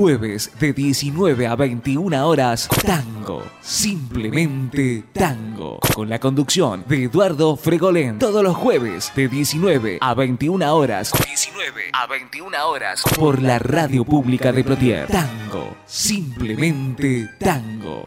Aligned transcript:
Jueves 0.00 0.50
de 0.58 0.72
19 0.72 1.46
a 1.46 1.54
21 1.56 2.26
horas, 2.26 2.70
Tango. 2.86 3.44
Simplemente 3.60 5.04
Tango. 5.12 5.78
Con 5.94 6.08
la 6.08 6.18
conducción 6.18 6.86
de 6.88 7.04
Eduardo 7.04 7.54
Fregolén. 7.54 8.18
Todos 8.18 8.42
los 8.42 8.56
jueves 8.56 9.12
de 9.14 9.28
19 9.28 9.98
a 10.00 10.14
21 10.14 10.74
horas. 10.74 11.12
19 11.12 11.90
a 11.92 12.06
21 12.06 12.66
horas. 12.66 13.02
Por 13.14 13.42
la 13.42 13.58
radio 13.58 14.02
pública 14.06 14.52
de 14.52 14.64
Plotier. 14.64 15.06
Tango. 15.06 15.76
Simplemente 15.84 17.28
Tango. 17.38 18.06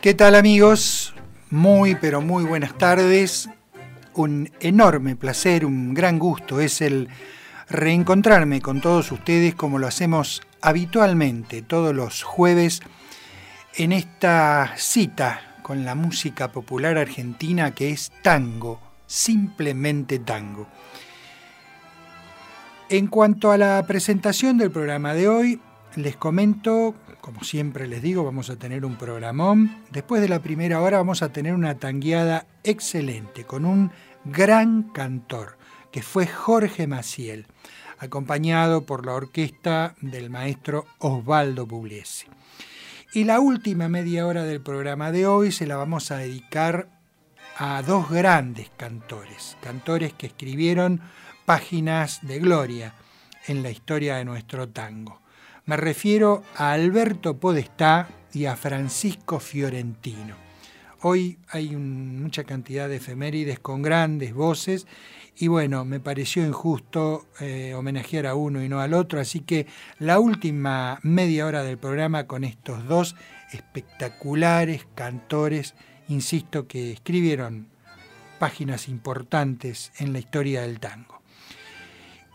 ¿Qué 0.00 0.14
tal 0.14 0.36
amigos? 0.36 1.16
Muy 1.50 1.96
pero 1.96 2.20
muy 2.20 2.44
buenas 2.44 2.78
tardes 2.78 3.48
un 4.14 4.50
enorme 4.60 5.16
placer, 5.16 5.64
un 5.64 5.94
gran 5.94 6.18
gusto 6.18 6.60
es 6.60 6.80
el 6.80 7.08
reencontrarme 7.68 8.60
con 8.60 8.80
todos 8.80 9.10
ustedes 9.12 9.54
como 9.54 9.78
lo 9.78 9.86
hacemos 9.86 10.42
habitualmente 10.60 11.62
todos 11.62 11.94
los 11.94 12.22
jueves 12.22 12.80
en 13.74 13.92
esta 13.92 14.74
cita 14.76 15.58
con 15.62 15.84
la 15.84 15.94
música 15.94 16.52
popular 16.52 16.98
argentina 16.98 17.74
que 17.74 17.90
es 17.90 18.12
tango, 18.22 18.80
simplemente 19.06 20.18
tango. 20.18 20.68
En 22.90 23.06
cuanto 23.06 23.50
a 23.50 23.56
la 23.56 23.82
presentación 23.86 24.58
del 24.58 24.70
programa 24.70 25.14
de 25.14 25.26
hoy, 25.26 25.60
les 25.96 26.16
comento, 26.16 26.94
como 27.24 27.42
siempre 27.42 27.88
les 27.88 28.02
digo, 28.02 28.22
vamos 28.22 28.50
a 28.50 28.56
tener 28.56 28.84
un 28.84 28.96
programón. 28.96 29.82
Después 29.90 30.20
de 30.20 30.28
la 30.28 30.42
primera 30.42 30.82
hora 30.82 30.98
vamos 30.98 31.22
a 31.22 31.32
tener 31.32 31.54
una 31.54 31.78
tangueada 31.78 32.46
excelente 32.64 33.44
con 33.44 33.64
un 33.64 33.90
gran 34.26 34.82
cantor, 34.92 35.56
que 35.90 36.02
fue 36.02 36.26
Jorge 36.26 36.86
Maciel, 36.86 37.46
acompañado 37.98 38.84
por 38.84 39.06
la 39.06 39.14
orquesta 39.14 39.94
del 40.02 40.28
maestro 40.28 40.84
Osvaldo 40.98 41.66
Pugliese. 41.66 42.26
Y 43.14 43.24
la 43.24 43.40
última 43.40 43.88
media 43.88 44.26
hora 44.26 44.44
del 44.44 44.60
programa 44.60 45.10
de 45.10 45.26
hoy 45.26 45.50
se 45.50 45.66
la 45.66 45.76
vamos 45.76 46.10
a 46.10 46.18
dedicar 46.18 46.90
a 47.56 47.80
dos 47.80 48.10
grandes 48.10 48.70
cantores, 48.76 49.56
cantores 49.62 50.12
que 50.12 50.26
escribieron 50.26 51.00
páginas 51.46 52.18
de 52.20 52.38
gloria 52.38 52.92
en 53.46 53.62
la 53.62 53.70
historia 53.70 54.16
de 54.16 54.26
nuestro 54.26 54.68
tango. 54.68 55.23
Me 55.66 55.78
refiero 55.78 56.42
a 56.56 56.72
Alberto 56.72 57.38
Podestá 57.38 58.10
y 58.34 58.44
a 58.44 58.54
Francisco 58.54 59.40
Fiorentino. 59.40 60.36
Hoy 61.00 61.38
hay 61.48 61.74
mucha 61.74 62.44
cantidad 62.44 62.86
de 62.86 62.96
efemérides 62.96 63.60
con 63.60 63.80
grandes 63.80 64.34
voces 64.34 64.86
y 65.38 65.48
bueno, 65.48 65.86
me 65.86 66.00
pareció 66.00 66.46
injusto 66.46 67.24
eh, 67.40 67.72
homenajear 67.72 68.26
a 68.26 68.34
uno 68.34 68.62
y 68.62 68.68
no 68.68 68.80
al 68.80 68.92
otro, 68.92 69.20
así 69.20 69.40
que 69.40 69.66
la 69.98 70.18
última 70.20 71.00
media 71.02 71.46
hora 71.46 71.62
del 71.62 71.78
programa 71.78 72.26
con 72.26 72.44
estos 72.44 72.86
dos 72.86 73.16
espectaculares 73.50 74.86
cantores, 74.94 75.74
insisto, 76.08 76.68
que 76.68 76.92
escribieron 76.92 77.68
páginas 78.38 78.86
importantes 78.86 79.92
en 79.98 80.12
la 80.12 80.18
historia 80.18 80.60
del 80.60 80.78
tango. 80.78 81.13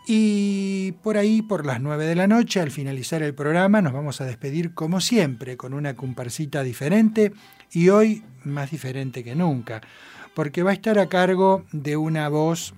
Y 0.06 0.92
por 1.02 1.16
ahí, 1.16 1.42
por 1.42 1.66
las 1.66 1.80
nueve 1.80 2.06
de 2.06 2.14
la 2.14 2.26
noche, 2.26 2.60
al 2.60 2.70
finalizar 2.70 3.22
el 3.22 3.34
programa, 3.34 3.82
nos 3.82 3.92
vamos 3.92 4.20
a 4.20 4.24
despedir 4.24 4.74
como 4.74 5.00
siempre, 5.00 5.56
con 5.56 5.74
una 5.74 5.94
comparsita 5.94 6.62
diferente 6.62 7.32
y 7.70 7.90
hoy 7.90 8.24
más 8.44 8.70
diferente 8.70 9.22
que 9.22 9.34
nunca, 9.34 9.80
porque 10.34 10.62
va 10.62 10.70
a 10.70 10.74
estar 10.74 10.98
a 10.98 11.08
cargo 11.08 11.64
de 11.72 11.96
una 11.96 12.28
voz 12.28 12.74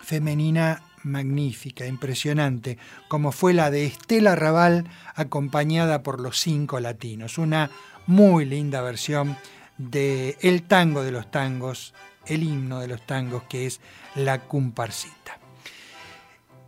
femenina 0.00 0.82
magnífica, 1.04 1.86
impresionante, 1.86 2.78
como 3.08 3.32
fue 3.32 3.54
la 3.54 3.70
de 3.70 3.86
Estela 3.86 4.36
Raval 4.36 4.84
acompañada 5.14 6.02
por 6.02 6.20
los 6.20 6.38
cinco 6.38 6.80
latinos, 6.80 7.38
una 7.38 7.70
muy 8.06 8.44
linda 8.44 8.82
versión 8.82 9.36
de 9.78 10.36
El 10.40 10.62
tango 10.62 11.02
de 11.02 11.10
los 11.10 11.30
tangos, 11.30 11.94
el 12.26 12.42
himno 12.42 12.80
de 12.80 12.88
los 12.88 13.04
tangos 13.04 13.42
que 13.44 13.66
es 13.66 13.80
la 14.14 14.46
comparsita. 14.46 15.41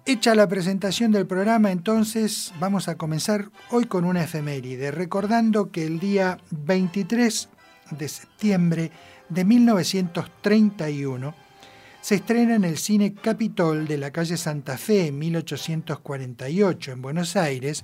Hecha 0.07 0.35
la 0.35 0.47
presentación 0.47 1.13
del 1.13 1.27
programa, 1.27 1.73
entonces 1.73 2.53
vamos 2.61 2.89
a 2.89 2.97
comenzar 2.97 3.49
hoy 3.71 3.87
con 3.87 4.05
una 4.05 4.25
efeméride, 4.25 4.91
recordando 4.91 5.71
que 5.71 5.87
el 5.87 5.99
día 5.99 6.39
23 6.51 7.49
de 7.91 8.09
septiembre 8.09 8.91
de 9.31 9.45
1931 9.47 11.35
se 12.03 12.17
estrena 12.17 12.55
en 12.57 12.65
el 12.65 12.77
Cine 12.77 13.15
Capitol 13.15 13.89
de 13.89 13.97
la 13.97 14.11
calle 14.11 14.37
Santa 14.37 14.77
Fe 14.77 15.07
en 15.07 15.19
1848 15.19 16.93
en 16.93 17.01
Buenos 17.01 17.35
Aires 17.37 17.83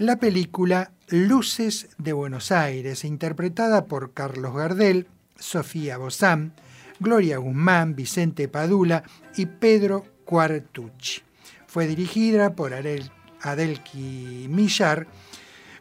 la 0.00 0.16
película 0.16 0.92
Luces 1.08 1.88
de 1.98 2.14
Buenos 2.14 2.52
Aires, 2.52 3.04
interpretada 3.04 3.84
por 3.84 4.14
Carlos 4.14 4.54
Gardel, 4.54 5.08
Sofía 5.38 5.98
Bozán, 5.98 6.54
Gloria 6.98 7.36
Guzmán, 7.36 7.94
Vicente 7.94 8.48
Padula 8.48 9.04
y 9.36 9.44
Pedro 9.44 10.06
Cuartucci. 10.24 11.29
Fue 11.70 11.86
dirigida 11.86 12.56
por 12.56 12.74
Adelki 12.74 14.46
Millar 14.48 15.06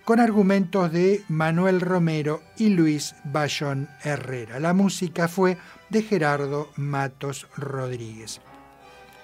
con 0.05 0.19
argumentos 0.19 0.91
de 0.91 1.23
Manuel 1.29 1.81
Romero 1.81 2.43
y 2.57 2.69
Luis 2.69 3.15
Bayón 3.23 3.89
Herrera. 4.03 4.59
La 4.59 4.73
música 4.73 5.27
fue 5.27 5.57
de 5.89 6.03
Gerardo 6.03 6.69
Matos 6.75 7.47
Rodríguez. 7.57 8.39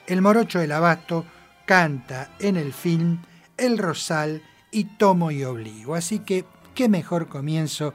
El 0.08 0.24
morocho 0.24 0.58
del 0.58 0.72
abasto 0.72 1.24
canta 1.68 2.32
en 2.40 2.58
el 2.58 2.74
film 2.74 3.20
El 3.58 3.78
Rosal 3.78 4.42
y 4.72 4.86
Tomo 4.86 5.30
y 5.30 5.44
Obligo. 5.44 5.94
Así 5.94 6.18
que 6.18 6.46
qué 6.74 6.90
mejor 6.90 7.28
comienzo 7.28 7.94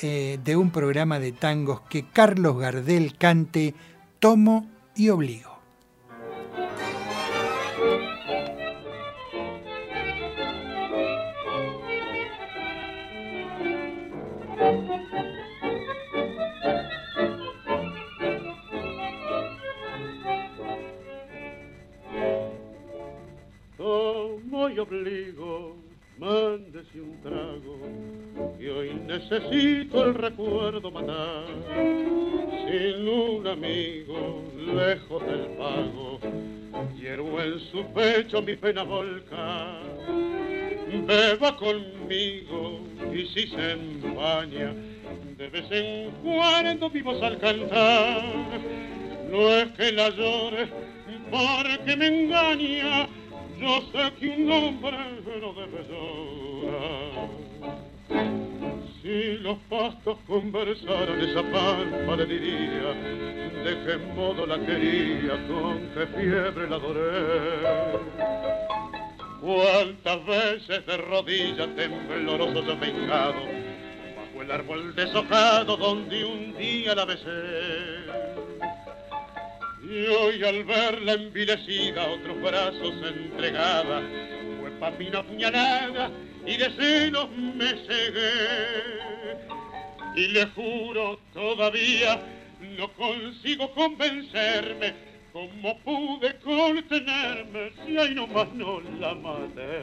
eh, 0.00 0.38
de 0.44 0.54
un 0.54 0.70
programa 0.70 1.18
de 1.18 1.32
tangos 1.32 1.80
que 1.90 2.06
Carlos 2.08 2.56
Gardel 2.56 3.18
cante 3.18 3.74
Tomo 4.20 4.70
y 4.94 5.08
Obligo. 5.08 5.55
Necesito 29.38 30.04
el 30.04 30.14
recuerdo 30.14 30.90
matar. 30.90 31.44
Sin 32.66 33.08
un 33.08 33.46
amigo, 33.46 34.42
lejos 34.56 35.26
del 35.26 35.46
pago, 35.56 36.18
quiero 36.98 37.42
en 37.42 37.60
su 37.70 37.84
pecho 37.92 38.42
mi 38.42 38.56
pena 38.56 38.82
volcar. 38.82 39.82
Beba 41.06 41.56
conmigo 41.56 42.80
y 43.12 43.26
si 43.26 43.46
se 43.48 43.72
empaña, 43.72 44.74
de 45.36 45.48
vez 45.48 45.70
en 45.70 46.10
cuando 46.22 46.90
vivos 46.90 47.22
al 47.22 47.38
cantar. 47.38 48.22
No 49.30 49.48
es 49.50 49.66
que 49.72 49.92
la 49.92 50.08
llore 50.10 50.68
porque 51.30 51.96
me 51.96 52.06
engaña, 52.06 53.08
yo 53.60 53.80
sé 53.92 54.12
que 54.18 54.28
un 54.28 54.50
hombre 54.50 54.96
no 55.40 55.52
debe 55.52 55.84
llorar. 55.90 57.26
Si 59.06 59.38
los 59.38 59.56
pastos 59.70 60.18
conversaran 60.26 61.20
esa 61.20 61.40
palma 61.52 62.16
le 62.16 62.26
diría 62.26 62.92
de 63.62 63.84
qué 63.86 63.98
modo 63.98 64.44
la 64.44 64.58
quería, 64.58 65.46
con 65.46 65.78
qué 65.94 66.08
fiebre 66.08 66.68
la 66.68 66.74
adoré. 66.74 68.02
Cuántas 69.40 70.26
veces 70.26 70.86
de 70.86 70.96
rodillas 70.96 71.68
tembloroso 71.76 72.64
yo 72.64 72.76
vengado 72.80 73.42
bajo 74.16 74.42
el 74.42 74.50
árbol 74.50 74.96
deshojado 74.96 75.76
donde 75.76 76.24
un 76.24 76.56
día 76.56 76.96
la 76.96 77.04
besé. 77.04 77.30
Y 79.88 80.04
hoy 80.08 80.42
al 80.42 80.64
verla 80.64 81.12
envilecida 81.12 82.08
otros 82.08 82.42
brazos 82.42 82.94
entregada, 83.04 84.02
fue 84.60 84.70
papi 84.80 85.06
una 85.06 85.22
puñalada 85.22 86.10
y 86.46 86.56
de 86.56 86.70
celos 86.70 87.28
me 87.30 87.68
cegué. 87.86 89.36
Y 90.14 90.28
le 90.28 90.46
juro 90.46 91.18
todavía 91.34 92.22
no 92.78 92.90
consigo 92.92 93.70
convencerme 93.72 94.94
cómo 95.32 95.78
pude 95.80 96.36
contenerme 96.38 97.72
si 97.84 97.98
ahí 97.98 98.14
nomás 98.14 98.48
no 98.54 98.80
la 98.98 99.14
maté. 99.14 99.82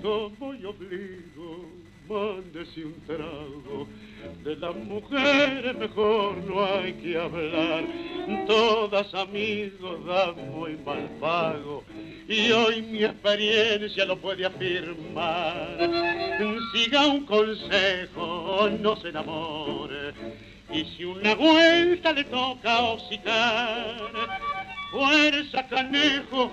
Tomo 0.00 0.54
y 0.54 0.64
obligo, 0.64 1.75
mándese 2.08 2.84
un 2.84 2.94
trago. 3.06 3.86
De 4.42 4.56
las 4.56 4.74
mujeres 4.76 5.76
mejor 5.76 6.36
no 6.38 6.64
hay 6.64 6.92
que 6.94 7.16
hablar. 7.16 7.84
Todas 8.46 9.14
amigos 9.14 10.04
dan 10.04 10.50
muy 10.50 10.76
mal 10.84 11.08
pago. 11.20 11.84
Y 12.28 12.50
hoy 12.50 12.82
mi 12.82 13.04
experiencia 13.04 14.04
lo 14.04 14.16
puede 14.16 14.46
afirmar. 14.46 15.78
Siga 16.72 17.06
un 17.06 17.24
consejo, 17.24 18.68
no 18.80 18.96
se 18.96 19.08
enamore. 19.08 20.12
Y 20.72 20.84
si 20.96 21.04
una 21.04 21.34
vuelta 21.34 22.12
le 22.12 22.24
toca 22.24 22.80
hocicar, 22.82 24.10
fuerza 24.90 25.68
canejo, 25.68 26.50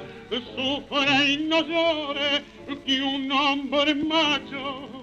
sufra 0.55 1.25
y 1.25 1.49
llore, 1.49 2.43
que 2.85 3.01
un 3.01 3.31
hombre 3.31 3.95
macho 3.95 5.02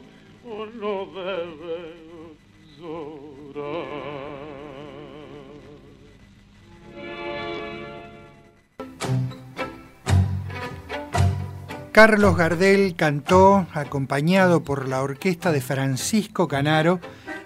Carlos 11.92 12.36
Gardel 12.36 12.96
cantó, 12.96 13.66
acompañado 13.74 14.64
por 14.64 14.88
la 14.88 15.02
orquesta 15.02 15.52
de 15.52 15.60
Francisco 15.60 16.48
Canaro 16.48 16.98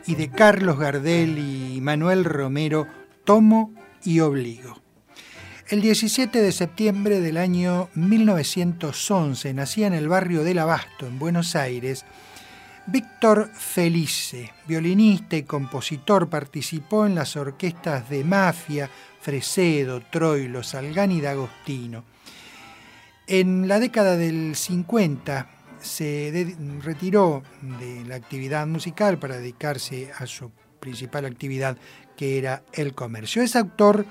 y 0.07 0.15
de 0.15 0.31
Carlos 0.31 0.79
Gardel 0.79 1.39
y 1.39 1.81
Manuel 1.83 2.25
Romero, 2.25 2.87
Tomo 3.25 3.75
y 4.03 4.21
Obligo. 4.21 4.81
El 5.69 5.83
17 5.83 6.41
de 6.41 6.53
septiembre 6.53 7.21
del 7.21 7.37
año 7.37 7.89
1911 7.95 9.53
nacía 9.55 9.89
en 9.89 9.95
el 9.95 10.09
barrio 10.09 10.45
del 10.45 10.59
Abasto, 10.59 11.07
en 11.07 11.19
Buenos 11.19 11.57
Aires, 11.57 12.05
Víctor 12.87 13.51
Felice, 13.55 14.53
violinista 14.67 15.37
y 15.37 15.45
compositor, 15.45 16.29
participó 16.29 17.07
en 17.07 17.15
las 17.15 17.35
orquestas 17.35 18.11
de 18.11 18.25
Mafia, 18.25 18.91
Fresedo, 19.21 20.03
Troilo, 20.03 20.63
Salgani 20.63 21.17
y 21.17 21.21
D'Agostino. 21.23 22.05
En 23.27 23.69
la 23.69 23.81
década 23.81 24.19
del 24.19 24.55
50 24.55 25.49
se 25.81 26.57
retiró 26.83 27.43
de 27.63 28.05
la 28.05 28.17
actividad 28.17 28.67
musical 28.67 29.19
para 29.19 29.39
dedicarse 29.39 30.11
a 30.19 30.27
su 30.27 30.53
principal 30.79 31.25
actividad, 31.25 31.79
que 32.19 32.37
era 32.37 32.65
el 32.75 32.95
comercio. 32.95 33.43
Es 33.43 33.57
autor 33.57 34.05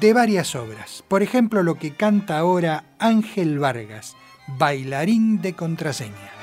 de 0.00 0.12
varias 0.12 0.56
obras, 0.56 1.04
por 1.06 1.22
ejemplo 1.22 1.62
lo 1.62 1.76
que 1.76 1.94
canta 1.94 2.38
ahora 2.38 2.84
Ángel 2.98 3.60
Vargas, 3.60 4.16
bailarín 4.58 5.40
de 5.40 5.54
contraseña. 5.54 6.39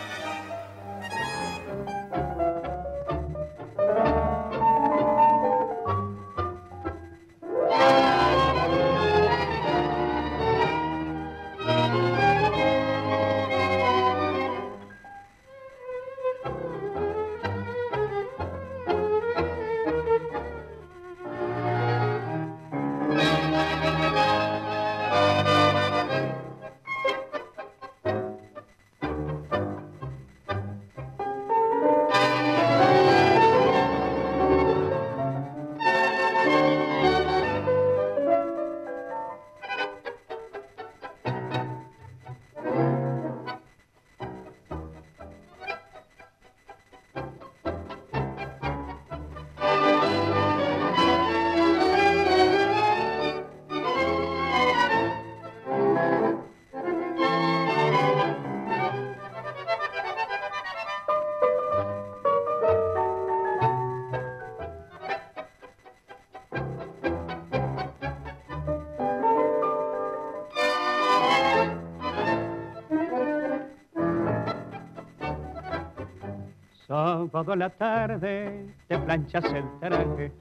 Sábado 77.38 77.56
la 77.56 77.70
tarde 77.70 78.66
te 78.88 78.98
planchas 78.98 79.44
el 79.54 79.64
traje, 79.80 80.32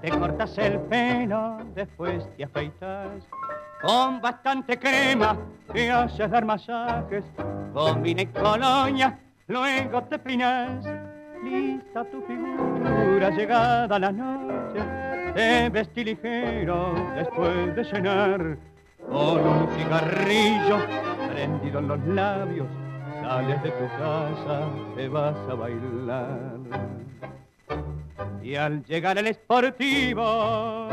te 0.00 0.08
cortas 0.08 0.56
el 0.56 0.80
pelo, 0.88 1.58
después 1.74 2.26
te 2.34 2.44
afeitas. 2.44 3.28
Con 3.82 4.22
bastante 4.22 4.78
crema 4.78 5.36
te 5.70 5.90
haces 5.90 6.30
dar 6.30 6.46
masajes, 6.46 7.26
bombina 7.74 8.22
y 8.22 8.26
colonia, 8.28 9.18
luego 9.48 10.02
te 10.04 10.18
pinas. 10.18 10.82
Lista 11.44 12.02
tu 12.04 12.22
figura, 12.22 13.28
llegada 13.28 13.98
la 13.98 14.10
noche, 14.10 14.80
te 15.34 15.68
vestí 15.68 16.04
ligero 16.04 16.94
después 17.16 17.76
de 17.76 17.84
cenar. 17.84 18.56
Con 19.06 19.46
un 19.46 19.68
cigarrillo 19.76 20.78
prendido 21.30 21.80
en 21.80 21.88
los 21.88 22.06
labios, 22.06 22.66
sales 23.22 23.62
de 23.62 23.70
tu 23.70 23.86
casa, 23.98 24.68
te 24.94 25.08
vas 25.08 25.36
a 25.50 25.54
bailar. 25.54 26.55
Y 28.46 28.54
al 28.54 28.84
llegar 28.84 29.18
al 29.18 29.26
esportivo, 29.26 30.86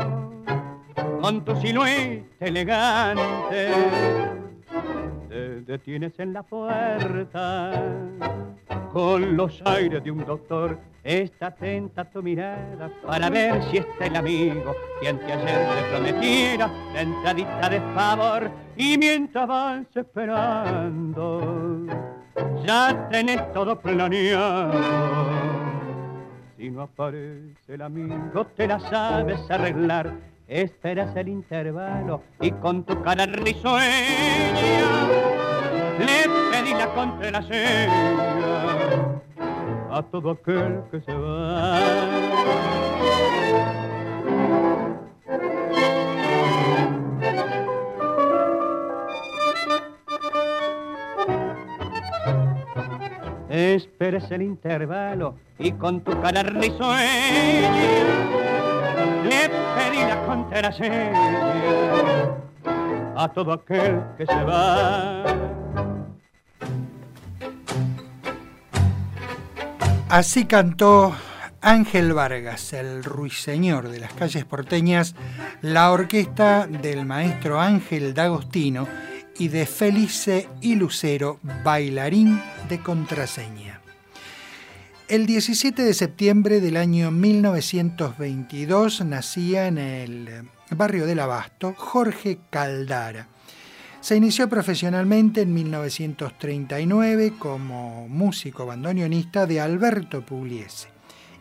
con 1.20 1.44
tu 1.44 1.54
silueta 1.60 2.46
elegante, 2.46 3.70
te 5.28 5.60
detienes 5.60 6.18
en 6.18 6.32
la 6.32 6.42
puerta, 6.42 7.70
con 8.92 9.36
los 9.36 9.62
aires 9.66 10.02
de 10.02 10.10
un 10.10 10.24
doctor, 10.24 10.76
está 11.04 11.46
atenta 11.46 12.10
tu 12.10 12.24
mirada 12.24 12.90
para 13.06 13.30
ver 13.30 13.62
si 13.70 13.76
está 13.76 14.06
el 14.06 14.16
amigo 14.16 14.74
quien 14.98 15.20
te 15.20 15.32
ayer 15.32 15.68
te 15.76 15.82
prometiera 15.92 16.68
la 16.92 17.02
entradita 17.02 17.68
de 17.68 17.80
favor 17.94 18.50
y 18.76 18.98
mientras 18.98 19.46
vas 19.46 19.86
esperando 19.94 21.86
ya 22.66 23.08
tenés 23.12 23.52
todo 23.52 23.78
planeado. 23.78 25.63
Si 26.64 26.70
no 26.70 26.84
aparece 26.84 27.74
el 27.74 27.82
amigo, 27.82 28.46
te 28.56 28.66
la 28.66 28.80
sabes 28.80 29.38
arreglar. 29.50 30.14
Esperas 30.48 31.14
el 31.14 31.28
intervalo 31.28 32.22
y 32.40 32.50
con 32.52 32.84
tu 32.84 33.02
cara 33.02 33.26
risueña 33.26 33.82
le 35.98 36.24
pedí 36.50 36.72
la 36.72 36.86
contraseña 36.94 37.92
a 39.90 40.02
todo 40.10 40.30
aquel 40.30 40.80
que 40.90 41.02
se 41.02 41.12
va. 41.12 41.78
Esperes 53.54 54.28
el 54.32 54.42
intervalo 54.42 55.36
y 55.60 55.70
con 55.70 56.00
tu 56.00 56.10
cara 56.20 56.42
risueña 56.42 57.70
le 59.22 59.48
pedí 59.48 59.98
la 59.98 60.26
contraseña 60.26 62.34
a 63.14 63.28
todo 63.32 63.52
aquel 63.52 64.02
que 64.18 64.26
se 64.26 64.42
va. 64.42 65.22
Así 70.08 70.46
cantó 70.46 71.14
Ángel 71.60 72.12
Vargas, 72.12 72.72
el 72.72 73.04
ruiseñor 73.04 73.88
de 73.88 74.00
las 74.00 74.12
calles 74.14 74.44
porteñas, 74.44 75.14
la 75.62 75.92
orquesta 75.92 76.66
del 76.66 77.06
maestro 77.06 77.60
Ángel 77.60 78.14
D'Agostino 78.14 78.88
y 79.38 79.48
de 79.48 79.66
Felice 79.66 80.48
y 80.60 80.76
Lucero, 80.76 81.40
bailarín 81.64 82.40
de 82.68 82.80
contraseña. 82.80 83.80
El 85.06 85.26
17 85.26 85.82
de 85.82 85.92
septiembre 85.92 86.60
del 86.60 86.78
año 86.78 87.10
1922 87.10 89.04
nacía 89.04 89.66
en 89.66 89.78
el 89.78 90.48
barrio 90.70 91.04
del 91.06 91.20
Abasto 91.20 91.74
Jorge 91.76 92.38
Caldara. 92.48 93.28
Se 94.00 94.16
inició 94.16 94.48
profesionalmente 94.48 95.42
en 95.42 95.52
1939 95.52 97.34
como 97.38 98.08
músico 98.08 98.64
bandoneonista 98.66 99.46
de 99.46 99.60
Alberto 99.60 100.24
Pugliese, 100.24 100.88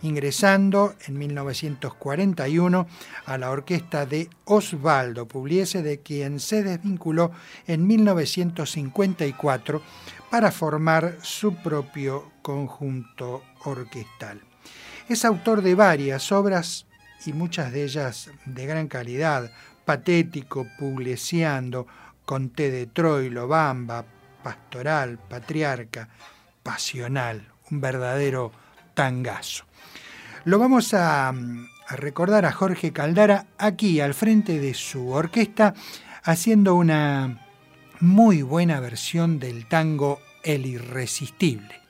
ingresando 0.04 0.94
en 1.08 1.18
1941 1.18 2.88
a 3.26 3.38
la 3.38 3.50
orquesta 3.50 4.06
de 4.06 4.30
Osvaldo 4.46 5.28
Pugliese, 5.28 5.82
de 5.82 6.02
quien 6.02 6.40
se 6.40 6.62
desvinculó 6.64 7.32
en 7.66 7.88
1954 7.88 9.82
para 10.30 10.52
formar 10.52 11.18
su 11.24 11.56
propio 11.56 12.32
conjunto 12.42 13.44
orquestal. 13.64 14.42
Es 15.10 15.26
autor 15.26 15.62
de 15.62 15.76
varias 15.76 16.32
obras 16.32 16.86
y 17.26 17.34
muchas 17.34 17.72
de 17.72 17.84
ellas 17.84 18.30
de 18.46 18.66
gran 18.66 18.88
calidad, 18.88 19.52
patético, 19.86 20.68
puglesiando, 20.78 21.88
Conté 22.26 22.72
de 22.72 22.88
Troilo, 22.88 23.48
Bamba, 23.48 24.06
Pastoral, 24.44 25.18
Patriarca, 25.18 26.08
Pasional, 26.62 27.52
un 27.70 27.82
verdadero 27.82 28.52
tangazo. 28.94 29.66
Lo 30.46 30.60
vamos 30.60 30.94
a, 30.94 31.34
recordar 31.90 32.46
a 32.46 32.52
Jorge 32.52 32.92
Caldara 32.92 33.46
aquí 33.58 34.02
al 34.02 34.14
frente 34.14 34.60
de 34.60 34.74
su 34.74 35.10
orquesta 35.10 35.74
haciendo 36.24 36.76
una 36.76 37.40
muy 38.02 38.42
buena 38.42 38.80
versión 38.82 39.40
del 39.40 39.68
tango 39.68 40.20
El 40.44 40.66
Irresistible. 40.66 41.82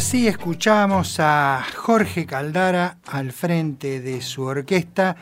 Así 0.00 0.26
escuchamos 0.26 1.20
a 1.20 1.62
Jorge 1.76 2.24
Caldara 2.24 2.96
al 3.06 3.32
frente 3.32 4.00
de 4.00 4.22
su 4.22 4.44
orquesta 4.44 5.14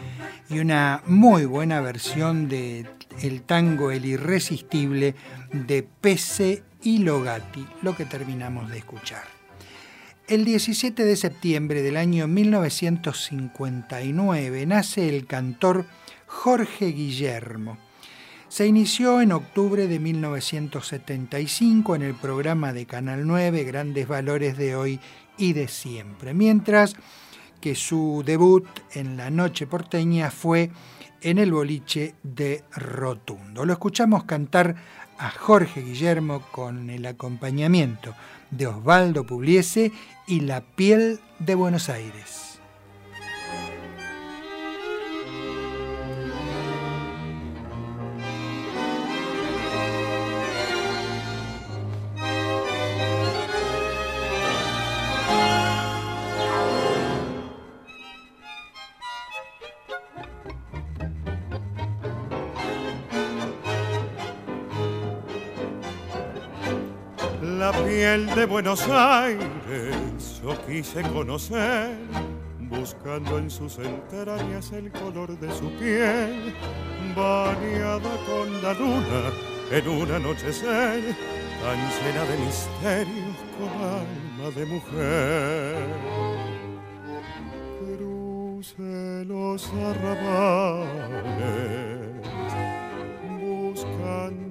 y 0.48 0.60
una 0.60 1.02
muy 1.04 1.46
buena 1.46 1.80
versión 1.80 2.48
de 2.48 2.86
el 3.20 3.42
tango 3.42 3.90
El 3.90 4.04
Irresistible 4.04 5.16
de 5.52 5.82
Pese 5.82 6.62
y 6.80 6.98
Logati, 6.98 7.66
lo 7.82 7.96
que 7.96 8.04
terminamos 8.04 8.70
de 8.70 8.78
escuchar. 8.78 9.24
El 10.28 10.44
17 10.44 11.04
de 11.04 11.16
septiembre 11.16 11.82
del 11.82 11.96
año 11.96 12.28
1959 12.28 14.64
nace 14.64 15.08
el 15.08 15.26
cantor 15.26 15.86
Jorge 16.28 16.92
Guillermo 16.92 17.78
se 18.48 18.66
inició 18.66 19.20
en 19.20 19.32
octubre 19.32 19.86
de 19.86 19.98
1975 19.98 21.96
en 21.96 22.02
el 22.02 22.14
programa 22.14 22.72
de 22.72 22.86
Canal 22.86 23.26
9 23.26 23.64
Grandes 23.64 24.08
Valores 24.08 24.56
de 24.56 24.74
Hoy 24.74 25.00
y 25.36 25.52
de 25.52 25.68
Siempre, 25.68 26.32
mientras 26.34 26.94
que 27.60 27.74
su 27.74 28.22
debut 28.24 28.66
en 28.94 29.16
la 29.16 29.30
noche 29.30 29.66
porteña 29.66 30.30
fue 30.30 30.70
en 31.20 31.38
el 31.38 31.52
boliche 31.52 32.14
de 32.22 32.64
Rotundo. 32.74 33.64
Lo 33.64 33.72
escuchamos 33.72 34.24
cantar 34.24 34.76
a 35.18 35.30
Jorge 35.30 35.82
Guillermo 35.82 36.42
con 36.52 36.90
el 36.90 37.04
acompañamiento 37.06 38.14
de 38.50 38.68
Osvaldo 38.68 39.26
Pugliese 39.26 39.92
y 40.26 40.40
La 40.40 40.62
piel 40.62 41.20
de 41.38 41.54
Buenos 41.54 41.88
Aires. 41.88 42.47
Buenos 68.58 68.88
Aires 68.88 70.42
yo 70.42 70.50
quise 70.66 71.00
conocer, 71.02 71.96
buscando 72.62 73.38
en 73.38 73.48
sus 73.48 73.78
entrañas 73.78 74.72
el 74.72 74.90
color 74.90 75.38
de 75.38 75.48
su 75.56 75.70
piel, 75.78 76.52
bañada 77.14 78.16
con 78.26 78.60
la 78.60 78.74
luna 78.74 79.30
en 79.70 79.88
un 79.88 80.10
anochecer, 80.10 81.14
tan 81.62 81.78
llena 82.02 82.24
de 82.24 82.36
misterios 82.36 83.36
como 83.56 83.78
alma 83.84 84.50
de 84.56 84.66
mujer. 84.66 85.86
Cruce 87.78 89.24
los 89.24 89.72
arrabales 89.72 90.98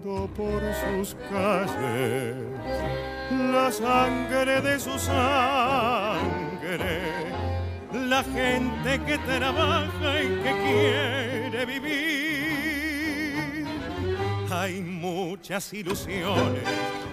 por 0.07 0.61
sus 0.73 1.15
calles 1.29 2.35
la 3.29 3.69
sangre 3.71 4.61
de 4.61 4.79
su 4.79 4.97
sangre, 4.97 7.01
la 7.91 8.23
gente 8.23 9.01
que 9.05 9.17
trabaja 9.17 10.23
y 10.23 10.27
que 10.43 10.53
quiere 10.63 11.65
vivir. 11.65 13.65
Hay 14.49 14.79
muchas 14.81 15.73
ilusiones, 15.73 16.63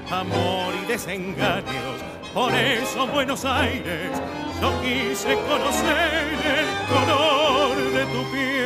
amor 0.09 0.73
y 0.83 0.85
desengaños, 0.87 2.01
por 2.33 2.53
eso 2.53 3.09
Buenos 3.09 3.45
Aires 3.45 4.13
yo 4.61 4.71
quise 4.83 5.35
conocer 5.35 6.39
el 6.59 6.69
color 6.89 7.77
de 7.93 8.07
tu 8.07 8.23
piel. 8.31 8.64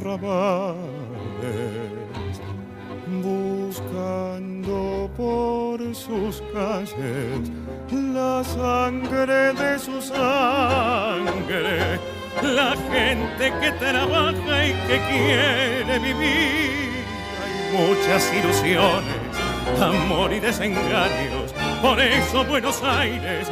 Arrabales, 0.00 0.76
buscando 3.22 5.10
por 5.16 5.94
sus 5.94 6.42
calles 6.52 7.50
la 8.14 8.42
sangre 8.44 9.52
de 9.52 9.78
su 9.78 10.00
sangre, 10.00 11.98
la 12.42 12.74
gente 12.90 13.52
que 13.60 13.72
trabaja 13.72 14.66
y 14.66 14.72
que 14.86 15.00
quiere 15.10 15.98
vivir. 15.98 17.04
Hay 17.42 17.76
muchas 17.76 18.32
ilusiones, 18.32 19.80
amor 19.80 20.32
y 20.32 20.40
desengaños. 20.40 21.52
Por 21.82 22.00
eso 22.00 22.44
Buenos 22.44 22.82
Aires, 22.82 23.48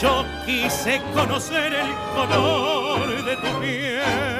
yo 0.00 0.24
quise 0.46 1.00
conocer 1.14 1.72
el 1.72 1.92
color 2.14 3.24
de 3.24 3.36
tu 3.36 3.60
piel. 3.60 4.39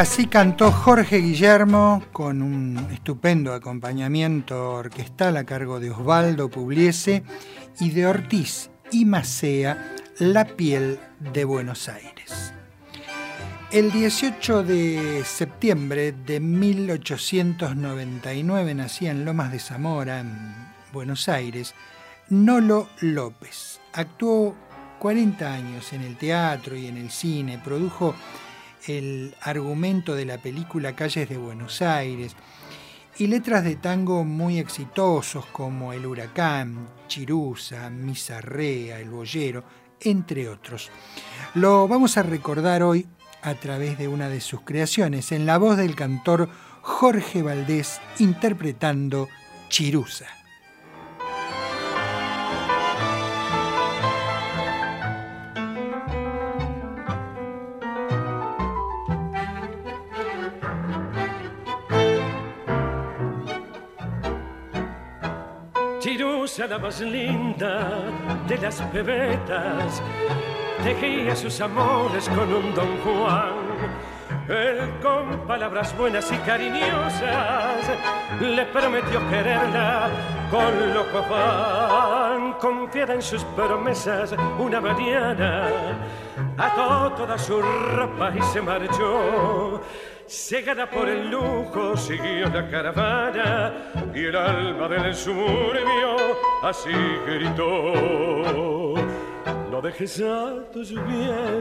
Así 0.00 0.26
cantó 0.28 0.72
Jorge 0.72 1.18
Guillermo 1.18 2.02
con 2.10 2.40
un 2.40 2.88
estupendo 2.90 3.52
acompañamiento 3.52 4.76
orquestal 4.76 5.36
a 5.36 5.44
cargo 5.44 5.78
de 5.78 5.90
Osvaldo 5.90 6.48
Pugliese 6.48 7.22
y 7.80 7.90
de 7.90 8.06
Ortiz 8.06 8.70
y 8.90 9.04
Macea, 9.04 9.94
La 10.18 10.46
piel 10.46 10.98
de 11.18 11.44
Buenos 11.44 11.90
Aires. 11.90 12.54
El 13.70 13.92
18 13.92 14.62
de 14.62 15.22
septiembre 15.26 16.12
de 16.12 16.40
1899 16.40 18.74
nacía 18.74 19.10
en 19.10 19.26
Lomas 19.26 19.52
de 19.52 19.58
Zamora, 19.58 20.20
en 20.20 20.54
Buenos 20.94 21.28
Aires, 21.28 21.74
Nolo 22.30 22.88
López. 23.02 23.82
Actuó 23.92 24.56
40 24.98 25.52
años 25.52 25.92
en 25.92 26.00
el 26.00 26.16
teatro 26.16 26.74
y 26.74 26.86
en 26.86 26.96
el 26.96 27.10
cine, 27.10 27.60
produjo 27.62 28.14
el 28.86 29.34
argumento 29.42 30.14
de 30.14 30.24
la 30.24 30.38
película 30.38 30.94
Calles 30.94 31.28
de 31.28 31.38
Buenos 31.38 31.82
Aires 31.82 32.36
y 33.18 33.26
letras 33.26 33.64
de 33.64 33.76
tango 33.76 34.24
muy 34.24 34.58
exitosos 34.58 35.44
como 35.46 35.92
El 35.92 36.06
Huracán, 36.06 36.88
Chirusa, 37.06 37.90
Misarrea, 37.90 38.98
El 38.98 39.10
Boyero, 39.10 39.64
entre 40.00 40.48
otros. 40.48 40.90
Lo 41.54 41.86
vamos 41.86 42.16
a 42.16 42.22
recordar 42.22 42.82
hoy 42.82 43.06
a 43.42 43.54
través 43.54 43.98
de 43.98 44.08
una 44.08 44.28
de 44.28 44.40
sus 44.40 44.62
creaciones, 44.62 45.32
en 45.32 45.46
la 45.46 45.58
voz 45.58 45.76
del 45.76 45.94
cantor 45.94 46.48
Jorge 46.82 47.42
Valdés 47.42 48.00
interpretando 48.18 49.28
Chirusa. 49.68 50.39
La 66.68 66.78
más 66.78 67.00
linda 67.02 68.02
de 68.48 68.56
las 68.56 68.90
bebetas, 68.90 70.02
tejía 70.82 71.36
sus 71.36 71.60
amores 71.60 72.26
con 72.30 72.54
un 72.54 72.74
don 72.74 72.96
Juan. 73.04 73.52
Él 74.48 74.90
con 75.02 75.46
palabras 75.46 75.94
buenas 75.98 76.32
y 76.32 76.36
cariñosas 76.38 77.84
le 78.40 78.64
prometió 78.66 79.20
quererla 79.28 80.08
con 80.50 80.94
loco 80.94 81.18
afán. 81.18 82.54
Confiada 82.54 83.14
en 83.14 83.22
sus 83.22 83.44
promesas, 83.44 84.34
una 84.58 84.80
mañana 84.80 85.68
ató 86.56 87.12
toda 87.12 87.36
su 87.36 87.60
ropa 87.60 88.32
y 88.34 88.42
se 88.44 88.62
marchó 88.62 89.82
Cegada 90.30 90.88
por 90.88 91.08
el 91.08 91.28
lujo 91.28 91.96
siguió 91.96 92.48
la 92.50 92.70
caravana 92.70 93.72
y 94.14 94.26
el 94.26 94.36
alma 94.36 94.86
del 94.86 95.12
suburbio 95.12 96.16
así 96.62 96.92
gritó. 97.26 98.94
No 99.72 99.82
dejes 99.82 100.22
a 100.22 100.70
tus 100.72 100.90
viejos, 100.92 101.58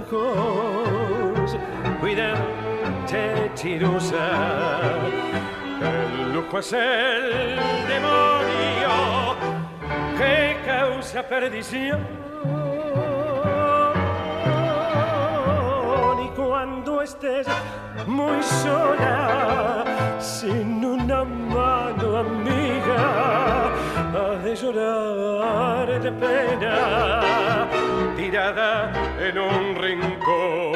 cuídate 2.00 3.52
chirusa. 3.56 4.82
El 5.82 6.34
lujo 6.34 6.60
es 6.60 6.74
el 6.74 7.56
demonio 7.88 9.36
que 10.16 10.58
causa 10.64 11.28
perdición 11.28 12.19
estés 17.10 17.48
muy 18.06 18.42
sola, 18.44 19.84
sin 20.20 20.86
una 20.86 21.24
mano 21.24 22.18
amiga, 22.18 23.72
has 24.14 24.44
de 24.44 24.56
llorar 24.56 25.88
de 26.06 26.12
pena, 26.12 27.68
tirada 28.16 28.92
en 29.28 29.38
un 29.40 29.76
rincón. 29.76 30.69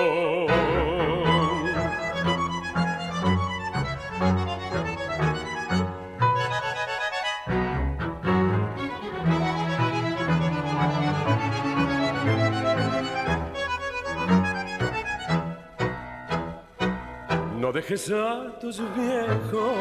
Dejes 17.74 18.12
a 18.12 18.52
tus 18.62 18.80
viejos, 18.96 19.74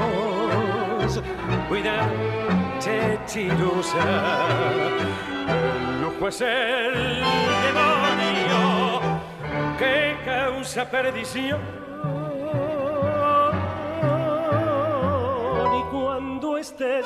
cuídate, 1.68 3.20
chirusa. 3.26 4.46
El 5.46 6.00
lujo 6.00 6.28
es 6.28 6.40
el 6.40 7.22
demonio 7.66 9.00
que 9.78 10.16
causa 10.24 10.90
perdición. 10.90 11.61
Y 15.78 15.83
cuando 15.90 16.57
estés 16.57 17.05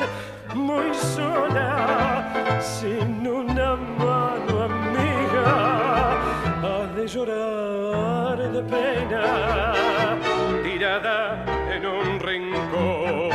muy 0.55 0.95
sola, 0.95 2.61
sin 2.61 3.27
una 3.27 3.75
mano 3.75 4.63
amiga, 4.63 6.21
has 6.63 6.95
de 6.95 7.09
llorar 7.09 8.39
de 8.53 8.63
pena 8.63 10.06
en 11.05 11.85
un 11.85 12.21
rincón. 12.21 13.31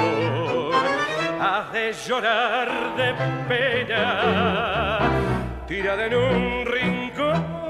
Has 1.39 1.71
de 1.71 1.93
llorar 2.07 2.95
de 2.97 3.13
pena, 3.47 4.99
tirada 5.67 6.05
en 6.07 6.15
un 6.15 6.65
rincón. 6.65 7.61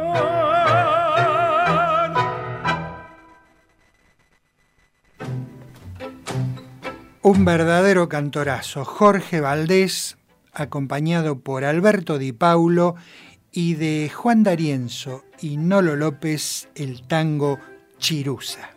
Un 7.23 7.45
verdadero 7.45 8.09
cantorazo, 8.09 8.83
Jorge 8.85 9.41
Valdés, 9.41 10.17
acompañado 10.53 11.39
por 11.39 11.65
Alberto 11.65 12.17
Di 12.17 12.31
Paulo 12.31 12.95
y 13.51 13.75
de 13.75 14.09
Juan 14.13 14.43
D'Arienzo 14.43 15.23
y 15.39 15.57
Nolo 15.57 15.95
López, 15.95 16.69
el 16.75 17.05
tango 17.07 17.59
Chirusa. 17.99 18.70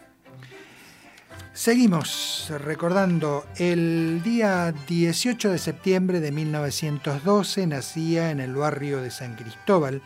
Seguimos 1.65 2.53
recordando, 2.59 3.47
el 3.57 4.21
día 4.23 4.71
18 4.87 5.49
de 5.49 5.57
septiembre 5.57 6.21
de 6.21 6.31
1912 6.31 7.67
nacía 7.67 8.31
en 8.31 8.41
el 8.41 8.55
barrio 8.55 9.01
de 9.01 9.11
San 9.11 9.35
Cristóbal, 9.35 10.03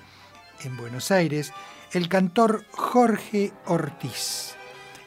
en 0.62 0.76
Buenos 0.76 1.10
Aires, 1.10 1.52
el 1.92 2.08
cantor 2.08 2.64
Jorge 2.70 3.52
Ortiz. 3.66 4.54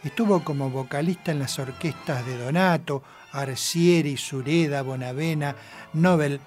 Estuvo 0.03 0.43
como 0.43 0.69
vocalista 0.69 1.31
en 1.31 1.39
las 1.39 1.57
orquestas 1.57 2.25
de 2.25 2.37
Donato, 2.37 3.01
Arcieri, 3.31 4.17
Sureda, 4.17 4.81
Bonavena, 4.81 5.55
Nobel, 5.93 6.41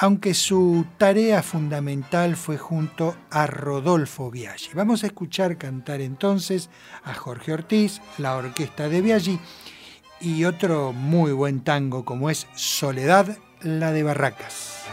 aunque 0.00 0.32
su 0.32 0.86
tarea 0.96 1.42
fundamental 1.42 2.36
fue 2.36 2.56
junto 2.56 3.16
a 3.30 3.48
Rodolfo 3.48 4.30
Biaggi. 4.30 4.70
Vamos 4.74 5.02
a 5.02 5.08
escuchar 5.08 5.58
cantar 5.58 6.00
entonces 6.00 6.70
a 7.02 7.14
Jorge 7.14 7.52
Ortiz, 7.52 8.00
la 8.16 8.36
orquesta 8.36 8.88
de 8.88 9.02
Biaggi 9.02 9.40
y 10.20 10.44
otro 10.44 10.92
muy 10.92 11.32
buen 11.32 11.62
tango 11.64 12.04
como 12.04 12.30
es 12.30 12.46
Soledad, 12.54 13.38
la 13.62 13.90
de 13.90 14.04
Barracas. 14.04 14.84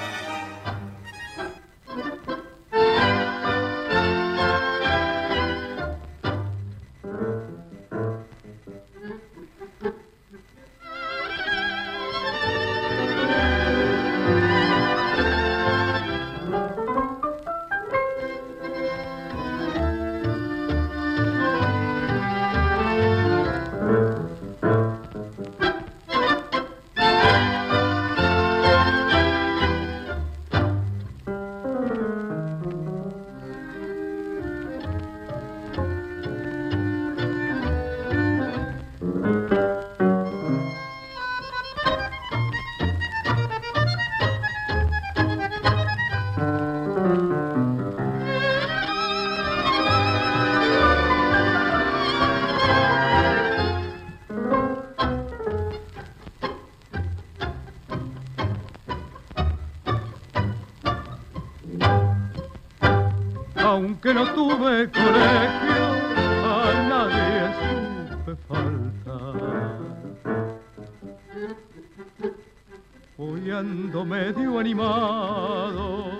Animado 74.59 76.11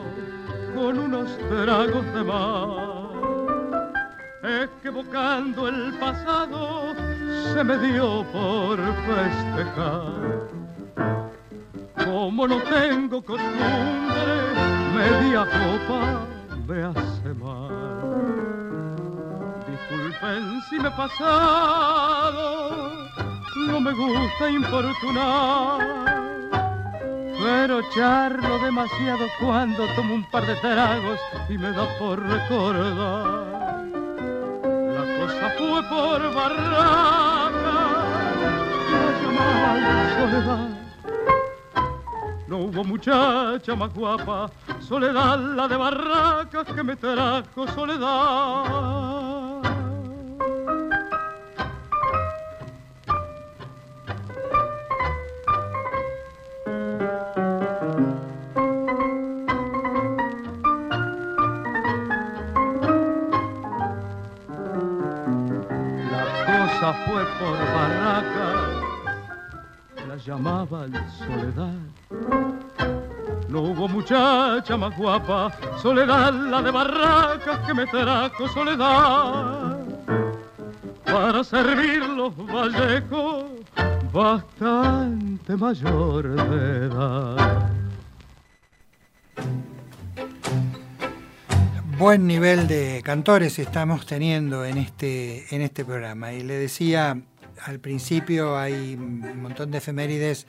con 0.76 1.00
unos 1.00 1.38
tragos 1.50 2.06
de 2.14 2.24
que 4.82 4.88
evocando 4.90 5.68
el 5.68 5.94
pasado 6.00 6.94
se 7.54 7.64
me 7.64 7.78
dio 7.78 8.24
por 8.32 8.78
festejar. 9.08 10.14
Como 12.06 12.48
no 12.48 12.58
tengo 12.64 13.24
costumbre, 13.24 14.54
media 14.96 15.46
copa 15.46 16.28
me 16.68 16.84
hace 16.84 17.34
mal. 17.34 18.96
Disculpen 19.68 20.62
si 20.70 20.80
me 20.80 20.90
he 20.90 20.92
pasado, 20.92 22.70
no 23.68 23.80
me 23.82 23.92
gusta 23.94 24.50
importunar. 24.50 26.05
Pero 27.86 27.94
charlo 27.94 28.60
demasiado 28.60 29.26
cuando 29.40 29.86
tomo 29.96 30.16
un 30.16 30.24
par 30.26 30.46
de 30.46 30.56
tragos 30.56 31.20
y 31.50 31.58
me 31.58 31.72
da 31.72 31.88
por 31.98 32.22
recordar. 32.22 33.86
La 34.94 35.20
cosa 35.20 35.50
fue 35.58 35.84
por 35.90 36.34
barraca, 36.34 37.52
la 38.92 40.20
soledad 40.20 40.70
no 42.48 42.58
hubo 42.60 42.84
muchacha 42.84 43.76
más 43.76 43.92
guapa, 43.94 44.52
soledad 44.80 45.40
la 45.56 45.68
de 45.68 45.78
barracas 45.78 46.68
que 46.68 46.84
me 46.84 46.96
trajo 46.96 47.68
soledad. 47.74 49.15
Llamaban 70.36 70.92
soledad. 71.18 71.76
No 73.48 73.62
hubo 73.62 73.88
muchacha 73.88 74.76
más 74.76 74.98
guapa, 74.98 75.52
soledad 75.82 76.34
la 76.34 76.62
de 76.62 76.72
barracas 76.72 77.60
que 77.66 77.74
me 77.74 77.86
trajo 77.86 78.48
soledad. 78.50 79.78
Para 81.06 81.44
servir 81.44 82.04
los 82.04 82.36
vallecos, 82.36 83.46
bastante 84.12 85.56
mayor 85.56 86.36
de 86.50 86.86
edad. 86.88 87.70
Buen 91.98 92.28
nivel 92.28 92.68
de 92.68 93.02
cantores 93.06 93.58
estamos 93.58 94.06
teniendo 94.06 94.66
en 94.66 94.80
este, 94.80 95.56
en 95.56 95.62
este 95.62 95.86
programa. 95.86 96.34
Y 96.34 96.44
le 96.44 96.56
decía 96.56 97.22
al 97.64 97.80
principio 97.80 98.58
hay 98.58 98.96
un 98.96 99.42
montón 99.42 99.72
de 99.72 99.78
efemérides 99.78 100.48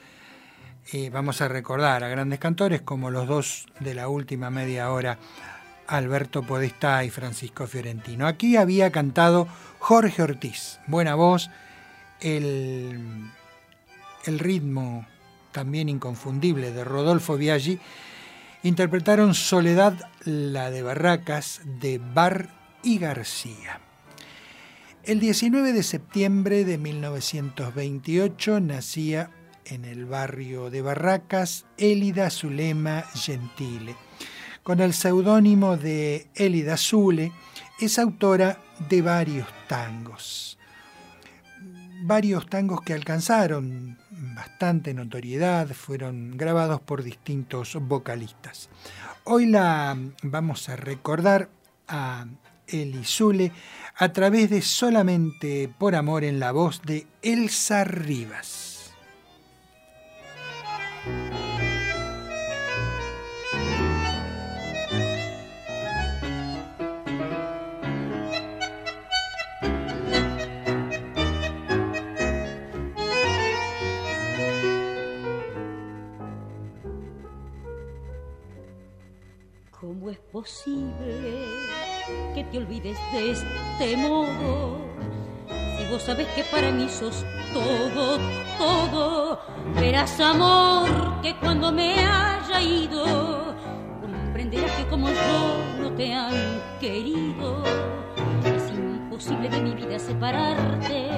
y 0.93 1.09
vamos 1.09 1.41
a 1.41 1.49
recordar 1.49 2.05
a 2.05 2.09
grandes 2.09 2.39
cantores 2.39 2.83
como 2.83 3.11
los 3.11 3.27
dos 3.27 3.67
de 3.81 3.95
la 3.95 4.09
última 4.09 4.51
media 4.51 4.91
hora, 4.91 5.19
Alberto 5.87 6.43
Podestá 6.43 7.05
y 7.05 7.11
Francisco 7.11 7.67
Fiorentino. 7.67 8.27
Aquí 8.27 8.57
había 8.57 8.93
cantado 8.93 9.49
Jorge 9.79 10.23
Ortiz, 10.23 10.79
buena 10.87 11.15
voz, 11.15 11.51
el, 12.21 13.31
el 14.25 14.39
ritmo 14.39 15.07
también 15.53 15.89
inconfundible 15.89 16.71
de 16.71 16.85
Rodolfo 16.85 17.37
Biaggi, 17.37 17.81
interpretaron 18.63 19.35
Soledad, 19.35 19.95
la 20.25 20.71
de 20.71 20.83
Barracas, 20.83 21.61
de 21.65 21.99
Bar 21.99 22.51
y 22.83 22.99
García. 22.99 23.81
El 25.07 25.21
19 25.21 25.73
de 25.73 25.85
septiembre 25.85 26.65
de 26.65 26.79
1928 26.79 28.59
nacía 28.59 29.31
en 29.65 29.85
el 29.85 30.05
barrio 30.05 30.69
de 30.69 30.83
Barracas 30.83 31.65
Elida 31.79 32.29
Zulema 32.29 33.03
Gentile. 33.15 33.95
Con 34.65 34.81
el 34.81 34.95
seudónimo 34.95 35.77
de 35.77 36.27
Elida 36.35 36.77
Zule, 36.77 37.31
es 37.79 38.01
autora 38.01 38.61
de 38.89 39.01
varios 39.01 39.47
tangos. 39.69 40.59
Varios 42.03 42.51
tangos 42.51 42.81
que 42.81 42.93
alcanzaron 42.93 43.99
bastante 44.11 44.93
notoriedad, 44.93 45.69
fueron 45.69 46.37
grabados 46.37 46.81
por 46.81 47.05
distintos 47.05 47.79
vocalistas. 47.81 48.71
Hoy 49.23 49.47
la 49.47 49.97
vamos 50.25 50.69
a 50.69 50.75
recordar 50.75 51.49
a 51.87 52.27
Eli 52.67 53.05
Zule 53.05 53.53
a 53.99 54.13
través 54.13 54.51
de 54.51 54.61
Solamente 54.61 55.73
por 55.79 55.95
Amor 55.95 56.23
en 56.23 56.39
la 56.39 56.53
voz 56.53 56.83
de 56.83 57.07
Elsa 57.23 57.85
Rivas. 57.85 58.93
¿Cómo 79.71 80.11
es 80.11 80.19
posible? 80.19 81.86
Que 82.35 82.45
te 82.45 82.59
olvides 82.59 82.99
de 83.13 83.31
este 83.33 83.97
modo. 83.97 84.79
Si 85.49 85.85
vos 85.91 86.03
sabes 86.03 86.27
que 86.29 86.43
para 86.45 86.71
mí 86.71 86.89
sos 86.89 87.25
todo, 87.53 88.19
todo, 88.59 89.41
verás 89.75 90.19
amor 90.21 91.21
que 91.23 91.35
cuando 91.37 91.73
me 91.73 91.95
haya 91.95 92.61
ido, 92.61 93.55
comprenderás 94.01 94.71
que 94.73 94.87
como 94.87 95.09
yo 95.09 95.83
no 95.83 95.93
te 95.93 96.13
han 96.13 96.63
querido, 96.81 97.63
es 98.45 98.71
imposible 98.71 99.49
de 99.49 99.61
mi 99.61 99.75
vida 99.75 99.99
separarte, 99.99 101.09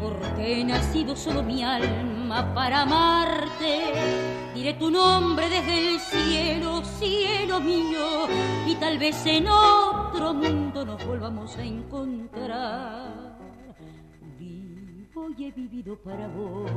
porque 0.00 0.60
he 0.60 0.64
nacido 0.64 1.16
solo 1.16 1.42
mi 1.42 1.62
alma 1.62 2.54
para 2.54 2.82
amarte 2.82 4.34
Diré 4.54 4.74
tu 4.74 4.88
nombre 4.88 5.48
desde 5.50 5.94
el 5.94 5.98
cielo, 5.98 6.80
cielo 6.84 7.60
mío, 7.60 8.28
y 8.68 8.76
tal 8.76 8.98
vez 8.98 9.26
en 9.26 9.48
otro 10.14 10.32
mundo 10.32 10.84
nos 10.84 11.04
volvamos 11.04 11.56
a 11.56 11.64
encontrar. 11.64 13.36
Vivo 14.38 15.28
y 15.36 15.46
he 15.46 15.50
vivido 15.50 15.96
para 15.96 16.28
vos, 16.28 16.70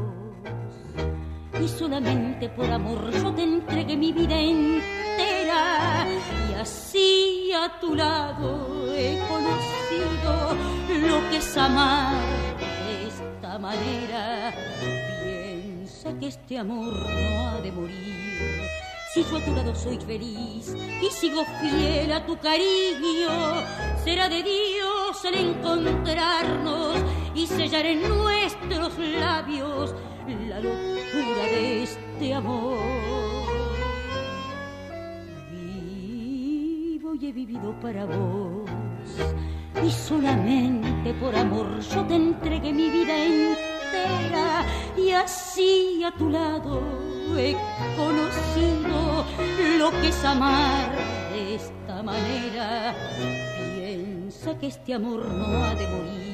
y 1.61 1.67
solamente 1.67 2.49
por 2.49 2.65
amor 2.65 3.11
yo 3.11 3.31
te 3.33 3.43
entregué 3.43 3.95
mi 3.95 4.11
vida 4.11 4.39
entera, 4.39 6.07
y 6.49 6.53
así 6.55 7.51
a 7.53 7.79
tu 7.79 7.93
lado 7.93 8.91
he 8.95 9.19
conocido 9.29 10.55
lo 11.07 11.29
que 11.29 11.37
es 11.37 11.57
amar 11.57 12.15
de 12.87 13.07
esta 13.07 13.59
manera 13.59 14.51
que 16.19 16.27
este 16.27 16.57
amor 16.57 16.93
no 16.93 17.49
ha 17.49 17.61
de 17.61 17.71
morir. 17.71 18.86
Si 19.17 19.23
yo 19.23 19.37
a 19.37 19.41
tu 19.43 19.51
lado 19.51 19.73
soy 19.73 19.97
feliz 19.97 20.75
y 21.01 21.09
sigo 21.09 21.43
fiel 21.59 22.11
a 22.11 22.23
tu 22.23 22.37
cariño, 22.37 23.63
será 24.03 24.29
de 24.29 24.43
Dios 24.43 25.25
el 25.25 25.33
encontrarnos 25.33 26.99
y 27.33 27.47
sellar 27.47 27.87
en 27.87 28.07
nuestros 28.07 28.99
labios 28.99 29.95
la 30.47 30.59
locura 30.59 31.43
de 31.49 31.81
este 31.81 32.35
amor. 32.35 32.77
Vivo 35.49 37.15
y 37.15 37.25
he 37.25 37.31
vivido 37.31 37.73
para 37.79 38.05
vos 38.05 38.69
y 39.83 39.89
solamente 39.89 41.11
por 41.15 41.35
amor 41.35 41.79
yo 41.79 42.05
te 42.05 42.13
entregué 42.13 42.71
mi 42.71 42.91
vida 42.91 43.17
entera 43.17 44.63
y 44.95 45.09
así 45.09 46.03
a 46.03 46.11
tu 46.15 46.29
lado 46.29 47.06
he 47.37 47.55
conocido 47.95 49.25
lo 49.77 49.91
que 50.01 50.09
es 50.09 50.25
amar 50.25 50.91
de 51.31 51.55
esta 51.55 52.01
manera. 52.03 52.95
Piensa 53.75 54.57
que 54.57 54.67
este 54.67 54.93
amor 54.93 55.25
no 55.25 55.63
ha 55.63 55.75
de 55.75 55.87
morir 55.87 56.27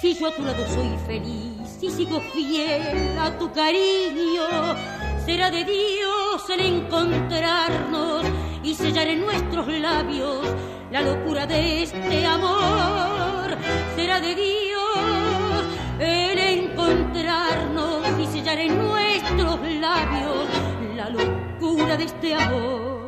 si 0.00 0.14
yo 0.14 0.28
a 0.28 0.34
tu 0.34 0.42
lado 0.42 0.66
soy 0.68 0.90
feliz 1.06 1.78
y 1.80 1.90
sigo 1.90 2.20
fiel 2.20 3.18
a 3.18 3.30
tu 3.38 3.50
cariño. 3.52 4.76
Será 5.24 5.50
de 5.50 5.64
Dios 5.64 6.50
el 6.50 6.60
encontrarnos 6.60 8.24
y 8.62 8.74
sellar 8.74 9.08
en 9.08 9.24
nuestros 9.24 9.66
labios 9.68 10.46
la 10.90 11.00
locura 11.02 11.46
de 11.46 11.84
este 11.84 12.26
amor. 12.26 13.56
Será 13.96 14.20
de 14.20 14.34
Dios 14.34 15.64
el 15.98 16.38
encontrarnos 16.74 18.02
y 18.18 18.26
sellar 18.26 18.58
en 18.58 18.76
nuestros 18.78 19.60
labios 19.80 20.48
la 20.96 21.08
locura 21.08 21.96
de 21.96 22.04
este 22.04 22.34
amor. 22.34 23.04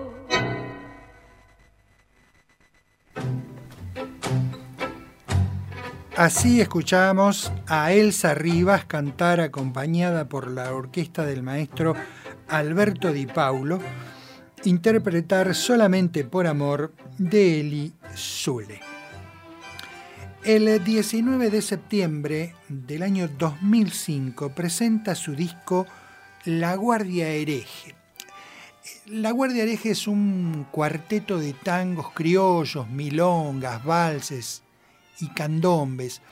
Así 6.17 6.63
escuchamos 6.63 7.53
a 7.67 7.93
Elsa 7.93 8.35
Rivas 8.35 8.87
cantar 8.87 9.41
acompañada 9.41 10.29
por 10.29 10.51
la 10.51 10.73
orquesta 10.73 11.27
del 11.27 11.43
maestro 11.43 11.95
Alberto 12.49 13.13
Di 13.13 13.27
Paulo, 13.27 13.81
interpretar 14.65 15.55
solamente 15.55 16.25
por 16.25 16.47
amor 16.47 16.95
de 17.19 17.61
Eli 17.61 17.93
Zule. 18.17 18.96
El 20.47 20.85
19 20.85 21.51
de 21.51 21.61
septiembre 21.61 22.55
del 22.69 23.03
año 23.03 23.27
2005 23.27 24.51
presenta 24.51 25.17
su 25.17 25.35
disco 25.35 25.89
La 26.45 26.77
Guardia 26.77 27.31
Hereje. 27.31 27.97
La 29.07 29.33
Guardia 29.33 29.65
Hereje 29.65 29.91
es 29.91 30.07
un 30.07 30.69
cuarteto 30.71 31.41
de 31.41 31.53
tangos 31.53 32.13
criollos, 32.13 32.89
milongas, 32.89 33.85
valses 33.85 34.63
y 35.19 35.31
candombes. 35.31 36.23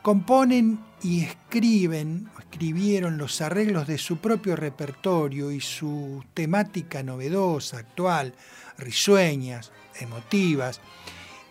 Componen 0.00 0.80
y 1.02 1.24
escriben, 1.24 2.30
escribieron 2.38 3.18
los 3.18 3.42
arreglos 3.42 3.86
de 3.86 3.98
su 3.98 4.16
propio 4.16 4.56
repertorio 4.56 5.50
y 5.50 5.60
su 5.60 6.24
temática 6.32 7.02
novedosa, 7.02 7.76
actual, 7.76 8.32
risueñas, 8.78 9.70
emotivas 10.00 10.80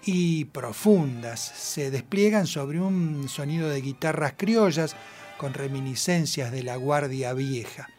y 0.05 0.45
profundas 0.45 1.39
se 1.39 1.91
despliegan 1.91 2.47
sobre 2.47 2.79
un 2.79 3.27
sonido 3.29 3.69
de 3.69 3.81
guitarras 3.81 4.33
criollas 4.37 4.95
con 5.37 5.53
reminiscencias 5.53 6.51
de 6.51 6.63
la 6.63 6.75
Guardia 6.75 7.33
Vieja. 7.33 7.89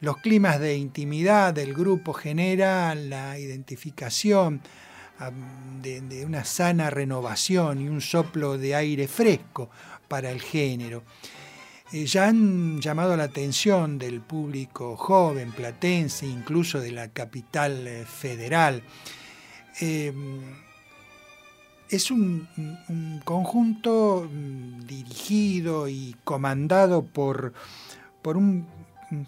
Los 0.00 0.16
climas 0.16 0.58
de 0.58 0.76
intimidad 0.76 1.54
del 1.54 1.74
grupo 1.74 2.12
generan 2.12 3.08
la 3.08 3.38
identificación 3.38 4.60
de, 5.80 6.24
una 6.26 6.44
sana 6.44 6.90
renovación 6.90 7.80
y 7.80 7.88
un 7.88 8.00
soplo 8.00 8.58
de 8.58 8.74
aire 8.74 9.06
fresco 9.06 9.70
para 10.08 10.30
el 10.30 10.40
género. 10.40 11.04
Eh, 11.92 12.06
ya 12.06 12.28
han 12.28 12.80
llamado 12.80 13.16
la 13.16 13.24
atención 13.24 13.98
del 13.98 14.20
público 14.20 14.96
joven, 14.96 15.52
platense, 15.52 16.26
incluso 16.26 16.80
de 16.80 16.90
la 16.90 17.08
capital 17.08 17.86
eh, 17.86 18.04
federal. 18.04 18.82
Em, 19.78 20.40
es 21.92 22.10
un, 22.10 22.48
conjunto 23.24 24.28
mm, 24.30 24.86
dirigido 24.86 25.88
y 25.88 26.16
comandado 26.24 27.04
por, 27.04 27.52
por 28.22 28.36
un, 28.36 28.66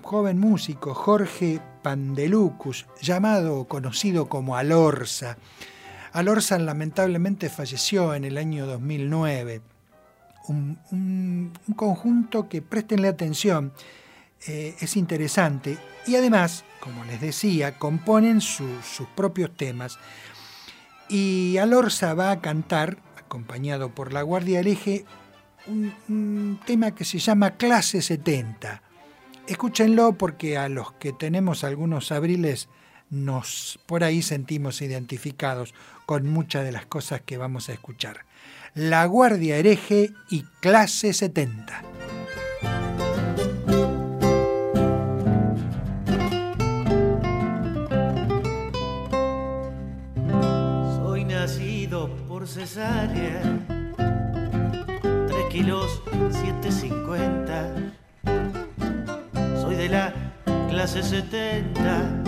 joven 0.01 0.39
músico, 0.39 0.95
Jorge 0.95 1.61
Pandelucus, 1.83 2.87
llamado 3.03 3.59
o 3.59 3.69
conocido 3.69 4.31
como 4.31 4.57
Alorza. 4.57 5.37
Alorza 6.13 6.59
lamentablemente 6.59 7.51
falleció 7.51 8.15
en 8.15 8.25
el 8.25 8.39
año 8.39 8.67
2009. 8.67 9.61
Un, 10.49 11.53
conjunto 11.77 12.49
que 12.49 12.63
prestenle 12.63 13.09
atención, 13.09 13.73
eh, 14.47 14.75
es 14.81 14.97
interesante 14.97 15.77
y 16.07 16.17
además, 16.17 16.65
como 16.81 17.05
les 17.05 17.21
decía, 17.21 17.79
componen 17.79 18.41
sus 18.41 19.07
propios 19.15 19.55
temas 19.55 19.99
y 21.15 21.59
Alorza 21.59 22.13
va 22.15 22.33
a 22.33 22.41
cantar, 22.41 22.99
acompañado 23.17 23.95
por 23.95 24.13
la 24.13 24.23
Guardia 24.23 24.59
del 24.59 24.67
Eje, 24.67 25.05
un, 25.69 26.59
tema 26.67 26.93
que 26.93 27.05
se 27.05 27.21
llama 27.21 27.53
Clase 27.53 28.03
70. 28.03 28.83
Escúchenlo 29.47 30.15
porque 30.15 30.59
a 30.59 30.69
los 30.69 30.93
que 30.95 31.13
tenemos 31.13 31.63
algunos 31.63 32.11
abriles 32.11 32.69
nos 33.11 33.79
por 33.87 34.03
ahí 34.03 34.23
sentimos 34.23 34.83
identificados 34.83 35.73
con 36.05 36.27
muchas 36.27 36.65
de 36.65 36.73
las 36.73 36.87
cosas 36.87 37.21
que 37.21 37.39
vamos 37.39 37.69
a 37.69 37.75
escuchar. 37.75 38.25
La 38.75 39.07
Guardia 39.07 39.57
Hereje 39.57 40.11
y 40.31 40.43
Clase 40.61 41.13
70. 41.13 41.94
Cesárea, 52.67 53.43
3 55.27 55.49
kilos 55.51 56.03
750. 56.31 57.75
Soy 59.61 59.75
de 59.77 59.89
la 59.91 60.15
clase 60.71 61.03
70, 61.03 62.23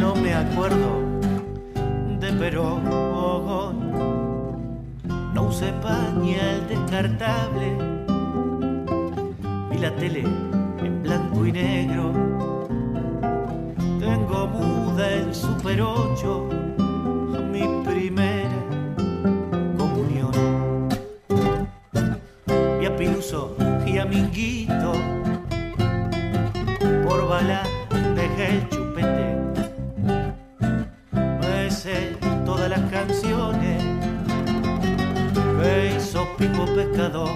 no 0.00 0.16
me 0.16 0.34
acuerdo 0.34 1.02
de 2.18 2.32
Perón. 2.32 2.82
No 5.34 5.42
usé 5.44 5.72
pañal 5.74 6.66
descartable, 6.68 7.76
vi 9.70 9.78
la 9.78 9.94
tele 9.94 10.24
en 10.82 11.02
blanco 11.04 11.46
y 11.46 11.52
negro. 11.52 12.12
Tengo 14.00 14.48
muda 14.48 15.12
en 15.12 15.32
Super 15.32 15.80
8, 15.80 16.48
mi 17.52 17.62
primera 17.84 18.59
cariñoso 23.30 23.56
y. 23.86 24.66
Por 27.06 27.28
bala 27.28 27.62
dejé 28.14 28.56
el 28.56 28.68
chupete. 28.68 29.36
Me 31.12 31.70
sé 31.70 32.16
todas 32.44 32.68
las 32.70 32.80
canciones 32.90 33.82
que 35.34 35.96
hizo 35.96 36.26
Pipo 36.36 36.64
Pescador. 36.74 37.28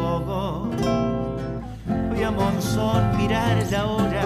Oh, 0.00 0.22
oh. 0.26 0.70
Fui 2.10 2.22
a 2.22 2.30
Monzón 2.30 3.16
mirar 3.16 3.62
la 3.70 3.86
hora. 3.86 4.24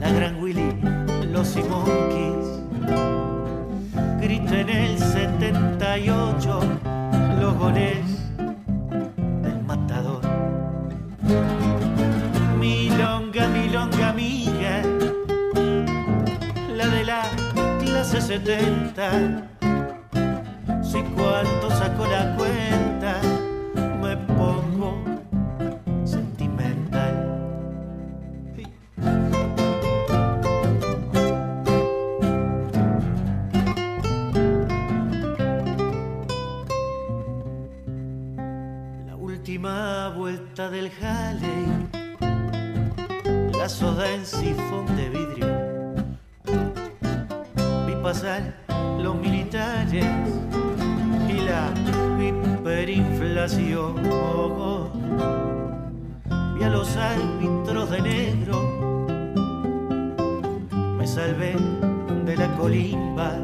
La 0.00 0.12
Gran 0.12 0.42
Willy, 0.42 0.72
los 1.32 1.56
Monkeys. 1.56 2.46
Grito 4.20 4.54
en 4.54 4.68
el 4.68 4.98
78 4.98 6.60
los 7.40 7.54
goles 7.56 8.09
clase 18.10 18.38
70 18.38 19.48
si 20.82 21.00
cuando 21.14 21.70
saco 21.70 22.06
la 22.06 22.34
cuenta 22.36 23.20
me 24.02 24.16
pongo 24.16 25.04
sentimental. 26.04 27.14
La 39.06 39.16
última 39.16 40.08
vuelta 40.16 40.68
del 40.68 40.90
Halley, 41.00 41.88
la 43.56 43.68
soda 43.68 44.12
en 44.12 44.26
sifón 44.26 44.96
de 44.96 45.08
vidrio. 45.10 45.39
Pasar 48.10 48.42
los 48.98 49.14
militares 49.14 50.04
y 51.28 51.32
la 51.42 51.72
hiperinflación. 52.20 53.94
Vi 56.56 56.64
a 56.64 56.70
los 56.70 56.96
árbitros 56.96 57.88
de 57.90 58.00
negro, 58.02 59.06
me 60.98 61.06
salvé 61.06 61.54
de 62.24 62.36
la 62.36 62.48
colimba 62.56 63.36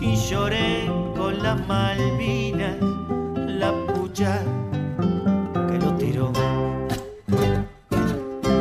y 0.00 0.14
lloré 0.14 0.86
con 1.16 1.42
las 1.42 1.58
Malvinas, 1.66 2.76
la 3.44 3.72
pucha 3.88 4.38
que 5.68 5.78
lo 5.84 5.94
tiró. 5.94 6.32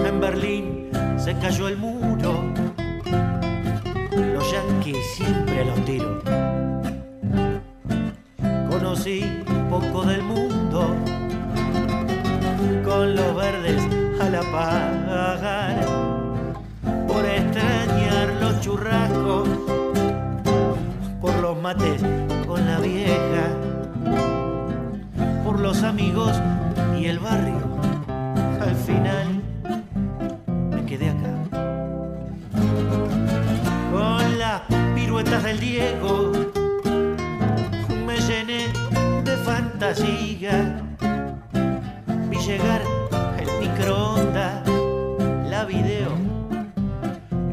En 0.07 0.19
Berlín 0.19 0.89
se 1.17 1.37
cayó 1.37 1.67
el 1.67 1.77
muro, 1.77 2.46
los 5.65 5.85
tiros 5.85 6.23
conocí 8.69 9.23
poco 9.69 10.03
del 10.03 10.21
mundo 10.23 10.95
con 12.85 13.15
los 13.15 13.35
verdes 13.35 13.83
a 14.21 14.29
la 14.29 14.41
par. 14.51 15.85
Por 17.07 17.25
extrañar 17.25 18.33
los 18.39 18.61
churrascos 18.61 19.49
por 21.21 21.35
los 21.41 21.61
mates 21.61 22.01
con 22.45 22.65
la 22.65 22.79
vieja 22.79 23.47
por 25.43 25.59
los 25.59 25.83
amigos 25.83 26.33
y 26.99 27.05
el 27.05 27.19
barrio 27.19 27.76
piruetas 35.17 35.43
del 35.43 35.59
Diego 35.59 36.31
me 38.05 38.19
llené 38.19 38.67
de 39.23 39.37
fantasía. 39.37 40.83
Vi 42.29 42.37
llegar 42.37 42.81
el 43.39 43.49
microondas, 43.59 44.61
la 45.49 45.65
video 45.65 46.11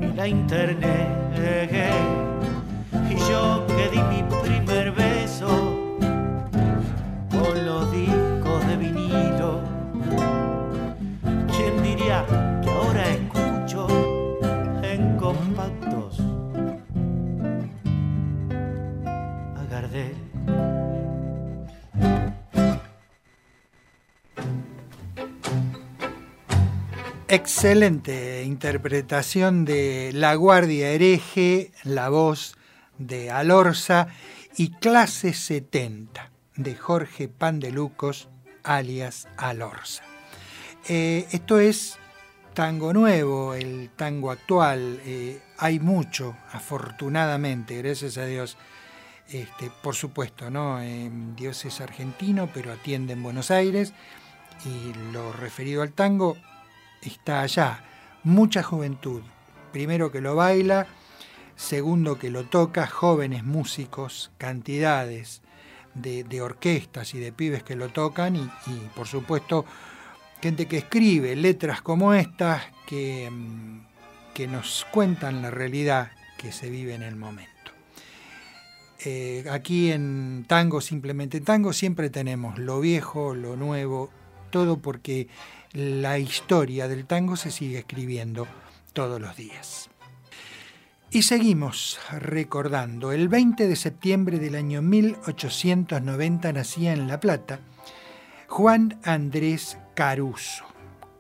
y 0.03 0.15
la 0.15 0.29
internet. 0.29 1.09
Y 3.11 3.17
yo 3.31 3.65
que 3.67 3.89
di 3.91 4.03
mi 4.03 4.34
Excelente 27.35 28.45
interpretación 28.45 29.65
de 29.65 30.13
La 30.15 30.37
Guardia 30.37 30.91
Hereje, 30.91 31.73
la 31.83 32.09
voz 32.09 32.55
de 32.97 33.33
Alorza 33.33 34.07
y 34.57 34.71
Clase 34.71 35.35
70 35.35 36.31
de 36.55 36.77
Jorge 36.77 37.27
Pandelucos, 37.27 38.29
alias 38.63 39.27
Alorza. 39.37 40.05
Eh, 40.89 41.27
esto 41.33 41.59
es 41.59 41.99
tango 42.53 42.93
nuevo, 42.93 43.55
el 43.55 43.91
tango 43.97 44.31
actual. 44.31 45.01
eh, 45.05 45.43
hay 45.59 45.81
mucho, 45.81 46.37
afortunadamente, 46.53 47.77
gracias 47.79 48.17
a 48.17 48.27
Dios. 48.27 48.57
Este, 49.29 49.73
por 49.83 49.97
supuesto, 49.97 50.51
¿no? 50.51 50.79
Dios 51.35 51.65
es 51.65 51.81
argentino, 51.81 52.49
pero 52.55 52.73
atiende 52.73 53.15
en 53.15 53.25
Buenos 53.25 53.51
Aires. 53.51 53.93
Y 54.65 55.13
lo 55.13 55.33
referido 55.33 55.83
al 55.83 55.93
tango 55.93 56.37
está 57.05 57.41
allá. 57.41 57.85
Mucha 58.23 58.63
juventud. 58.63 59.23
Primero 59.73 60.11
que 60.11 60.21
lo 60.21 60.35
baila, 60.37 60.87
segundo 61.57 62.19
que 62.19 62.31
lo 62.31 62.45
toca, 62.45 62.87
jóvenes 62.87 63.45
músicos, 63.45 64.31
cantidades 64.39 65.43
de, 65.95 66.43
orquestas 66.43 67.15
y 67.15 67.21
de 67.21 67.33
pibes 67.33 67.63
que 67.63 67.77
lo 67.77 67.89
tocan 67.89 68.37
y, 68.37 68.51
por 68.95 69.07
supuesto 69.07 69.65
gente 70.43 70.67
que 70.67 70.79
escribe 70.79 71.37
letras 71.37 71.81
como 71.81 72.13
estas 72.13 72.63
que, 72.87 73.31
mm, 73.31 73.81
que 74.35 74.47
nos 74.47 74.87
cuentan 74.91 75.41
la 75.41 75.51
realidad 75.51 76.11
que 76.37 76.53
se 76.53 76.69
vive 76.69 76.95
en 76.95 77.03
el 77.03 77.17
momento. 77.17 77.55
Eh, 79.07 79.45
aquí 79.51 79.93
en 79.93 80.45
Tango, 80.47 80.81
simplemente 80.81 81.41
Tango, 81.41 81.73
siempre 81.73 82.11
tenemos 82.11 82.59
lo 82.59 82.81
viejo, 82.81 83.35
lo 83.35 83.57
nuevo, 83.57 84.11
todo 84.51 84.79
porque 84.79 85.29
la 85.75 86.19
historia 86.19 86.87
del 86.87 87.05
tango 87.05 87.35
se 87.35 87.51
sigue 87.51 87.79
escribiendo 87.81 88.47
todos 88.93 89.21
los 89.21 89.37
días. 89.37 89.91
Y 91.11 91.23
seguimos 91.23 91.99
recordando, 92.13 93.11
el 93.11 93.29
20 93.29 93.67
de 93.67 93.77
septiembre 93.77 94.39
del 94.39 94.55
año 94.55 94.83
1890 94.83 96.53
nacía 96.53 96.93
en 96.93 97.09
La 97.09 97.19
Plata 97.19 97.59
Juan 98.47 99.01
Andrés 99.03 99.77
Caruso, 99.95 100.65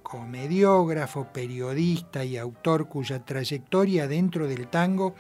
comediógrafo, 0.05 1.33
periodista 1.33 2.25
y 2.25 2.37
autor 2.37 2.89
cuya 2.89 3.25
trayectoria 3.25 4.07
dentro 4.07 4.47
del 4.47 4.69
tango 4.69 5.17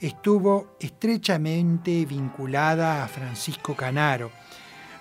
estuvo 0.00 0.76
estrechamente 0.80 2.06
vinculada 2.06 3.04
a 3.04 3.08
Francisco 3.08 3.76
Canaro. 3.76 4.30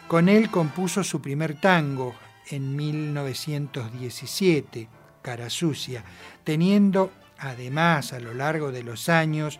Con 0.09 0.27
él 0.27 0.49
compuso 0.49 1.01
su 1.01 1.21
primer 1.21 1.61
tango 1.61 2.13
en 2.49 2.75
1917, 2.75 4.89
Cara 5.21 5.49
Sucia, 5.49 6.03
teniendo 6.43 7.11
además 7.37 8.11
a 8.13 8.19
lo 8.19 8.33
largo 8.33 8.71
de 8.71 8.81
los 8.83 9.09
años 9.09 9.59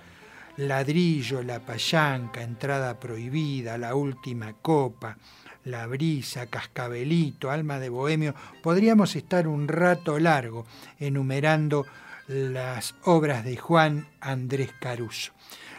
Ladrillo, 0.57 1.41
La 1.41 1.61
Payanca, 1.61 2.41
Entrada 2.41 2.99
Prohibida, 2.99 3.77
La 3.77 3.95
Última 3.95 4.51
Copa, 4.53 5.17
La 5.63 5.87
Brisa, 5.87 6.47
Cascabelito, 6.47 7.49
Alma 7.49 7.79
de 7.79 7.87
Bohemio. 7.87 8.35
Podríamos 8.61 9.15
estar 9.15 9.47
un 9.47 9.69
rato 9.69 10.19
largo 10.19 10.65
enumerando 10.99 11.85
las 12.27 12.95
obras 13.05 13.45
de 13.45 13.55
Juan 13.55 14.09
Andrés 14.19 14.71
Caruso. 14.81 15.31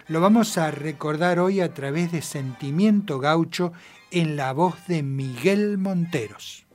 Lo 0.09 0.23
vamos 0.23 0.57
a 0.57 0.71
recordar 0.71 1.39
hoy 1.39 1.61
a 1.61 1.75
través 1.75 2.11
de 2.11 2.23
Sentimiento 2.23 3.21
Gaucho 3.21 3.75
en 4.11 4.35
la 4.35 4.53
voz 4.53 4.87
de 4.87 5.03
Miguel 5.03 5.77
Monteros. 5.77 6.70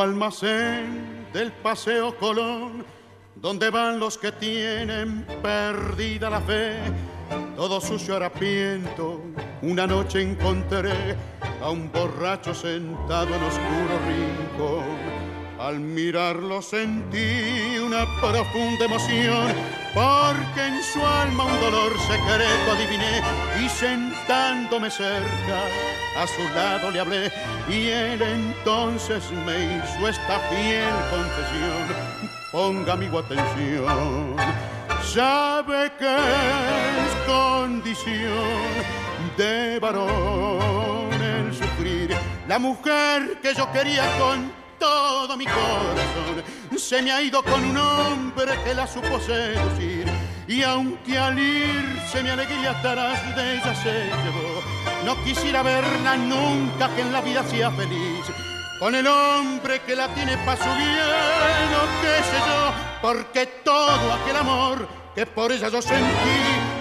Almacén 0.00 1.26
del 1.32 1.52
Paseo 1.52 2.16
Colón, 2.16 2.84
donde 3.34 3.70
van 3.70 3.98
los 3.98 4.18
que 4.18 4.32
tienen 4.32 5.26
perdida 5.42 6.30
la 6.30 6.40
fe. 6.40 6.78
Todo 7.56 7.80
sucio 7.80 8.16
harapiento, 8.16 9.20
una 9.62 9.86
noche 9.86 10.22
encontré 10.22 11.16
a 11.60 11.70
un 11.70 11.90
borracho 11.90 12.54
sentado 12.54 13.34
en 13.34 13.42
oscuro 13.42 13.98
rincón. 14.06 15.25
Al 15.66 15.80
mirarlo 15.80 16.62
sentí 16.62 17.76
una 17.84 18.06
profunda 18.20 18.84
emoción, 18.84 19.48
porque 19.92 20.64
en 20.64 20.80
su 20.80 21.04
alma 21.04 21.42
un 21.42 21.60
dolor 21.60 21.92
secreto 22.02 22.70
adiviné 22.70 23.20
y 23.60 23.68
sentándome 23.68 24.88
cerca 24.92 25.64
a 26.16 26.26
su 26.28 26.54
lado 26.54 26.92
le 26.92 27.00
hablé 27.00 27.32
y 27.68 27.88
él 27.88 28.22
entonces 28.22 29.24
me 29.44 29.56
hizo 29.64 30.06
esta 30.06 30.38
fiel 30.48 30.94
confesión. 31.10 31.96
Ponga 32.52 32.92
amigo 32.92 33.18
atención, 33.18 34.36
sabe 35.02 35.90
que 35.98 36.14
es 36.14 37.26
condición 37.26 38.62
de 39.36 39.80
varón 39.80 41.12
el 41.12 41.52
sufrir. 41.52 42.16
La 42.46 42.60
mujer 42.60 43.40
que 43.42 43.52
yo 43.52 43.68
quería 43.72 44.04
con 44.20 44.64
todo 44.78 45.36
mi 45.36 45.44
corazón 45.44 46.44
se 46.78 47.02
me 47.02 47.10
ha 47.10 47.22
ido 47.22 47.42
con 47.42 47.64
un 47.64 47.76
hombre 47.76 48.52
que 48.64 48.74
la 48.74 48.86
supo 48.86 49.18
seducir. 49.18 50.06
Y 50.46 50.62
aunque 50.62 51.18
al 51.18 51.38
irse 51.38 52.22
mi 52.22 52.28
alegría 52.28 52.70
atrás 52.70 53.34
de 53.34 53.54
ella 53.54 53.74
se 53.74 54.04
llevó, 54.04 54.62
no 55.04 55.22
quisiera 55.24 55.62
verla 55.62 56.16
nunca 56.16 56.94
que 56.94 57.00
en 57.02 57.12
la 57.12 57.20
vida 57.20 57.42
sea 57.44 57.70
feliz. 57.72 58.26
Con 58.78 58.94
el 58.94 59.06
hombre 59.06 59.80
que 59.80 59.96
la 59.96 60.08
tiene 60.14 60.36
para 60.38 60.58
su 60.58 60.70
bien, 60.76 61.68
o 61.74 62.02
qué 62.02 62.22
sé 62.22 62.38
yo, 62.46 62.72
porque 63.02 63.46
todo 63.64 64.12
aquel 64.12 64.36
amor 64.36 64.86
que 65.14 65.24
por 65.26 65.50
ella 65.50 65.68
yo 65.68 65.80
sentí, 65.80 66.06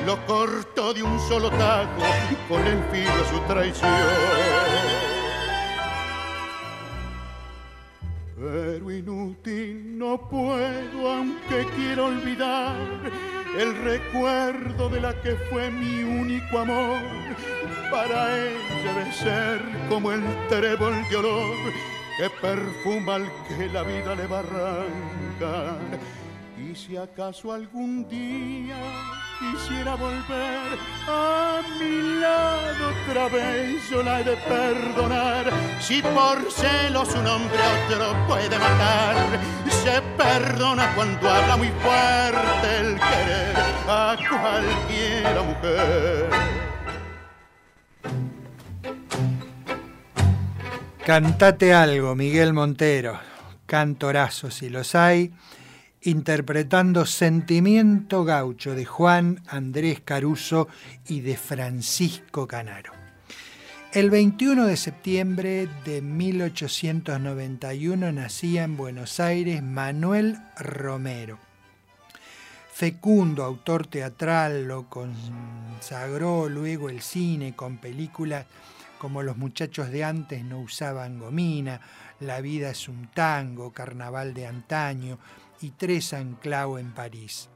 lo 0.05 0.23
cortó 0.25 0.93
de 0.93 1.01
un 1.01 1.19
solo 1.27 1.49
taco 1.51 2.03
con 2.49 2.67
el 2.67 2.83
filo 2.91 3.29
su 3.31 3.39
traición. 3.47 4.94
Pero 8.37 8.91
inútil 8.91 9.97
no 9.97 10.17
puedo, 10.29 11.09
aunque 11.09 11.65
quiero 11.77 12.07
olvidar 12.07 12.75
el 13.57 13.75
recuerdo 13.83 14.89
de 14.89 14.99
la 14.99 15.13
que 15.21 15.35
fue 15.49 15.71
mi 15.71 16.03
único 16.03 16.59
amor. 16.59 16.99
Para 17.89 18.37
ella 18.37 18.93
debe 18.93 19.13
ser 19.13 19.61
como 19.87 20.11
el 20.11 20.21
trébol 20.49 20.95
de 21.09 21.15
olor 21.15 21.55
que 22.17 22.29
perfuma 22.41 23.15
al 23.15 23.31
que 23.47 23.69
la 23.69 23.83
vida 23.83 24.15
le 24.15 24.27
va 24.27 24.37
a 24.37 24.41
arrancar. 24.41 25.99
Si 26.75 26.97
acaso 26.97 27.53
algún 27.53 28.05
día 28.09 28.75
quisiera 29.39 29.95
volver 29.95 30.77
a 31.07 31.61
mi 31.79 32.19
lado 32.19 32.91
otra 33.07 33.29
vez, 33.29 33.89
yo 33.89 34.03
la 34.03 34.19
he 34.19 34.23
de 34.25 34.35
perdonar. 34.35 35.45
Si 35.79 36.01
por 36.01 36.51
celos 36.51 37.15
un 37.15 37.27
hombre 37.27 37.59
otro 37.87 38.27
puede 38.27 38.59
matar, 38.59 39.15
se 39.69 40.01
perdona 40.17 40.93
cuando 40.95 41.29
habla 41.29 41.55
muy 41.55 41.69
fuerte 41.69 42.77
el 42.77 42.95
querer 42.99 43.55
a 43.87 44.17
cualquiera 44.29 45.43
mujer. 45.43 46.29
Cantate 51.05 51.73
algo, 51.73 52.15
Miguel 52.15 52.51
Montero. 52.51 53.17
Cantorazos, 53.65 54.55
si 54.55 54.69
los 54.69 54.93
hay 54.93 55.31
interpretando 56.05 57.05
Sentimiento 57.07 58.23
Gaucho 58.23 58.75
de 58.75 58.85
Juan 58.85 59.41
Andrés 59.47 60.01
Caruso 60.05 60.67
y 61.07 61.21
de 61.21 61.35
Francisco 61.35 62.47
Canaro. 62.47 62.93
El 63.91 64.11
21 64.11 64.67
de 64.67 64.77
septiembre 64.77 65.67
de 65.83 66.03
1891 66.03 68.11
nacía 68.11 68.63
en 68.63 68.77
Buenos 68.77 69.19
Aires 69.19 69.63
Manuel 69.63 70.37
Romero. 70.57 71.39
Fecundo 72.71 73.43
autor 73.43 73.87
teatral, 73.87 74.67
lo 74.67 74.87
consagró 74.87 76.47
luego 76.49 76.89
el 76.89 77.01
cine 77.01 77.55
con 77.55 77.77
películas 77.77 78.45
como 78.99 79.23
Los 79.23 79.37
muchachos 79.37 79.91
de 79.91 80.03
antes 80.03 80.43
no 80.43 80.59
usaban 80.59 81.19
gomina, 81.19 81.81
La 82.19 82.41
vida 82.41 82.69
es 82.69 82.87
un 82.87 83.07
tango, 83.07 83.71
Carnaval 83.71 84.33
de 84.33 84.47
antaño, 84.47 85.19
tres 85.71 86.13
anclao 86.13 86.79
en 86.79 86.93
París. 86.93 87.49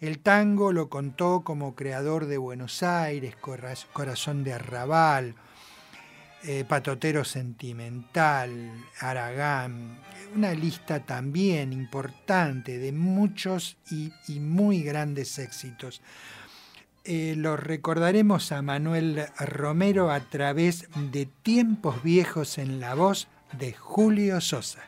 El 0.00 0.18
tango 0.18 0.72
lo 0.72 0.88
contó 0.88 1.42
como 1.44 1.74
creador 1.74 2.26
de 2.26 2.36
Buenos 2.36 2.82
Aires, 2.82 3.36
Corazón 3.36 4.44
de 4.44 4.52
Arrabal, 4.52 5.34
eh, 6.46 6.62
Patotero 6.68 7.24
Sentimental, 7.24 8.70
Aragán, 9.00 9.96
una 10.36 10.52
lista 10.52 11.00
también 11.00 11.72
importante 11.72 12.76
de 12.76 12.92
muchos 12.92 13.78
y, 13.90 14.40
muy 14.40 14.82
grandes 14.82 15.38
éxitos. 15.38 16.02
Eh, 17.04 17.34
lo 17.36 17.56
recordaremos 17.56 18.52
a 18.52 18.60
Manuel 18.60 19.26
Romero 19.38 20.10
a 20.10 20.20
través 20.20 20.86
de 21.12 21.24
Tiempos 21.24 22.02
Viejos 22.02 22.58
en 22.58 22.78
la 22.78 22.94
voz 22.94 23.26
de 23.58 23.72
Julio 23.72 24.42
Sosa. 24.42 24.80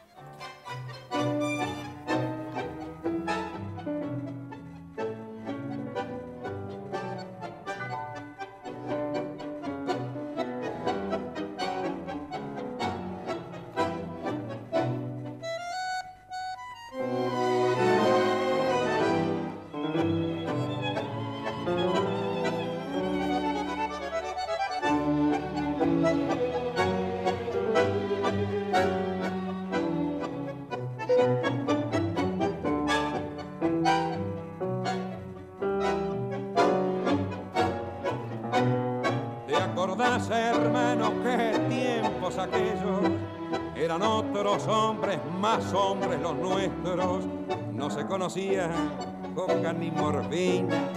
Conocían 48.36 48.90
coca 49.34 49.72
ni 49.72 49.90
morfina. 49.90 50.90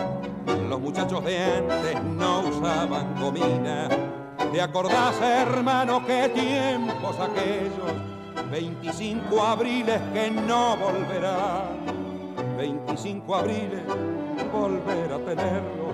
Los 0.67 0.79
muchachos 0.79 1.23
de 1.23 1.37
antes 1.37 2.03
no 2.03 2.41
usaban 2.41 3.13
comida. 3.15 3.87
¿Te 4.51 4.61
acordás, 4.61 5.19
hermano, 5.21 6.05
qué 6.05 6.29
tiempos 6.29 7.15
aquellos? 7.19 8.51
25 8.51 9.41
abriles 9.41 10.01
que 10.13 10.31
no 10.31 10.75
volverán. 10.77 11.85
25 12.57 13.35
abriles 13.35 13.83
volver 14.51 15.13
a 15.13 15.19
tenerlos. 15.19 15.88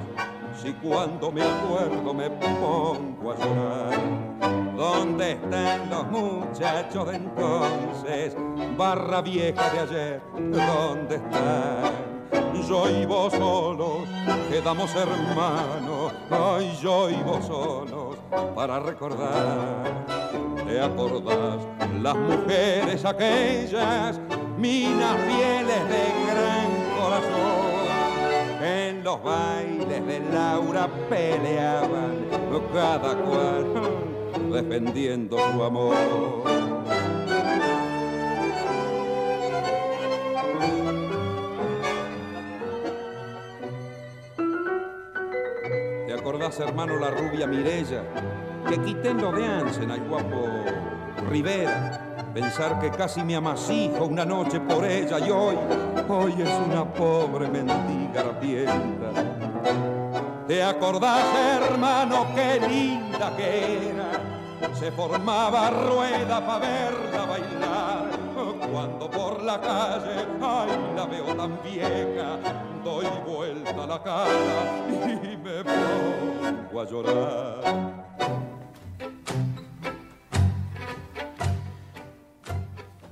Si 0.65 0.73
cuando 0.73 1.31
me 1.31 1.43
acuerdo 1.43 2.11
me 2.11 2.27
pongo 2.27 3.31
a 3.31 3.35
llorar. 3.37 4.75
¿Dónde 4.75 5.33
están 5.33 5.91
los 5.91 6.07
muchachos 6.07 7.07
de 7.07 7.17
entonces? 7.17 8.35
Barra 8.75 9.21
vieja 9.21 9.69
de 9.69 9.79
ayer, 9.79 10.21
¿dónde 10.33 11.17
están? 11.17 12.63
Yo 12.67 12.89
y 12.89 13.05
vos 13.05 13.31
solos, 13.33 14.09
quedamos 14.49 14.89
hermanos, 14.95 16.11
ay, 16.31 16.75
yo 16.81 17.11
y 17.11 17.21
vos 17.21 17.45
solos, 17.45 18.17
para 18.55 18.79
recordar. 18.79 19.83
¿Te 20.67 20.81
acordás? 20.81 21.59
Las 22.01 22.15
mujeres 22.15 23.05
aquellas, 23.05 24.19
minas 24.57 25.15
fieles 25.27 25.89
de 25.89 26.31
gran 26.31 26.74
los 29.05 29.21
bailes 29.21 30.03
de 30.07 30.19
Laura 30.33 30.89
peleaban, 31.07 32.25
cada 32.73 33.15
cual 33.15 34.51
defendiendo 34.51 35.37
su 35.37 35.63
amor. 35.63 35.95
¿Te 46.07 46.13
acordás, 46.13 46.59
hermano, 46.59 46.97
la 46.97 47.11
rubia 47.11 47.45
Mirella? 47.45 48.01
Que 48.67 48.79
quiten 48.79 49.21
lo 49.21 49.31
de 49.31 49.45
Ansen 49.45 49.91
al 49.91 50.01
guapo 50.01 50.47
Rivera. 51.29 52.04
Pensar 52.35 52.77
que 52.81 52.91
casi 52.91 53.23
me 53.23 53.33
amasijo 53.33 54.03
una 54.03 54.25
noche 54.25 54.59
por 54.59 54.83
ella 54.83 55.19
y 55.19 55.31
hoy, 55.31 55.55
hoy 56.09 56.33
es 56.37 56.49
una 56.67 56.83
pobre 56.83 57.47
mendiga 57.47 58.19
arpienta. 58.19 59.23
¿Te 60.45 60.61
acordás, 60.61 61.23
hermano, 61.33 62.27
qué 62.35 62.59
linda 62.67 63.33
que 63.37 63.87
era? 63.87 64.73
Se 64.73 64.91
formaba 64.91 65.69
rueda 65.69 66.45
para 66.45 66.59
verla 66.59 67.25
bailar. 67.25 68.09
Cuando 68.69 69.09
por 69.09 69.41
la 69.41 69.61
calle, 69.61 70.27
ay, 70.41 70.93
la 70.93 71.05
veo 71.05 71.33
tan 71.37 71.57
vieja, 71.63 72.37
doy 72.83 73.05
vuelta 73.25 73.87
la 73.87 74.03
cara 74.03 74.25
y 74.91 75.37
me 75.37 75.63
pongo 75.63 76.81
a 76.81 76.85
llorar. 76.85 78.54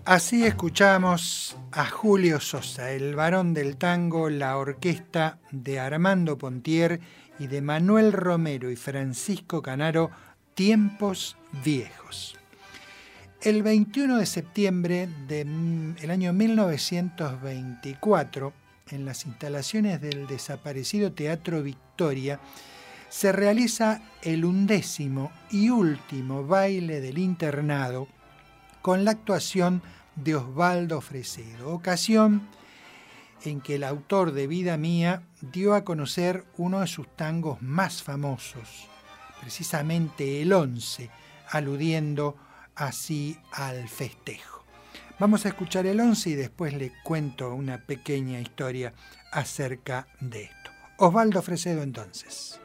Así 0.05 0.43
escuchamos 0.43 1.55
a 1.71 1.85
Julio 1.85 2.41
Sosa, 2.41 2.91
el 2.91 3.15
varón 3.15 3.53
del 3.53 3.77
tango, 3.77 4.29
la 4.29 4.57
orquesta 4.57 5.39
de 5.49 5.79
Armando 5.79 6.37
Pontier 6.37 6.99
y 7.39 7.47
de 7.47 7.61
Manuel 7.61 8.11
Romero 8.11 8.69
y 8.69 8.75
Francisco 8.75 9.61
Canaro, 9.61 10.11
Tiempos 10.55 11.37
Viejos. 11.63 12.35
El 13.41 13.63
21 13.63 14.17
de 14.17 14.25
septiembre 14.25 15.07
del 15.29 16.11
año 16.11 16.33
1924, 16.33 18.51
en 18.89 19.05
las 19.05 19.25
instalaciones 19.25 20.01
del 20.01 20.27
desaparecido 20.27 21.13
Teatro 21.13 21.63
Victoria, 21.63 22.41
se 23.07 23.31
realiza 23.31 24.01
el 24.21 24.43
undécimo 24.43 25.31
y 25.49 25.69
último 25.69 26.45
baile 26.45 26.99
del 26.99 27.19
internado 27.19 28.09
con 28.83 29.05
la 29.05 29.11
actuación 29.11 29.81
de 30.17 30.35
Osvaldo 30.35 30.99
Fresedo, 30.99 31.73
ocasión 31.73 32.47
en 33.45 33.61
que 33.61 33.75
el 33.75 33.83
autor 33.85 34.33
de 34.33 34.45
Vida 34.45 34.75
Mía 34.75 35.23
dio 35.41 35.73
a 35.73 35.85
conocer 35.85 36.43
uno 36.57 36.81
de 36.81 36.87
sus 36.87 37.07
tangos 37.15 37.61
más 37.61 38.03
famosos, 38.03 38.89
precisamente 39.39 40.41
el 40.41 40.51
11, 40.51 41.09
aludiendo 41.49 42.35
así 42.75 43.39
al 43.53 43.87
festejo. 43.87 44.65
Vamos 45.17 45.45
a 45.45 45.49
escuchar 45.49 45.85
el 45.85 46.01
11 46.01 46.31
y 46.31 46.35
después 46.35 46.73
le 46.73 46.91
cuento 47.03 47.55
una 47.55 47.77
pequeña 47.77 48.41
historia 48.41 48.93
acerca 49.31 50.07
de 50.19 50.43
esto. 50.43 50.71
Osvaldo 50.97 51.41
Fresedo 51.41 51.83
entonces. 51.83 52.59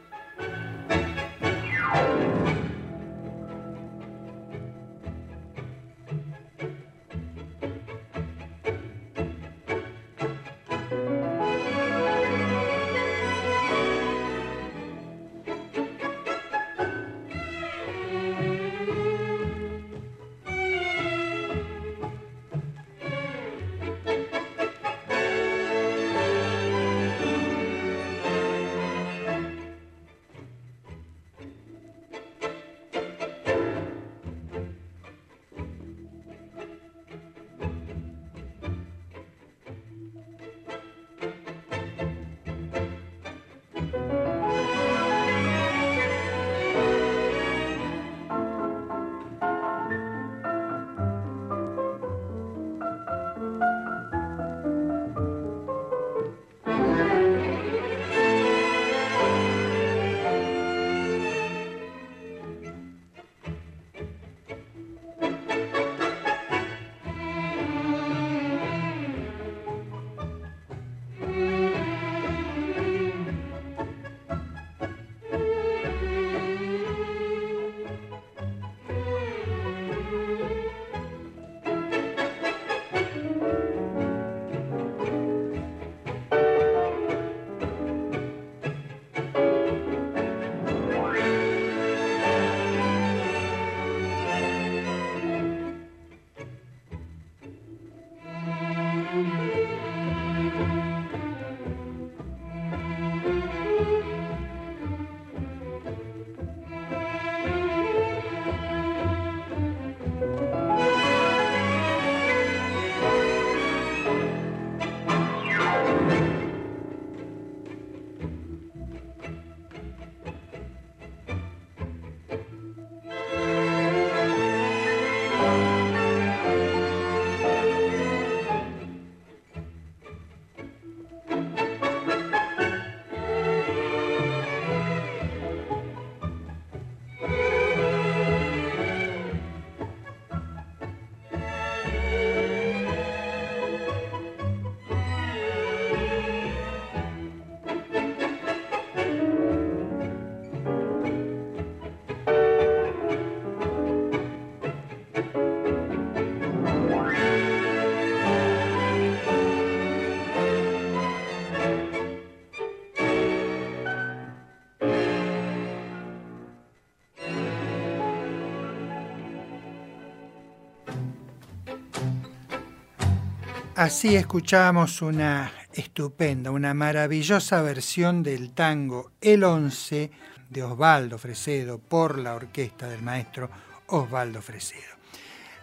Así 173.79 174.13
escuchamos 174.13 175.01
una 175.01 175.53
estupenda, 175.71 176.51
una 176.51 176.73
maravillosa 176.73 177.61
versión 177.61 178.23
del 178.23 178.51
tango 178.51 179.13
El 179.21 179.45
Once 179.45 180.11
de 180.49 180.63
Osvaldo 180.63 181.17
Fresedo 181.17 181.79
por 181.79 182.19
la 182.19 182.35
orquesta 182.35 182.89
del 182.89 183.01
maestro 183.01 183.49
Osvaldo 183.87 184.41
Fresedo. 184.41 184.97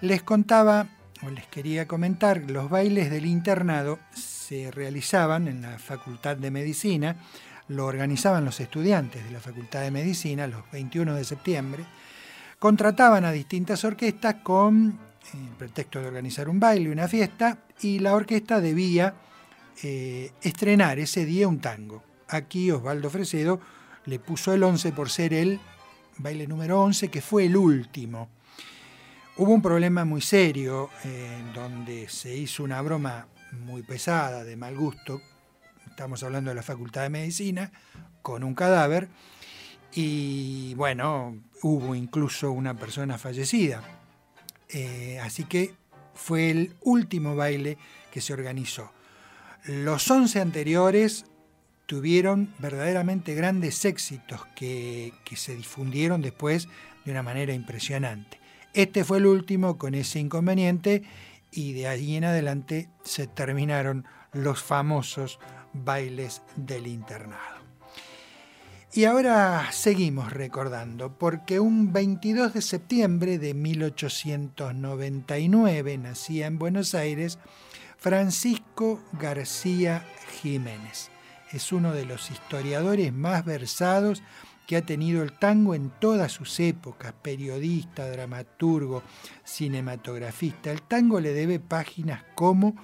Les 0.01 0.23
contaba 0.23 0.87
o 1.27 1.29
les 1.29 1.47
quería 1.49 1.87
comentar, 1.87 2.51
los 2.51 2.71
bailes 2.71 3.11
del 3.11 3.27
internado 3.27 3.99
se 4.14 4.71
realizaban 4.71 5.47
en 5.47 5.61
la 5.61 5.79
Facultad 5.79 6.39
de 6.39 6.51
Medicina, 6.51 7.17
lo 7.69 7.85
organizaban 7.85 8.47
los 8.47 8.61
estudiantes 8.61 9.27
de 9.27 9.31
la 9.31 9.41
Facultad 9.41 9.83
de 9.83 9.91
Medicina 9.91 10.47
los 10.47 10.62
21 10.73 11.17
de 11.17 11.25
septiembre, 11.25 11.85
contrataban 12.59 13.27
a 13.27 13.33
distintas 13.33 13.85
orquestas 13.85 14.37
con 14.37 14.99
el 15.35 15.55
pretexto 15.59 16.01
de 16.01 16.07
organizar 16.07 16.49
un 16.49 16.59
baile, 16.59 16.91
una 16.91 17.09
fiesta, 17.09 17.59
y 17.81 17.99
la 17.99 18.14
orquesta 18.14 18.61
debía 18.61 19.14
eh, 19.83 20.33
estrenar 20.43 20.99
ese 20.99 21.24
día 21.24 21.49
un 21.49 21.61
tango. 21.61 22.03
Aquí 22.29 22.70
Osvaldo 22.70 23.11
Fresedo 23.11 23.61
le 24.07 24.18
puso 24.18 24.53
el 24.53 24.62
11 24.62 24.93
por 24.93 25.11
ser 25.11 25.35
el 25.35 25.61
baile 26.18 26.47
número 26.47 26.81
11, 26.83 27.09
que 27.09 27.20
fue 27.20 27.47
el 27.47 27.57
último. 27.57 28.29
Hubo 29.37 29.53
un 29.53 29.61
problema 29.61 30.05
muy 30.05 30.22
serio 30.22 30.91
eh, 31.05 31.43
donde 31.55 32.09
se 32.09 32.35
hizo 32.35 32.64
una 32.64 32.81
broma 32.81 33.29
muy 33.53 33.83
pesada, 33.83 34.45
de 34.45 34.57
mal 34.57 34.77
gusto, 34.77 35.20
estamos 35.87 36.22
hablando 36.22 36.51
de 36.51 36.55
la 36.55 36.62
Facultad 36.62 37.03
de 37.03 37.11
Medicina, 37.11 37.70
con 38.22 38.43
un 38.45 38.55
cadáver, 38.55 39.09
y 39.95 40.74
bueno, 40.74 41.37
hubo 41.62 41.95
incluso 41.95 42.51
una 42.53 42.74
persona 42.74 43.18
fallecida. 43.18 43.83
Eh, 44.68 45.18
así 45.22 45.45
que 45.45 45.74
fue 46.17 46.51
el 46.51 46.75
último 46.83 47.37
baile 47.37 47.79
que 48.11 48.21
se 48.21 48.33
organizó. 48.33 48.91
Los 49.64 50.11
11 50.11 50.41
anteriores 50.41 51.27
tuvieron 51.87 52.53
verdaderamente 52.59 53.35
grandes 53.35 53.85
éxitos 53.85 54.45
que, 54.55 55.12
se 55.37 55.55
difundieron 55.57 56.21
después 56.23 56.69
de 57.05 57.12
una 57.12 57.23
manera 57.23 57.53
impresionante. 57.53 58.41
Este 58.75 59.05
fue 59.05 59.19
el 59.19 59.27
último 59.27 59.79
con 59.79 59.95
ese 59.95 60.19
inconveniente 60.19 61.03
y 61.53 61.73
de 61.73 61.89
allí 61.89 62.17
en 62.17 62.25
adelante 62.25 62.89
se 63.05 63.27
terminaron 63.27 64.05
los 64.33 64.62
famosos 64.62 65.39
bailes 65.73 66.43
del 66.57 66.87
internado. 66.87 67.55
Y 68.97 69.05
ahora 69.05 69.70
seguimos 69.72 70.32
recordando, 70.32 71.18
porque 71.18 71.61
un 71.61 71.92
22 71.92 72.55
de 72.55 72.62
septiembre 72.62 73.38
de 73.38 73.53
1899 73.53 75.99
nacía 75.99 76.47
en 76.47 76.59
Buenos 76.59 76.94
Aires 76.94 77.38
Francisco 77.99 79.03
García 79.20 80.03
Jiménez. 80.40 81.11
Es 81.53 81.72
uno 81.72 81.92
de 81.92 82.07
los 82.07 82.30
historiadores 82.30 83.12
más 83.12 83.44
versados 83.44 84.22
que 84.66 84.78
ha 84.78 84.86
tenido 84.86 85.22
el 85.22 85.34
tango 85.34 85.74
en 85.74 85.90
todas 85.90 86.32
sus 86.32 86.59
épocas, 86.59 87.12
periodista, 87.20 88.09
dramaturgo, 88.09 89.03
cinematografista. 89.44 90.72
El 90.72 90.80
tango 90.80 91.20
le 91.20 91.34
debe 91.34 91.61
páginas 91.61 92.24
como, 92.34 92.74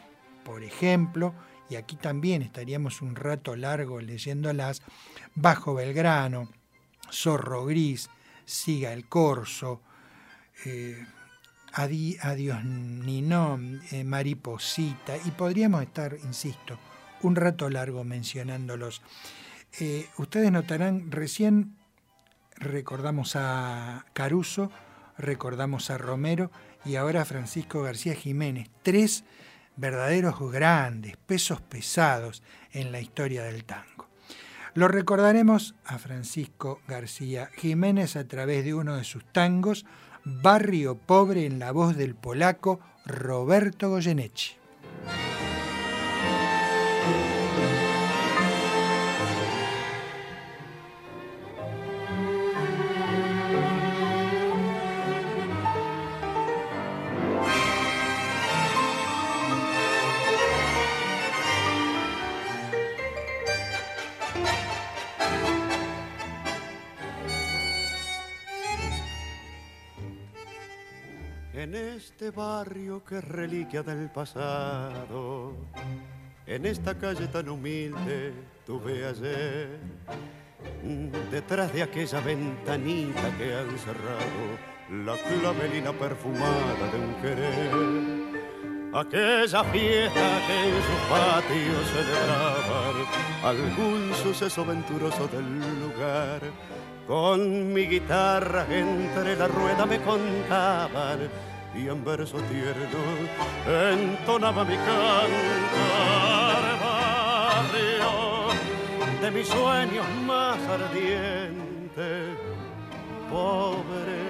por 0.44 0.62
ejemplo, 0.62 1.32
y 1.70 1.76
aquí 1.76 1.96
también 1.96 2.42
estaríamos 2.42 3.00
un 3.00 3.16
rato 3.16 3.56
largo 3.56 4.02
leyéndolas, 4.02 4.82
Bajo 5.35 5.74
Belgrano, 5.74 6.49
Zorro 7.11 7.64
Gris, 7.64 8.09
Siga 8.45 8.93
el 8.93 9.09
Corso, 9.09 9.83
eh, 10.64 11.07
Adiós 11.74 12.64
Ninón, 12.64 13.80
eh, 13.91 14.05
Mariposita, 14.05 15.16
y 15.16 15.30
podríamos 15.30 15.83
estar, 15.83 16.16
insisto, 16.22 16.78
un 17.22 17.35
rato 17.35 17.70
largo 17.70 18.05
mencionándolos. 18.05 19.01
Eh, 19.80 20.07
ustedes 20.18 20.53
notarán, 20.53 21.11
recién 21.11 21.76
recordamos 22.57 23.37
a 23.37 24.05
Caruso, 24.12 24.70
recordamos 25.16 25.89
a 25.89 25.97
Romero 25.97 26.51
y 26.85 26.97
ahora 26.97 27.22
a 27.22 27.24
Francisco 27.24 27.83
García 27.83 28.14
Jiménez, 28.14 28.68
tres 28.83 29.24
verdaderos 29.76 30.39
grandes, 30.53 31.16
pesos 31.16 31.62
pesados 31.62 32.43
en 32.72 32.93
la 32.93 33.01
historia 33.01 33.45
del 33.45 33.64
tango. 33.64 34.11
Lo 34.74 34.88
recordaremos 34.88 35.74
a 35.84 35.98
Francisco 35.98 36.80
García 36.88 37.50
Jiménez 37.56 38.16
a 38.16 38.26
través 38.26 38.64
de 38.64 38.72
uno 38.72 38.96
de 38.96 39.04
sus 39.04 39.22
tangos, 39.24 39.84
Barrio 40.24 40.96
Pobre 40.96 41.44
en 41.44 41.58
la 41.58 41.72
voz 41.72 41.94
del 41.94 42.14
polaco 42.14 42.80
Roberto 43.04 43.90
Goyeneche. 43.90 44.61
En 71.72 71.96
este 71.96 72.30
barrio 72.30 73.02
que 73.02 73.16
es 73.16 73.24
reliquia 73.24 73.82
del 73.82 74.10
pasado, 74.10 75.54
en 76.46 76.66
esta 76.66 76.98
calle 76.98 77.28
tan 77.28 77.48
humilde 77.48 78.34
tuve 78.66 79.06
ayer, 79.06 79.80
detrás 81.30 81.72
de 81.72 81.82
aquella 81.82 82.20
ventanita 82.20 83.34
que 83.38 83.54
han 83.54 83.78
cerrado, 83.78 84.44
la 84.90 85.16
clavelina 85.16 85.92
perfumada 85.94 86.90
de 86.92 86.98
un 86.98 87.14
querer. 87.22 87.70
Aquella 88.92 89.64
fiesta 89.64 90.40
que 90.46 90.68
en 90.68 90.74
sus 90.74 91.00
patios 91.08 91.86
celebraban 91.94 92.96
algún 93.44 94.14
suceso 94.22 94.66
venturoso 94.66 95.26
del 95.26 95.80
lugar. 95.80 96.42
Con 97.06 97.72
mi 97.72 97.86
guitarra 97.86 98.66
entre 98.68 99.36
la 99.36 99.48
rueda 99.48 99.86
me 99.86 99.98
contaban 100.02 101.30
y 101.74 101.88
en 101.88 102.04
verso 102.04 102.38
tierno 102.38 103.00
entonaba 103.66 104.64
mi 104.64 104.76
cantar 104.76 106.64
barrio 106.82 108.12
de 109.20 109.30
mis 109.30 109.48
sueños 109.48 110.06
más 110.26 110.58
ardientes, 110.68 112.36
pobre, 113.30 114.20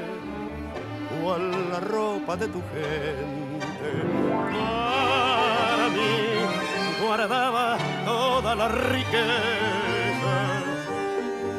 cual 1.21 1.71
la 1.71 1.81
ropa 1.81 2.37
de 2.37 2.49
tu 2.49 2.63
gente. 2.73 3.91
Para 4.53 5.89
mí 5.89 7.05
guardaba 7.05 7.77
toda 8.05 8.55
la 8.55 8.69
riqueza 8.69 9.23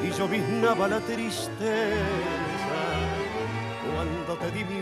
y 0.04 0.12
yo 0.12 0.28
viznaba 0.28 0.88
la 0.88 1.00
tristeza 1.00 1.54
cuando 3.94 4.36
te 4.38 4.52
di 4.52 4.64
mi 4.64 4.82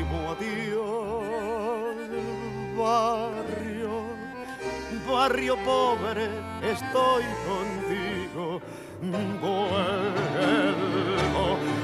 último 0.00 0.30
adiós. 0.30 1.96
Barrio, 2.76 3.94
barrio 5.08 5.56
pobre, 5.64 6.28
estoy 6.62 7.24
contigo. 7.46 8.60
Vuelvo 9.02 9.68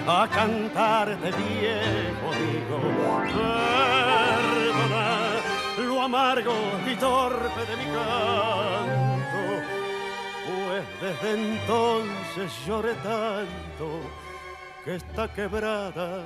a 0.07 0.29
cantarte 0.29 1.31
viejo 1.31 2.31
digo. 2.39 2.79
Perdona 4.45 5.07
lo 5.79 6.03
amargo 6.03 6.55
y 6.87 6.95
torpe 6.97 7.65
de 7.67 7.77
mi 7.77 7.85
canto, 7.85 9.43
pues 10.47 10.85
desde 11.01 11.31
entonces 11.41 12.49
lloré 12.67 12.95
tanto 12.95 13.87
que 14.87 14.95
está 14.95 15.27
quebrada 15.33 16.23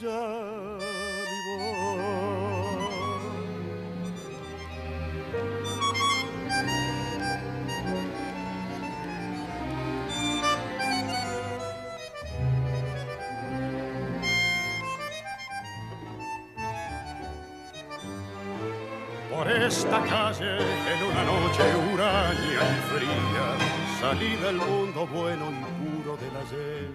ya. 0.00 0.99
Por 19.30 19.50
esta 19.50 20.00
calle 20.02 20.56
en 20.56 21.02
una 21.10 21.24
noche 21.24 21.62
huraña 21.92 22.36
y 22.36 22.80
fría 22.90 23.46
salí 24.00 24.36
del 24.36 24.56
mundo 24.56 25.06
bueno 25.06 25.46
y 25.50 26.02
puro 26.02 26.16
del 26.16 26.36
ayer 26.36 26.90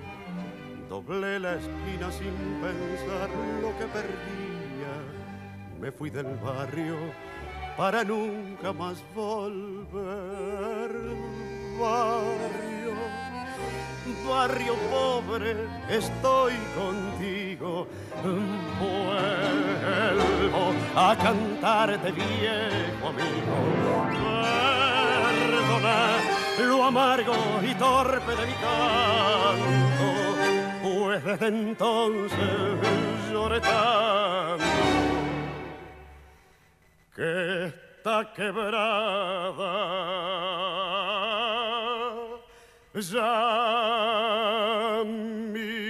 doblé 0.90 1.40
la 1.40 1.56
esquina 1.56 2.12
sin 2.12 2.34
pensar 2.62 3.30
lo 3.62 3.78
que 3.78 3.86
perdía. 3.86 4.55
Me 5.80 5.92
fui 5.92 6.10
del 6.10 6.38
barrio 6.38 6.98
para 7.78 8.04
nunca 8.04 8.74
más 8.74 9.04
volver. 9.14 10.92
Barrio, 11.80 12.94
barrio 14.28 14.76
pobre, 14.90 15.56
estoy 15.90 16.54
contigo. 16.76 17.88
Vuelvo 18.80 20.74
a 20.96 21.16
cantarte 21.18 22.12
viejo 22.12 23.08
amigo. 23.10 23.56
Perdona 25.38 26.18
lo 26.60 26.84
amargo 26.84 27.36
y 27.62 27.74
torpe 27.76 28.36
de 28.36 28.46
mi 28.46 28.54
canto 28.54 30.26
pues 31.16 31.24
desde 31.24 31.48
entonces 31.48 32.40
lloré 33.32 33.60
tanto 33.60 35.05
que 37.16 37.66
está 37.66 38.32
quebrada. 38.36 39.56
Ya 42.94 45.04
mi. 45.06 45.86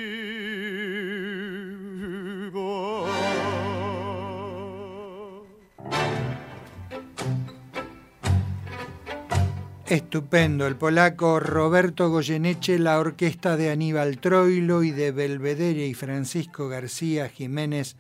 Estupendo, 9.88 10.66
el 10.66 10.76
polaco 10.76 11.40
Roberto 11.40 12.10
Goyeneche, 12.10 12.80
la 12.80 13.00
orquesta 13.00 13.56
de 13.56 13.70
Aníbal 13.70 14.18
Troilo 14.18 14.84
y 14.84 14.92
de 14.92 15.12
Belvedere 15.12 15.86
y 15.86 15.94
Francisco 15.94 16.68
García 16.68 17.30
Jiménez, 17.30 17.96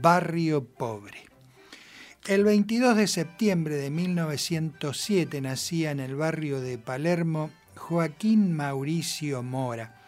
Barrio 0.00 0.64
Pobre. 0.64 1.31
El 2.28 2.44
22 2.44 2.96
de 2.96 3.08
septiembre 3.08 3.74
de 3.74 3.90
1907 3.90 5.40
nacía 5.40 5.90
en 5.90 5.98
el 5.98 6.14
barrio 6.14 6.60
de 6.60 6.78
Palermo 6.78 7.50
Joaquín 7.74 8.52
Mauricio 8.52 9.42
Mora. 9.42 10.04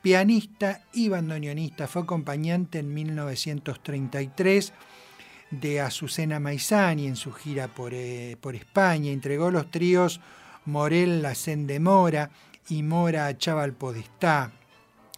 Pianista 0.00 0.80
y 0.94 1.10
bandoneonista, 1.10 1.86
fue 1.86 2.00
acompañante 2.00 2.78
en 2.78 2.94
1933 2.94 4.72
de 5.50 5.82
Azucena 5.82 6.40
Maizani 6.40 7.08
en 7.08 7.16
su 7.16 7.30
gira 7.30 7.68
por, 7.68 7.92
eh, 7.92 8.38
España. 8.54 9.10
Entregó 9.12 9.50
los 9.50 9.70
tríos 9.70 10.22
Morel 10.64 11.20
Lacén 11.20 11.66
de 11.66 11.78
Mora 11.78 12.30
y 12.70 12.82
Mora 12.82 13.36
Chaval 13.36 13.74
Podestá. 13.74 14.50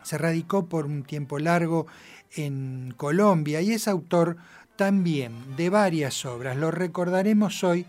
Se 0.02 0.18
radicó 0.18 0.66
por 0.66 0.86
un 0.86 1.04
tiempo 1.04 1.38
largo 1.38 1.86
en 2.34 2.94
Colombia 2.96 3.60
y 3.60 3.70
es 3.70 3.86
autor 3.86 4.36
también 4.76 5.56
de 5.56 5.70
varias 5.70 6.24
obras. 6.24 6.56
Lo 6.56 6.70
recordaremos 6.70 7.64
hoy 7.64 7.86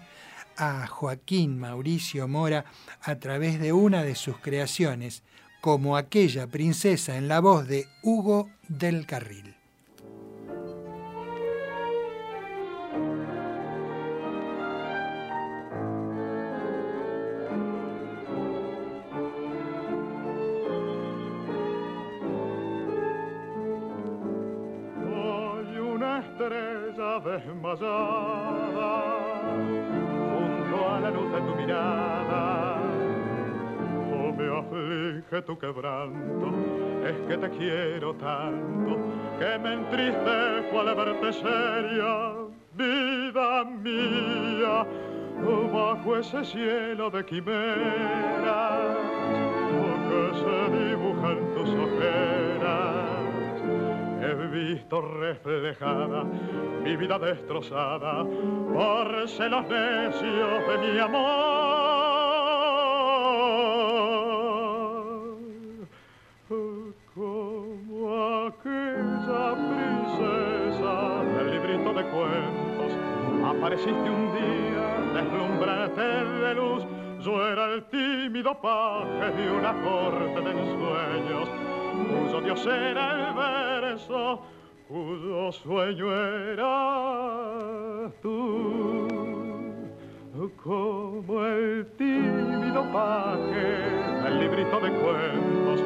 a 0.57 0.87
Joaquín 0.87 1.59
Mauricio 1.59 2.27
Mora 2.27 2.65
a 3.01 3.15
través 3.15 3.59
de 3.59 3.73
una 3.73 4.03
de 4.03 4.15
sus 4.15 4.39
creaciones, 4.39 5.23
como 5.61 5.97
aquella 5.97 6.47
princesa 6.47 7.17
en 7.17 7.27
la 7.27 7.41
voz 7.41 7.67
de 7.67 7.87
Hugo 8.01 8.49
del 8.67 9.05
Carril. 9.05 9.56
Desmayada 27.19 28.91
junto 30.31 30.89
a 30.89 30.99
la 30.99 31.09
luz 31.09 31.31
de 31.31 31.41
tu 31.41 31.55
mirada. 31.55 32.81
Oh, 34.13 34.31
me 34.33 34.47
aflige 34.59 35.41
tu 35.43 35.57
quebranto, 35.57 36.47
es 37.05 37.17
que 37.27 37.37
te 37.37 37.49
quiero 37.57 38.13
tanto, 38.15 38.97
que 39.39 39.59
me 39.59 39.73
entristezco 39.73 40.79
al 40.79 40.95
verte 40.95 41.33
seria, 41.33 42.33
vida 42.73 43.63
mía, 43.65 44.85
bajo 45.73 46.17
ese 46.17 46.43
cielo 46.45 47.09
de 47.09 47.25
quimeras 47.25 48.97
que 50.09 50.23
se 50.39 50.77
dibujan 50.77 51.37
tus 51.53 51.69
ojeras 51.69 52.46
he 54.31 54.47
visto 54.47 55.01
reflejada 55.01 56.23
mi 56.83 56.95
vida 56.97 57.17
destrozada 57.17 58.23
por 58.23 59.27
celos 59.27 59.65
necios 59.67 60.67
de 60.67 60.77
mi 60.77 60.99
amor. 60.99 61.87
Como 67.15 68.45
aquella 68.47 69.55
princesa 69.71 71.23
del 71.23 71.51
librito 71.51 71.93
de 71.93 72.03
cuentos, 72.03 72.91
apareciste 73.43 74.09
un 74.09 74.33
día, 74.33 75.21
deslumbrante 75.21 76.01
de 76.01 76.53
luz, 76.53 76.83
yo 77.21 77.47
era 77.47 77.73
el 77.73 77.83
tímido 77.85 78.61
paje 78.61 79.31
de 79.31 79.51
una 79.51 79.73
corte 79.81 80.41
de 80.41 80.51
ensueños 80.51 81.66
cuyo 82.05 82.41
Dios 82.41 82.65
era 82.65 83.29
el 83.29 83.33
verso, 83.35 84.41
cuyo 84.87 85.51
sueño 85.51 86.13
era 86.13 88.11
tú. 88.21 89.07
Como 90.63 91.45
el 91.45 91.85
tímido 91.97 92.83
paje 92.91 94.23
del 94.23 94.39
librito 94.39 94.79
de 94.79 94.91
cuentos, 94.91 95.83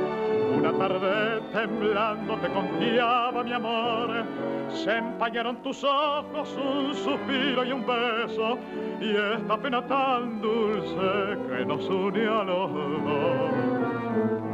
una 0.57 0.72
tarde 0.74 1.41
temblando 1.53 2.38
te 2.38 2.49
confiaba 2.49 3.43
mi 3.43 3.53
amor. 3.53 4.26
Se 4.70 4.97
empañaron 4.97 5.62
tus 5.64 5.84
ojos, 5.84 6.57
un 6.57 6.93
suspiro 6.93 7.64
y 7.64 7.72
un 7.72 7.86
beso, 7.86 8.57
y 8.99 9.16
esta 9.16 9.57
pena 9.57 9.86
tan 9.88 10.41
dulce 10.41 11.38
que 11.47 11.66
nos 11.66 11.88
une 11.88 12.28
a 12.28 12.43
los 12.43 12.74
dos 12.74 14.50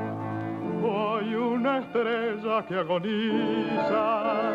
hay 0.91 1.33
una 1.35 1.79
estrella 1.79 2.65
que 2.67 2.75
agoniza 2.75 4.51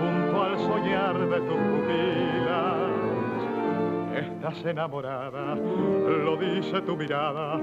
junto 0.00 0.42
al 0.42 0.58
soñar 0.58 1.18
de 1.18 1.40
tus 1.40 1.56
pupilas. 1.56 2.74
Estás 4.14 4.64
enamorada, 4.64 5.54
lo 5.54 6.36
dice 6.36 6.80
tu 6.82 6.96
mirada, 6.96 7.58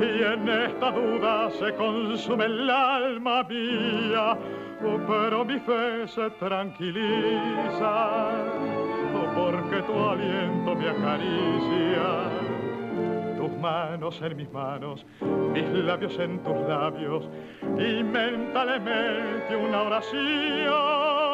y 0.00 0.22
en 0.22 0.48
esta 0.48 0.92
duda 0.92 1.50
se 1.50 1.74
consume 1.74 2.44
el 2.44 2.70
alma 2.70 3.42
mía, 3.44 4.36
pero 5.06 5.44
mi 5.44 5.58
fe 5.60 6.06
se 6.06 6.30
tranquiliza, 6.30 8.28
porque 9.34 9.82
tu 9.82 9.98
aliento 9.98 10.74
me 10.76 10.88
acaricia 10.90 12.55
manos 13.56 14.20
en 14.22 14.36
mis 14.36 14.50
manos, 14.52 15.06
mis 15.52 15.68
labios 15.84 16.18
en 16.18 16.38
tus 16.42 16.56
labios, 16.68 17.28
y 17.78 18.02
mentalmente 18.02 19.56
una 19.56 19.82
oración. 19.82 21.26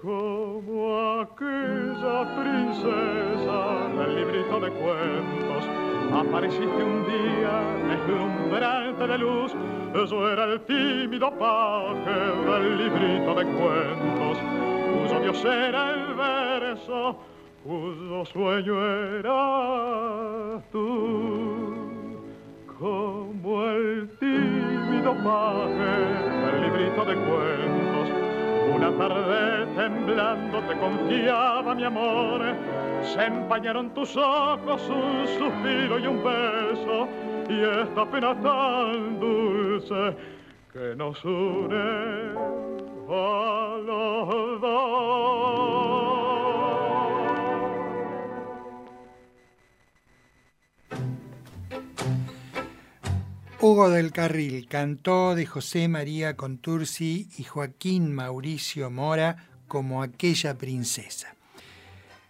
Como 0.00 1.20
aquella 1.20 2.36
princesa 2.40 3.88
del 3.98 4.10
librito 4.16 4.60
de 4.60 4.70
cuentos, 4.70 5.64
apareciste 6.12 6.84
un 6.84 7.04
día 7.04 7.54
deslumbrante 7.88 9.06
de 9.06 9.18
luz, 9.18 9.52
yo 10.08 10.30
era 10.30 10.44
el 10.44 10.60
tímido 10.62 11.30
paje 11.38 12.18
del 12.50 12.78
librito 12.78 13.34
de 13.34 13.44
cuentos, 13.44 14.38
cuyo 15.02 15.20
dios 15.20 15.44
era 15.44 15.90
el 15.90 16.14
verso 16.14 17.18
cuyo 17.64 18.24
sueño 18.26 18.74
era 19.18 20.60
tú, 20.70 22.18
como 22.78 23.64
el 23.64 24.08
tímido 24.18 25.14
paje 25.24 25.92
del 26.44 26.62
librito 26.62 27.04
de 27.04 27.14
cuentos. 27.14 28.08
Una 28.74 28.90
tarde 28.96 29.66
temblando 29.74 30.60
te 30.60 30.78
confiaba 30.78 31.74
mi 31.74 31.84
amor, 31.84 32.54
se 33.02 33.24
empañaron 33.24 33.90
tus 33.94 34.16
ojos, 34.16 34.88
un 34.88 35.26
suspiro 35.38 35.98
y 35.98 36.06
un 36.06 36.22
beso, 36.22 37.08
y 37.48 37.60
esta 37.82 38.04
pena 38.10 38.34
tan 38.40 39.18
dulce 39.18 40.16
que 40.72 40.94
nos 40.96 41.24
une 41.24 42.34
a 43.10 43.78
los 43.84 44.60
dos. 44.60 46.07
Hugo 53.60 53.90
del 53.90 54.12
Carril 54.12 54.68
cantó 54.68 55.34
de 55.34 55.44
José 55.44 55.88
María 55.88 56.36
Contursi 56.36 57.28
y 57.38 57.42
Joaquín 57.42 58.14
Mauricio 58.14 58.88
Mora 58.88 59.48
como 59.66 60.04
aquella 60.04 60.56
princesa. 60.56 61.34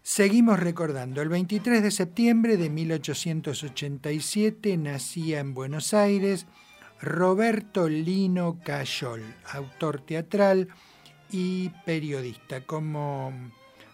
Seguimos 0.03 0.59
recordando, 0.59 1.21
el 1.21 1.29
23 1.29 1.83
de 1.83 1.91
septiembre 1.91 2.57
de 2.57 2.71
1887 2.71 4.79
nacía 4.79 5.41
en 5.41 5.53
Buenos 5.53 5.93
Aires 5.93 6.47
Roberto 6.99 7.91
Lino 7.91 8.59
Cayol, 8.65 9.23
autor 9.53 10.01
teatral 10.01 10.69
y 11.31 11.69
periodista. 11.85 12.63
Como 12.63 13.35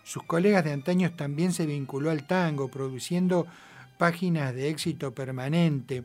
sus 0.05 0.22
colegas 0.22 0.62
de 0.62 0.70
antaños 0.70 1.16
también 1.16 1.53
se 1.53 1.66
vinculó 1.66 2.12
al 2.12 2.28
tango, 2.28 2.68
produciendo 2.68 3.49
páginas 3.99 4.55
de 4.55 4.68
éxito 4.68 5.14
permanente 5.14 6.05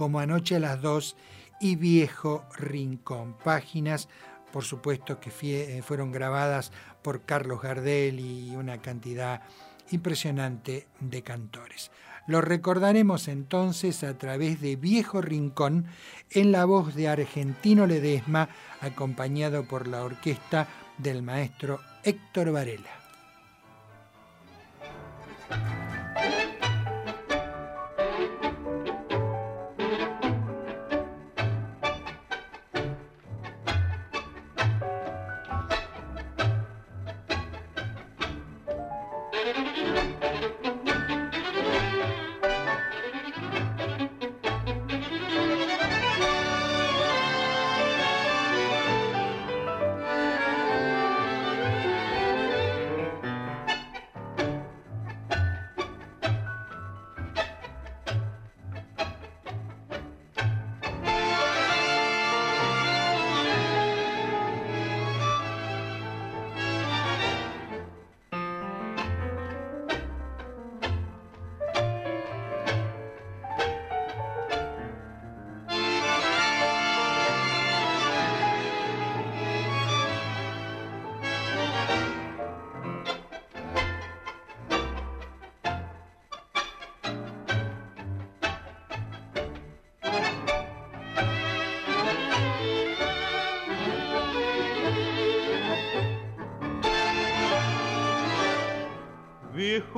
como 0.00 0.18
Anoche 0.18 0.56
a 0.56 0.60
las 0.60 0.80
dos 0.80 1.14
y 1.60 1.76
Viejo 1.76 2.46
Rincón. 2.56 3.36
Páginas, 3.44 4.08
por 4.50 4.64
supuesto, 4.64 5.20
que 5.20 5.30
eh, 5.42 5.82
fueron 5.82 6.10
grabadas 6.10 6.72
por 7.02 7.26
Carlos 7.26 7.60
Gardel 7.60 8.18
y 8.18 8.56
una 8.56 8.80
cantidad 8.80 9.42
impresionante 9.90 10.86
de 11.00 11.20
cantores. 11.20 11.90
Lo 12.26 12.40
recordaremos 12.40 13.28
entonces 13.28 14.02
a 14.02 14.16
través 14.16 14.62
de 14.62 14.76
Viejo 14.76 15.20
Rincón 15.20 15.84
en 16.30 16.50
la 16.50 16.64
voz 16.64 16.94
de 16.94 17.08
Argentino 17.08 17.86
Ledesma, 17.86 18.48
acompañado 18.80 19.64
por 19.64 19.86
la 19.86 20.02
orquesta 20.02 20.66
del 20.96 21.22
maestro 21.22 21.78
Héctor 22.04 22.52
Varela. 22.52 23.00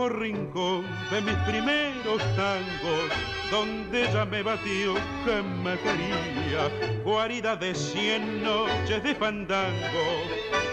Rincón 0.09 0.85
de 1.11 1.21
mis 1.21 1.35
primeros 1.47 2.19
tangos, 2.37 3.11
donde 3.51 4.09
ella 4.09 4.25
me 4.25 4.43
batió 4.43 4.95
que 5.25 5.43
me 5.43 5.77
quería, 5.79 7.03
guarida 7.05 7.57
de 7.57 7.75
cien 7.75 8.43
noches 8.43 9.03
de 9.03 9.15
fandango, 9.15 10.07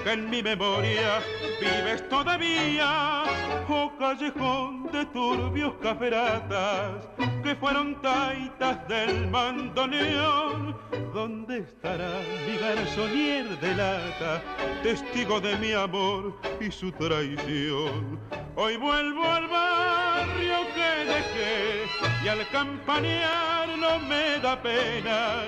que 0.03 0.11
en 0.13 0.29
mi 0.29 0.41
memoria 0.41 1.19
vives 1.59 2.07
todavía, 2.09 3.23
oh 3.67 3.91
callejón 3.97 4.91
de 4.91 5.05
turbios 5.07 5.73
caferatas, 5.81 7.05
que 7.49 7.55
fueron 7.55 7.99
taitas 7.99 8.87
del 8.87 9.27
mandoneón, 9.31 10.77
¿dónde 11.15 11.61
estará 11.61 12.21
mi 12.45 12.55
garzonier 12.57 13.59
de 13.59 13.75
lata, 13.75 14.43
testigo 14.83 15.41
de 15.41 15.55
mi 15.55 15.71
amor 15.71 16.39
y 16.61 16.69
su 16.69 16.91
traición? 16.91 18.19
Hoy 18.55 18.77
vuelvo 18.77 19.25
al 19.25 19.47
barrio 19.47 20.57
que 20.75 21.05
dejé 21.11 21.85
y 22.23 22.27
al 22.27 22.47
campanear 22.49 23.67
no 23.79 23.97
me 23.97 24.37
da 24.43 24.61
pena. 24.61 25.41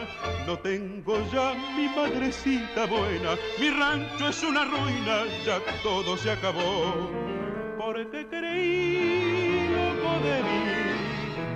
No 0.48 0.58
tengo 0.58 1.20
ya 1.32 1.54
mi 1.78 1.88
madrecita 1.88 2.88
buena, 2.88 3.36
mi 3.60 3.70
rancho 3.70 4.30
es 4.30 4.42
una 4.42 4.66
ruina, 4.66 5.26
ya 5.46 5.60
todo 5.84 6.18
se 6.18 6.32
acabó. 6.32 7.12
Porque 7.78 8.26
creí 8.28 9.70
loco 9.70 10.20
de 10.26 10.44
mí, 10.44 10.91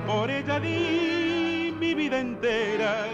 por 0.06 0.30
ella 0.30 0.60
di 0.60 1.74
mi 1.80 1.93
vida 1.93 2.20
entera 2.20 3.08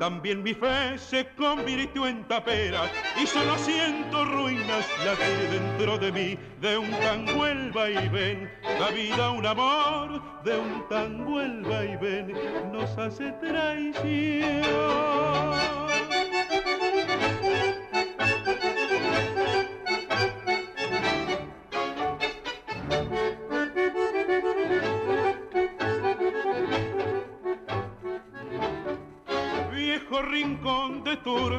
también 0.00 0.42
mi 0.42 0.54
fe 0.54 0.96
se 0.96 1.28
convirtió 1.36 2.06
en 2.06 2.24
tapera 2.26 2.90
y 3.22 3.26
solo 3.26 3.58
siento 3.58 4.24
ruinas 4.24 4.88
latir 5.04 5.50
dentro 5.50 5.98
de 5.98 6.10
mí 6.10 6.38
de 6.58 6.78
un 6.78 6.90
tango 6.90 7.46
el 7.46 7.70
vaivén. 7.70 8.50
La 8.80 8.88
vida 8.88 9.30
un 9.30 9.44
amor 9.44 10.42
de 10.42 10.56
un 10.56 10.88
tango 10.88 11.42
el 11.42 11.60
vaivén 11.64 12.32
nos 12.72 12.96
hace 12.96 13.30
traición. 13.32 14.60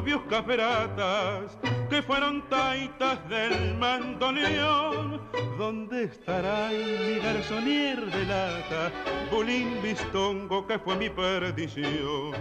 Turbios 0.02 0.22
caferatas 0.28 1.56
que 1.88 2.02
fueron 2.02 2.42
taitas 2.48 3.18
del 3.28 3.76
mandoneón. 3.78 5.20
¿Dónde 5.56 6.04
estará 6.04 6.70
mi 6.70 7.20
garzonier 7.20 8.04
de 8.10 8.24
lata, 8.24 8.90
bulín 9.30 9.80
bistongo 9.80 10.66
que 10.66 10.76
fue 10.80 10.96
mi 10.96 11.08
perdición? 11.08 12.32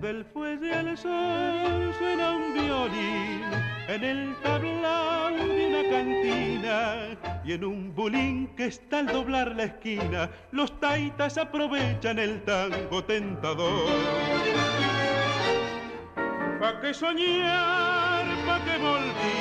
Del 0.00 0.24
fuelle 0.26 0.72
al 0.74 0.96
sol 0.96 1.92
suena 1.98 2.36
un 2.36 2.54
violín 2.54 3.42
en 3.88 4.04
el 4.04 4.36
tablao 4.36 5.30
de 5.30 5.66
una 5.66 5.90
cantina 5.90 7.42
y 7.44 7.52
en 7.54 7.64
un 7.64 7.92
bulín 7.92 8.54
que 8.54 8.66
está 8.66 9.00
al 9.00 9.06
doblar 9.06 9.56
la 9.56 9.64
esquina 9.64 10.30
los 10.52 10.78
taitas 10.78 11.36
aprovechan 11.36 12.20
el 12.20 12.44
tango 12.44 13.02
tentador 13.02 13.90
pa' 16.62 16.80
que 16.80 16.94
soñar, 16.94 18.24
pa' 18.46 18.60
que 18.64 18.78
volví 18.78 19.38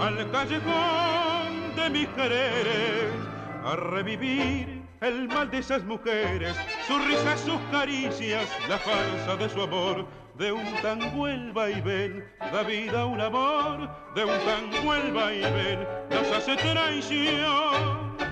al 0.00 0.30
callejón 0.30 1.74
de 1.74 1.90
mis 1.90 2.08
quereres, 2.10 3.12
a 3.64 3.74
revivir 3.74 4.82
el 5.00 5.26
mal 5.26 5.50
de 5.50 5.58
esas 5.58 5.82
mujeres, 5.82 6.54
su 6.86 6.96
risa, 7.00 7.36
sus 7.36 7.60
caricias, 7.72 8.48
la 8.68 8.78
falsa 8.78 9.34
de 9.36 9.48
su 9.48 9.62
amor, 9.62 10.06
de 10.38 10.52
un 10.52 10.72
tango 10.80 11.26
el 11.26 11.52
vaivén, 11.52 12.24
da 12.52 12.62
vida 12.62 13.04
un 13.04 13.20
amor, 13.20 13.90
de 14.14 14.24
un 14.24 14.38
tango 14.46 14.94
el 14.94 15.12
vaivén, 15.12 15.80
las 16.08 16.30
hace 16.30 16.54
traición 16.54 18.31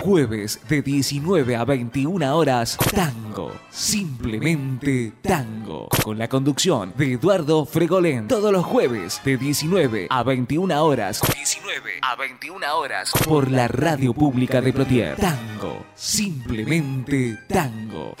Jueves 0.00 0.60
de 0.68 0.80
19 0.80 1.56
a 1.56 1.64
21 1.64 2.36
horas, 2.36 2.78
Tango, 2.94 3.52
simplemente 3.68 5.12
Tango, 5.20 5.88
con 6.04 6.16
la 6.18 6.28
conducción 6.28 6.92
de 6.96 7.14
Eduardo 7.14 7.64
Fregolén. 7.66 8.28
Todos 8.28 8.52
los 8.52 8.64
jueves 8.64 9.20
de 9.24 9.36
19 9.36 10.06
a 10.08 10.22
21 10.22 10.84
horas, 10.84 11.20
19 11.34 11.90
a 12.02 12.16
21 12.16 12.76
horas, 12.76 13.12
por 13.26 13.50
la 13.50 13.66
radio 13.66 14.14
pública 14.14 14.60
de 14.60 14.72
Plotier. 14.72 15.16
Tango, 15.16 15.84
simplemente 15.94 17.36
Tango. 17.48 18.14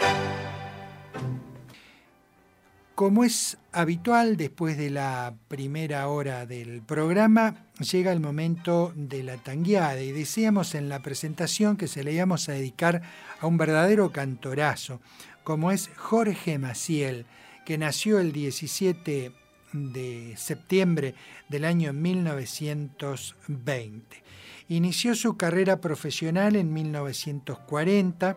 Como 2.96 3.22
es 3.22 3.56
habitual, 3.70 4.36
después 4.36 4.76
de 4.76 4.90
la 4.90 5.34
primera 5.46 6.08
hora 6.08 6.46
del 6.46 6.82
programa, 6.82 7.67
llega 7.80 8.12
el 8.12 8.20
momento 8.20 8.92
de 8.96 9.22
la 9.22 9.36
tangueada 9.36 10.00
y 10.00 10.12
decíamos 10.12 10.74
en 10.74 10.88
la 10.88 11.02
presentación 11.02 11.76
que 11.76 11.88
se 11.88 12.04
le 12.04 12.12
íbamos 12.12 12.48
a 12.48 12.52
dedicar 12.52 13.02
a 13.40 13.46
un 13.46 13.56
verdadero 13.56 14.12
cantorazo, 14.12 15.00
como 15.44 15.70
es 15.70 15.90
Jorge 15.96 16.58
Maciel, 16.58 17.26
que 17.64 17.78
nació 17.78 18.18
el 18.18 18.32
17 18.32 19.32
de 19.72 20.34
septiembre 20.36 21.14
del 21.48 21.64
año 21.64 21.92
1920. 21.92 24.22
Inició 24.68 25.14
su 25.14 25.36
carrera 25.36 25.80
profesional 25.80 26.56
en 26.56 26.72
1940 26.72 28.36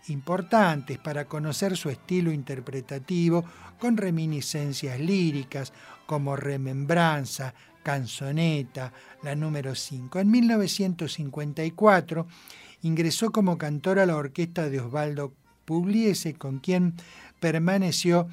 importantes 0.08 0.96
para 0.96 1.26
conocer 1.26 1.76
su 1.76 1.90
estilo 1.90 2.32
interpretativo 2.32 3.44
con 3.78 3.98
reminiscencias 3.98 4.98
líricas 4.98 5.74
como 6.06 6.34
Remembranza, 6.34 7.52
Canzoneta, 7.82 8.90
la 9.22 9.34
número 9.34 9.74
5. 9.74 10.18
En 10.18 10.30
1954 10.30 12.26
ingresó 12.80 13.32
como 13.32 13.58
cantor 13.58 13.98
a 13.98 14.06
la 14.06 14.16
orquesta 14.16 14.70
de 14.70 14.80
Osvaldo 14.80 15.34
Pugliese, 15.66 16.32
con 16.32 16.58
quien 16.58 16.94
permaneció 17.38 18.28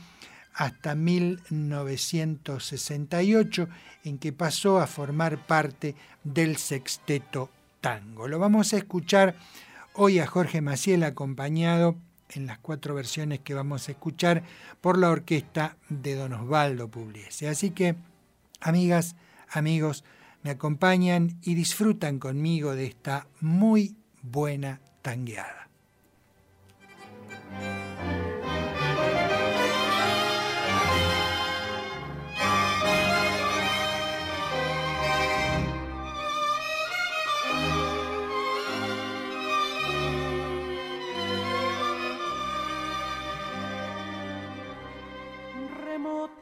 hasta 0.60 0.94
1968, 0.94 3.68
en 4.04 4.18
que 4.18 4.34
pasó 4.34 4.80
a 4.80 4.88
formar 4.88 5.48
parte 5.48 5.96
del 6.26 6.58
sexteto 6.58 7.50
tango. 7.80 8.28
Lo 8.28 8.40
vamos 8.40 8.74
a 8.74 8.78
escuchar 8.78 9.38
hoy 9.94 10.20
a 10.20 10.28
Jorge 10.28 10.60
Maciel 10.60 11.04
acompañado 11.04 11.96
en 12.32 12.46
las 12.46 12.60
cuatro 12.60 12.94
versiones 12.94 13.40
que 13.40 13.54
vamos 13.54 13.88
a 13.88 13.94
escuchar 13.94 14.44
por 14.82 14.98
la 14.98 15.12
orquesta 15.12 15.78
de 15.88 16.16
Don 16.16 16.34
Osvaldo 16.34 16.90
Pugliese. 16.90 17.48
Así 17.48 17.70
que, 17.70 17.96
amigas, 18.60 19.16
amigos, 19.50 20.04
me 20.44 20.50
acompañan 20.50 21.38
y 21.42 21.56
disfrutan 21.56 22.20
conmigo 22.20 22.76
de 22.76 22.88
esta 22.88 23.28
muy 23.40 23.96
buena 24.22 24.82
tangueada. 25.02 25.69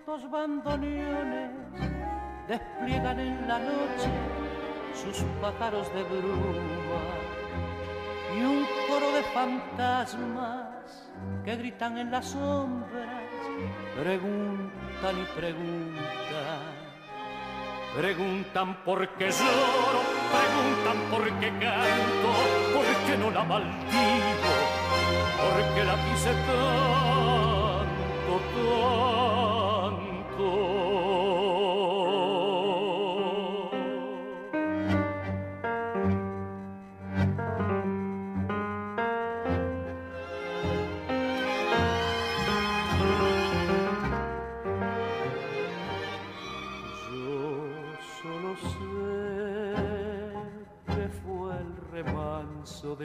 Remotos 0.07 0.31
bandoneones 0.31 1.51
despliegan 2.47 3.19
en 3.19 3.45
la 3.45 3.59
noche 3.59 4.09
sus 4.93 5.21
pájaros 5.41 5.93
de 5.93 6.03
bruma 6.03 7.01
y 8.33 8.41
un 8.41 8.65
coro 8.87 9.11
de 9.11 9.23
fantasmas 9.33 11.11
que 11.43 11.57
gritan 11.57 11.97
en 11.97 12.09
las 12.09 12.25
sombras, 12.25 13.21
preguntan 14.01 15.19
y 15.21 15.25
preguntan. 15.37 15.97
Preguntan 17.93 18.77
por 18.85 19.09
qué 19.17 19.29
lloro, 19.29 20.01
preguntan 20.31 20.97
por 21.11 21.39
qué 21.39 21.49
canto, 21.59 22.29
por 22.73 22.85
qué 23.05 23.17
no 23.17 23.31
la 23.31 23.43
maldigo, 23.43 24.53
por 25.41 25.75
qué 25.75 25.83
la 25.83 25.95
quise 26.05 26.31
tanto, 26.31 27.85
tanto. 28.55 29.26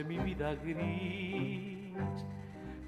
Mi 0.05 0.19
vida 0.19 0.55
gris, 0.55 1.97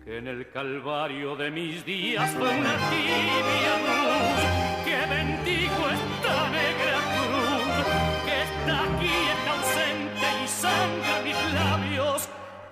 que 0.04 0.18
en 0.18 0.28
el 0.28 0.48
calvario 0.50 1.34
de 1.36 1.50
mis 1.50 1.84
días 1.84 2.30
fue 2.32 2.48
una 2.48 2.76
tibia 2.90 3.78
luz, 3.86 4.44
que 4.84 4.96
bendigo 5.14 5.90
esta 5.98 6.50
negra 6.50 6.98
cruz, 7.14 7.86
que 8.24 8.36
está 8.42 8.74
aquí, 8.84 9.16
está 9.34 9.50
ausente 9.58 10.26
y 10.44 10.46
sangra 10.48 11.14
mis 11.24 11.40
labios 11.54 12.20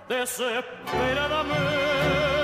desesperadamente. 0.09 2.42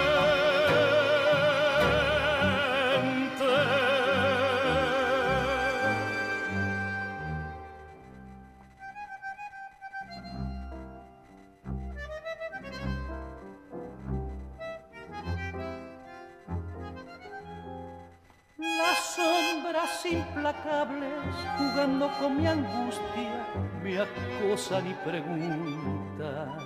Jugando 21.57 22.09
con 22.19 22.37
mi 22.37 22.47
angustia, 22.47 23.45
me 23.83 23.99
acosan 23.99 24.87
y 24.87 24.93
preguntan. 25.05 26.57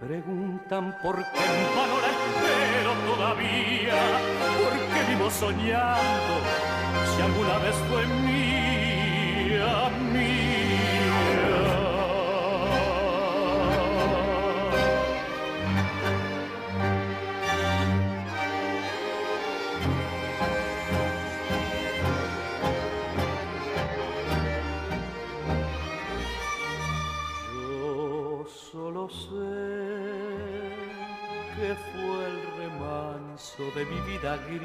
Preguntan 0.00 0.96
por 1.02 1.16
qué 1.16 1.22
en 1.22 1.76
vano 1.76 3.14
todavía, 3.14 4.00
por 4.62 4.72
qué 4.72 5.14
vivo 5.14 5.30
soñando, 5.30 6.34
si 7.14 7.22
alguna 7.22 7.58
vez 7.58 7.76
fue 7.88 8.06
mía, 8.06 9.90
mía. 10.12 10.61
De 33.82 33.90
mi 33.90 34.00
vida 34.02 34.36
gris, 34.46 34.60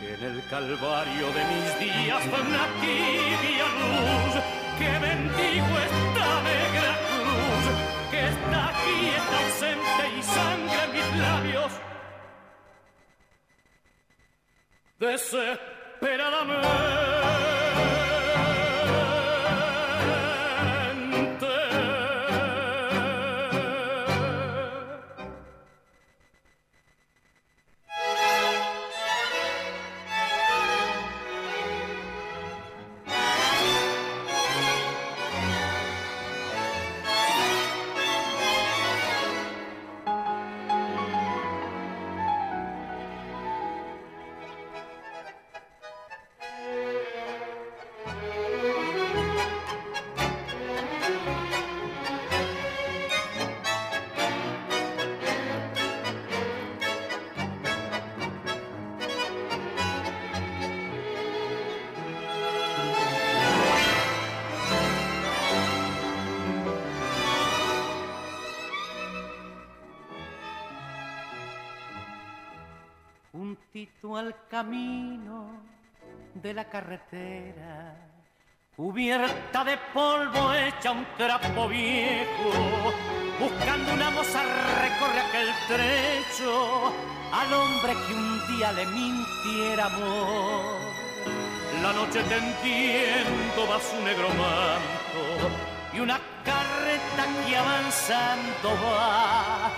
que 0.00 0.08
en 0.14 0.22
el 0.24 0.42
calvario 0.48 1.26
de 1.32 1.44
mis 1.52 1.78
días 1.78 2.22
fue 2.24 2.40
una 2.40 2.66
tibia 2.80 3.66
luz, 3.80 4.34
que 4.78 4.98
bendigo 4.98 5.72
esta 5.88 6.28
negra 6.50 6.90
cruz, 7.08 7.64
que 8.10 8.20
está 8.32 8.60
aquí, 8.70 8.98
está 9.18 9.36
ausente 9.44 10.04
y 10.18 10.20
sangre 10.22 10.80
en 10.84 10.90
mis 10.92 11.08
labios. 11.20 11.72
Desesperadamente. 14.98 17.63
Camino 74.64 75.60
de 76.34 76.54
la 76.54 76.64
carretera, 76.64 77.94
cubierta 78.74 79.64
de 79.64 79.76
polvo 79.92 80.54
hecha 80.54 80.92
un 80.92 81.06
trapo 81.18 81.68
viejo, 81.68 82.50
buscando 83.38 83.92
una 83.92 84.10
moza 84.10 84.42
recorre 84.80 85.20
aquel 85.20 85.48
trecho 85.68 86.92
al 87.32 87.52
hombre 87.52 87.92
que 88.06 88.14
un 88.14 88.56
día 88.56 88.72
le 88.72 88.86
mintiera 88.86 89.86
amor. 89.86 90.80
La 91.82 91.92
noche 91.92 92.22
tendiendo 92.22 93.68
va 93.68 93.78
su 93.80 94.02
negro 94.02 94.28
manto 94.28 95.73
y 95.94 96.00
una 96.00 96.18
carreta 96.44 97.24
que 97.46 97.56
avanzando 97.56 98.70
va 98.84 99.70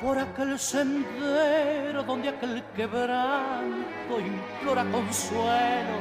por 0.00 0.18
aquel 0.18 0.58
sendero 0.58 2.02
donde 2.02 2.28
aquel 2.28 2.62
quebranto 2.76 4.20
implora 4.20 4.84
consuelo 4.84 5.96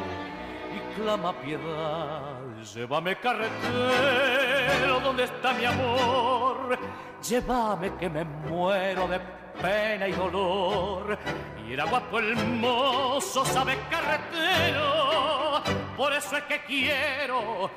y 0.76 0.99
clama 0.99 1.34
piedad. 1.41 2.39
Llévame 2.74 3.15
carretero, 3.17 4.99
donde 4.99 5.24
está 5.24 5.53
mi 5.53 5.65
amor? 5.65 6.78
Llévame 7.22 7.95
que 7.95 8.09
me 8.09 8.26
muero 8.26 9.07
de 9.07 9.19
pena 9.61 10.07
y 10.07 10.11
dolor. 10.11 11.17
Y 11.65 11.74
era 11.74 11.86
guapo 11.86 12.19
el 12.19 12.36
mozo, 12.36 13.45
sabe 13.45 13.78
carretero, 13.89 15.61
por 15.95 16.13
eso 16.13 16.38
es 16.38 16.43
que 16.43 16.61
quiero 16.63 17.69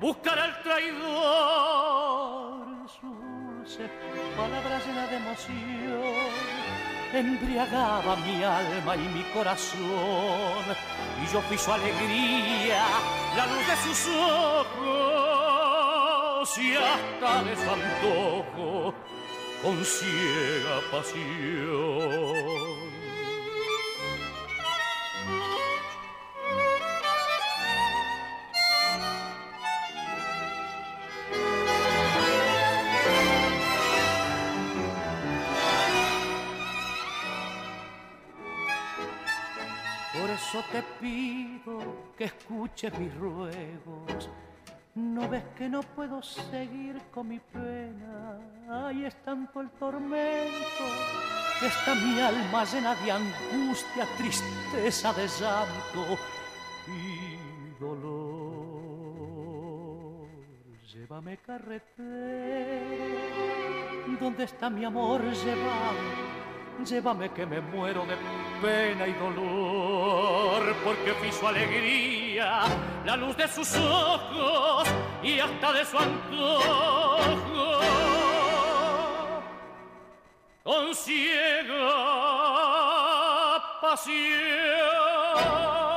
buscar 0.00 0.38
al 0.38 0.62
traidor. 0.62 1.88
Sus 3.64 3.88
palabras 4.36 4.86
llenas 4.86 5.10
de 5.10 5.16
emoción 5.16 6.58
embriagaba 7.12 8.16
mi 8.16 8.42
alma 8.42 8.96
y 8.96 9.08
mi 9.08 9.22
corazón. 9.34 10.64
Y 11.22 11.26
yo 11.32 11.40
fui 11.42 11.58
su 11.58 11.72
alegría, 11.72 12.84
la 13.36 13.46
luz 13.46 13.66
de 13.66 13.76
sus 13.84 14.08
ojos 14.08 15.38
y 16.58 16.74
hasta 16.76 17.42
de 17.42 17.56
su 17.56 17.70
antojo 17.70 18.94
con 19.62 19.84
ciega 19.84 20.80
pasión. 20.90 22.67
Eso 40.48 40.64
te 40.72 40.82
pido 40.98 41.78
que 42.16 42.24
escuches 42.24 42.98
mis 42.98 43.14
ruegos 43.16 44.30
¿No 44.94 45.28
ves 45.28 45.44
que 45.56 45.68
no 45.68 45.82
puedo 45.82 46.22
seguir 46.22 46.98
con 47.12 47.28
mi 47.28 47.38
pena? 47.38 48.38
Ahí 48.68 49.04
es 49.04 49.14
tanto 49.22 49.60
el 49.60 49.68
tormento 49.70 50.84
que 51.60 51.66
está 51.66 51.94
mi 51.94 52.18
alma 52.20 52.64
llena 52.64 52.94
de 52.96 53.12
angustia, 53.12 54.06
tristeza, 54.16 55.12
de 55.12 55.28
llanto 55.28 56.18
y 56.88 57.78
dolor. 57.78 58.78
Llévame 60.92 61.36
carretera, 61.36 61.98
¿dónde 64.18 64.44
está 64.44 64.68
mi 64.68 64.84
amor? 64.84 65.22
Llévame 65.22 66.47
Llévame 66.84 67.30
que 67.30 67.44
me 67.44 67.60
muero 67.60 68.06
de 68.06 68.16
pena 68.62 69.04
y 69.06 69.12
dolor, 69.14 70.62
porque 70.84 71.12
fui 71.14 71.32
su 71.32 71.46
alegría, 71.46 72.62
la 73.04 73.16
luz 73.16 73.36
de 73.36 73.48
sus 73.48 73.76
ojos 73.76 74.88
y 75.22 75.40
hasta 75.40 75.72
de 75.72 75.84
su 75.84 75.98
antojo. 75.98 77.80
Con 80.62 80.94
ciega 80.94 81.74
pasión. 83.82 85.87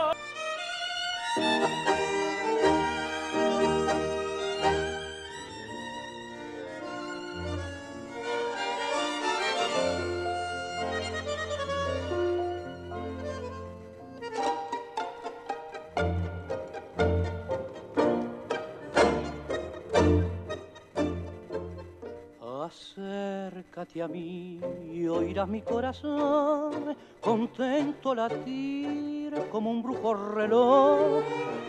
Acércate 22.72 24.02
a 24.02 24.08
mí 24.08 24.58
y 24.94 25.06
oirás 25.06 25.50
mi 25.50 25.62
corazón 25.62 26.96
contento 27.20 28.16
latir 28.16 29.34
como 29.52 29.72
un 29.72 29.84
brujo 29.84 30.14
reloj. 30.14 31.22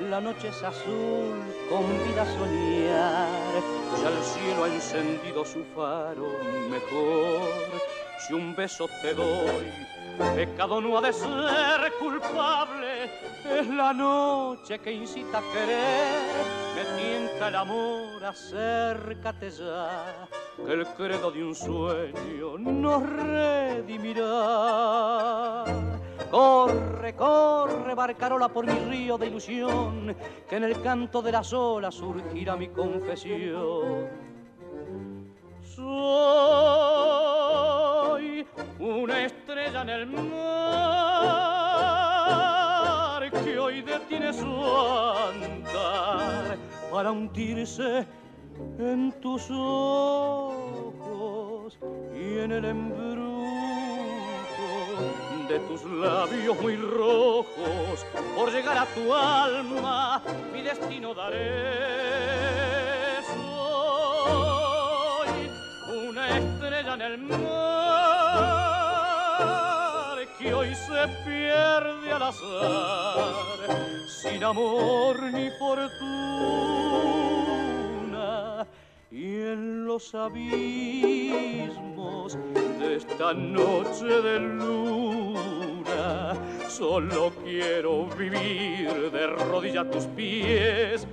La 0.09 0.21
noche 0.21 0.47
es 0.49 0.63
azul, 0.63 1.43
con 1.69 1.83
vida 2.07 2.25
soñar, 2.25 3.53
ya 4.01 4.09
el 4.11 4.23
cielo 4.23 4.65
ha 4.65 4.69
encendido 4.69 5.45
su 5.45 5.65
faro 5.75 6.29
mejor. 6.71 7.83
Si 8.21 8.33
un 8.35 8.55
beso 8.55 8.89
te 9.03 9.13
doy, 9.13 9.73
pecado 10.19 10.81
no 10.81 10.99
ha 10.99 11.01
de 11.01 11.13
ser 11.13 11.93
culpable, 11.99 13.11
es 13.45 13.67
la 13.69 13.93
noche 13.93 14.79
que 14.79 14.93
incita 14.93 15.39
a 15.39 15.43
querer, 15.53 16.45
me 16.75 16.85
tienta 17.01 17.49
el 17.49 17.57
amor, 17.57 18.25
acércate 18.25 19.51
ya 19.51 20.29
que 20.57 20.73
el 20.73 20.87
credo 20.87 21.31
de 21.31 21.45
un 21.45 21.55
sueño 21.55 22.59
nos 22.59 23.03
redimirá. 23.09 24.23
Corre, 26.31 27.15
corre, 27.15 27.95
barcarola 27.95 28.49
por 28.49 28.67
mi 28.67 28.79
río 28.91 29.19
de 29.19 29.27
ilusión, 29.27 30.17
que 30.49 30.57
en 30.57 30.65
el 30.65 30.81
canto 30.81 31.21
de 31.21 31.33
las 31.33 31.53
olas 31.53 31.95
surgirá 31.95 32.57
mi 32.57 32.69
confesión. 32.69 34.09
Soy 35.63 35.93
una 38.79 39.25
estrella 39.73 39.83
en 39.83 39.89
el 39.89 40.07
mar 40.07 40.23
que 43.31 43.59
hoy 43.59 43.81
detiene 43.83 44.33
su 44.33 44.47
andar 45.27 46.57
para 46.91 47.11
hundirse 47.11 48.07
en 48.79 49.13
tus 49.21 49.51
ojos 49.51 51.77
y 52.15 52.39
en 52.39 52.53
el 52.53 52.65
embrujo 52.67 53.43
de 55.49 55.59
tus 55.61 55.83
labios 55.85 56.61
muy 56.61 56.77
rojos. 56.77 58.05
Por 58.37 58.53
llegar 58.53 58.77
a 58.79 58.87
tu 58.87 59.15
alma, 59.15 60.23
mi 60.53 60.63
destino 60.63 61.15
daré. 61.15 63.23
Soy 64.43 65.31
una 66.09 66.39
estrella 66.39 66.95
en 66.95 67.03
el 67.03 67.19
mar 67.19 67.82
que 70.43 70.53
hoy 70.53 70.75
se 70.75 71.09
pierde 71.25 72.13
al 72.13 72.23
azar, 72.23 73.79
sin 74.23 74.43
amor 74.43 75.23
ni 75.33 75.51
fortuna 75.51 76.03
y 79.11 79.25
en 79.25 79.85
los 79.85 80.15
abismos 80.15 80.39
de 82.81 82.97
esta 82.97 83.33
noche 83.33 84.07
de 84.07 84.41
luna 84.41 86.35
solo 86.69 87.33
quiero 87.45 88.07
vivir 88.07 89.11
de 89.13 89.27
rodillas 89.27 89.87
a 89.87 89.91
tus 89.91 90.07
pies 90.07 91.07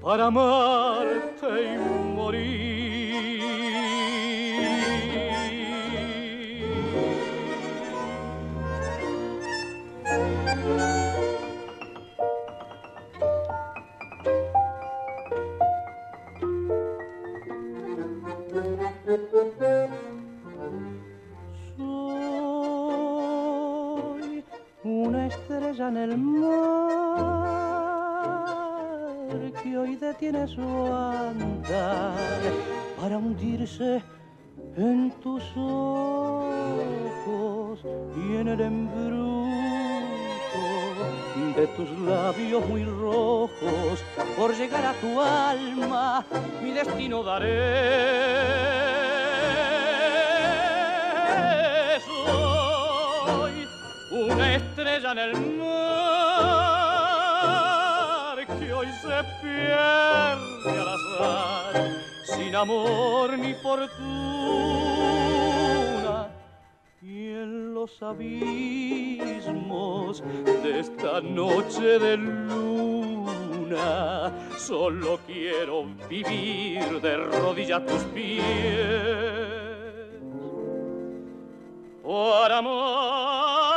para 0.00 0.26
amarte 0.26 1.74
y 1.74 1.78
morir. 2.14 2.83
Soy 19.14 19.22
una 24.82 25.26
estrella 25.28 25.88
en 25.88 25.96
el 25.96 26.18
mar 26.18 26.54
que 29.62 29.78
hoy 29.78 29.94
detiene 29.94 30.48
su 30.48 30.62
andar 30.62 32.18
para 33.00 33.18
hundirse 33.18 34.02
en 34.76 35.12
tus 35.22 35.44
ojos 35.56 36.58
y 38.16 38.36
en 38.36 38.48
el 38.48 38.60
embrujo 38.60 39.44
de 41.56 41.66
tus 41.68 41.88
labios 42.00 42.66
muy 42.68 42.84
rojos. 42.84 44.02
Por 44.36 44.56
llegar 44.56 44.84
a 44.84 44.92
tu 44.94 45.20
alma 45.20 46.24
mi 46.62 46.72
destino 46.72 47.22
daré 47.22 49.03
una 54.14 54.54
estrella 54.54 55.12
en 55.12 55.18
el 55.18 55.32
mar 55.58 56.46
que 58.46 58.72
hoy 58.72 58.86
se 59.02 59.24
pierde 59.42 60.70
al 60.80 60.88
azar, 60.88 61.74
sin 62.24 62.54
amor 62.54 63.36
ni 63.36 63.54
fortuna. 63.54 63.98
Y 67.02 67.30
en 67.30 67.74
los 67.74 68.00
abismos 68.02 69.02
de 70.62 70.78
esta 70.78 71.20
noche 71.20 71.98
de 71.98 72.16
luna, 72.16 73.82
solo 74.56 75.18
quiero 75.26 75.86
vivir 76.08 77.00
de 77.00 77.16
rodillas 77.16 77.80
a 77.80 77.84
tus 77.84 78.04
pies. 78.04 78.44
Por 82.00 82.52
amor 82.52 83.73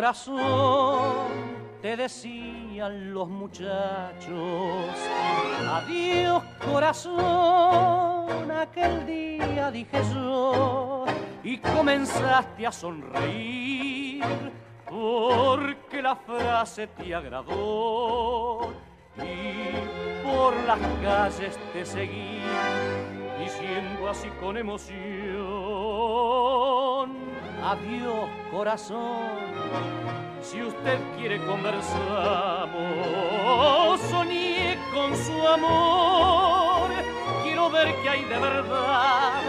corazón, 0.00 1.28
te 1.82 1.94
decían 1.94 3.12
los 3.12 3.28
muchachos. 3.28 4.88
Adiós 5.68 6.42
corazón, 6.72 8.50
aquel 8.50 9.04
día 9.04 9.70
dije 9.70 10.00
yo, 10.14 11.04
y 11.44 11.58
comenzaste 11.58 12.66
a 12.66 12.72
sonreír 12.72 14.24
porque 14.88 16.00
la 16.00 16.16
frase 16.16 16.86
te 16.86 17.14
agradó 17.14 18.72
y 19.18 20.26
por 20.26 20.56
las 20.66 20.78
calles 21.02 21.58
te 21.74 21.84
seguí 21.84 22.40
diciendo 23.38 24.08
así 24.08 24.30
con 24.40 24.56
emoción 24.56 26.59
Adiós, 27.62 28.28
corazón. 28.50 29.38
Si 30.42 30.62
usted 30.62 30.98
quiere 31.16 31.38
conversamos, 31.44 32.00
soñé 34.08 34.78
con 34.92 35.14
su 35.14 35.46
amor. 35.46 36.90
Quiero 37.42 37.70
ver 37.70 37.94
qué 38.02 38.08
hay 38.08 38.24
de 38.24 38.38
verdad 38.38 39.42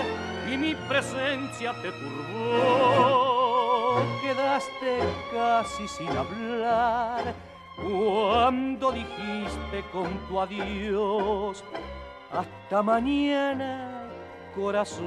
y 0.52 0.58
mi 0.58 0.76
presencia 0.76 1.74
te 1.82 1.92
turbó. 1.92 4.04
Quedaste 4.22 5.00
casi 5.34 5.88
sin 5.88 6.10
hablar 6.10 7.34
cuando 7.78 8.92
dijiste 8.92 9.84
con 9.92 10.10
tu 10.28 10.40
adiós. 10.40 11.64
Hasta 12.32 12.84
mañana, 12.84 14.04
corazón. 14.56 15.02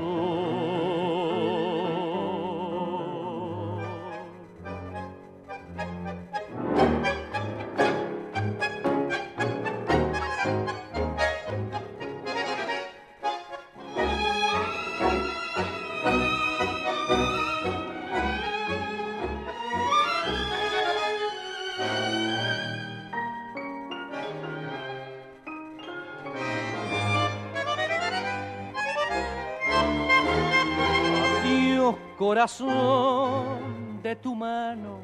Corazón 32.35 34.02
de 34.02 34.16
tu 34.16 34.35
mano 34.35 34.98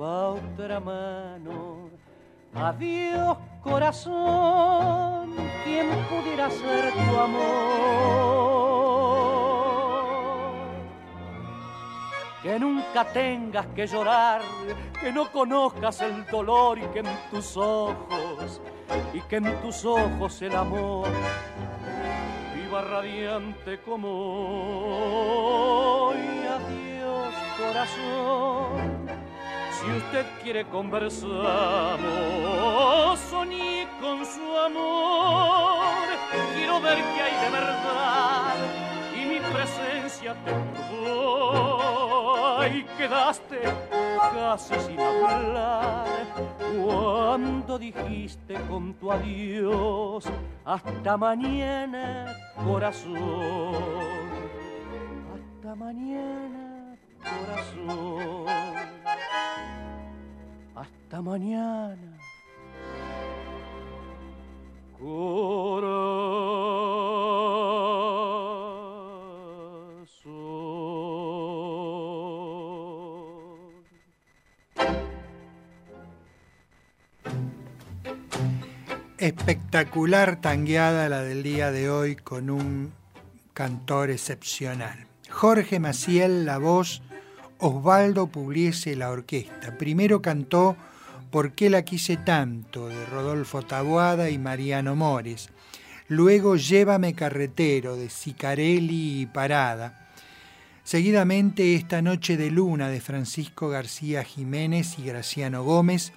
va 0.00 0.28
otra 0.28 0.78
mano. 0.78 1.90
Adiós 2.54 3.36
corazón, 3.60 5.34
¿quién 5.64 5.88
pudiera 6.08 6.48
ser 6.48 6.92
tu 6.92 7.18
amor? 7.18 8.46
Que 12.44 12.56
nunca 12.60 13.04
tengas 13.12 13.66
que 13.74 13.88
llorar, 13.88 14.42
que 15.00 15.10
no 15.10 15.32
conozcas 15.32 16.00
el 16.02 16.24
dolor 16.26 16.78
y 16.78 16.86
que 16.92 17.00
en 17.00 17.08
tus 17.32 17.56
ojos, 17.56 18.60
y 19.12 19.20
que 19.22 19.38
en 19.38 19.60
tus 19.60 19.84
ojos 19.84 20.40
el 20.40 20.54
amor 20.54 21.08
radiante 22.82 23.78
como 23.80 24.08
hoy. 26.08 26.16
Adiós, 26.16 27.34
corazón. 27.58 29.06
Si 29.70 29.86
usted 29.90 30.26
quiere 30.42 30.64
conversamos, 30.66 32.00
soñé 33.30 33.86
con 34.00 34.24
su 34.24 34.56
amor. 34.56 36.06
Quiero 36.54 36.80
ver 36.80 36.96
qué 36.96 37.22
hay 37.22 37.36
de 37.44 37.50
verdad 37.50 38.54
y 39.14 39.26
mi 39.26 39.38
presencia 39.40 39.95
Y 42.72 42.82
quedaste 42.96 43.60
casi 44.10 44.74
sin 44.80 44.98
hablar 44.98 46.06
cuando 46.84 47.78
dijiste 47.78 48.54
con 48.68 48.94
tu 48.94 49.12
adiós 49.12 50.24
hasta 50.64 51.16
mañana 51.16 52.34
corazón 52.64 53.74
hasta 55.34 55.74
mañana 55.74 56.96
corazón 57.22 58.46
hasta 60.74 61.22
mañana 61.22 62.18
corazón 64.98 66.56
Espectacular 79.18 80.42
tangueada 80.42 81.08
la 81.08 81.22
del 81.22 81.42
día 81.42 81.70
de 81.70 81.88
hoy 81.88 82.16
con 82.16 82.50
un 82.50 82.92
cantor 83.54 84.10
excepcional. 84.10 85.06
Jorge 85.30 85.80
Maciel, 85.80 86.44
la 86.44 86.58
voz, 86.58 87.00
Osvaldo 87.56 88.26
Pugliese, 88.26 88.94
la 88.94 89.10
orquesta. 89.10 89.78
Primero 89.78 90.20
cantó 90.20 90.76
¿Por 91.30 91.52
qué 91.52 91.70
la 91.70 91.82
quise 91.82 92.18
tanto? 92.18 92.88
de 92.88 93.06
Rodolfo 93.06 93.62
Taboada 93.62 94.28
y 94.28 94.36
Mariano 94.36 94.94
Mores. 94.94 95.48
Luego 96.08 96.56
Llévame 96.56 97.14
carretero 97.14 97.96
de 97.96 98.10
Sicarelli 98.10 99.22
y 99.22 99.26
Parada. 99.26 100.10
Seguidamente 100.84 101.74
Esta 101.74 102.02
noche 102.02 102.36
de 102.36 102.50
luna 102.50 102.90
de 102.90 103.00
Francisco 103.00 103.70
García 103.70 104.24
Jiménez 104.24 104.98
y 104.98 105.04
Graciano 105.04 105.64
Gómez. 105.64 106.12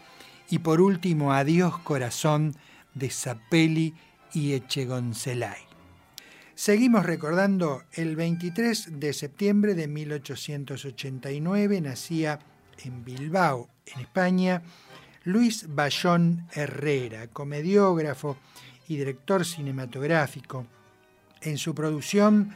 Y 0.50 0.60
por 0.60 0.82
último 0.82 1.32
Adiós 1.32 1.78
corazón 1.80 2.56
de 3.00 3.10
Zapelli 3.10 3.96
y 4.34 4.54
Echegoncelay. 4.54 5.70
Seguimos 6.54 7.06
recordando 7.06 7.84
el 7.94 8.18
23 8.18 9.00
de 9.00 9.14
septiembre 9.14 9.76
de 9.76 9.88
1889 9.88 11.82
nacía 11.82 12.40
en 12.84 13.06
Bilbao, 13.06 13.70
en 13.86 14.02
España, 14.02 14.62
Luis 15.24 15.66
Bayón 15.70 16.48
Herrera, 16.54 17.28
comediógrafo 17.28 18.38
y 18.90 18.98
director 18.98 19.46
cinematográfico. 19.46 20.66
En 21.42 21.58
su 21.58 21.74
producción 21.74 22.54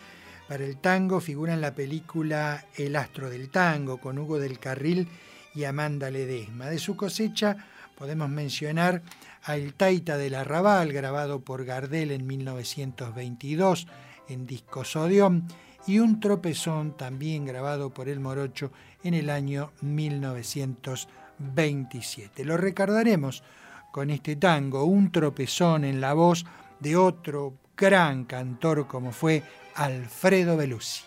para 0.48 0.66
el 0.66 0.78
tango 0.78 1.22
figura 1.22 1.54
en 1.54 1.62
la 1.62 1.74
película 1.74 2.66
El 2.76 2.96
astro 2.98 3.30
del 3.30 3.50
tango 3.50 4.02
con 4.02 4.18
Hugo 4.18 4.38
del 4.38 4.60
Carril 4.60 5.08
y 5.56 5.64
Amanda 5.64 6.10
Ledesma. 6.10 6.68
De 6.68 6.80
su 6.80 6.98
cosecha 6.98 7.56
podemos 7.98 8.30
mencionar 8.30 9.02
a 9.46 9.56
El 9.56 9.74
Taita 9.74 10.18
del 10.18 10.36
Arrabal, 10.36 10.94
grabado 10.94 11.42
por 11.42 11.66
Gardel 11.66 12.12
en 12.12 12.26
1922 12.26 13.88
en 14.30 14.48
disco 14.48 14.86
Sodium, 14.86 15.46
y 15.86 16.00
Un 16.00 16.22
Tropezón, 16.22 16.96
también 16.96 17.46
grabado 17.46 17.94
por 17.94 18.08
El 18.08 18.22
Morocho 18.22 18.72
en 19.04 19.14
el 19.14 19.30
año 19.30 19.74
1927. 19.82 22.46
Lo 22.46 22.56
recordaremos 22.56 23.44
con 23.92 24.10
este 24.10 24.38
tango, 24.38 24.86
Un 24.86 25.12
Tropezón 25.12 25.84
en 25.84 26.00
la 26.00 26.14
voz 26.14 26.46
de 26.80 26.96
otro 26.96 27.58
gran 27.76 28.24
cantor 28.26 28.88
como 28.88 29.12
fue 29.12 29.44
Alfredo 29.76 30.56
Belusi. 30.56 31.04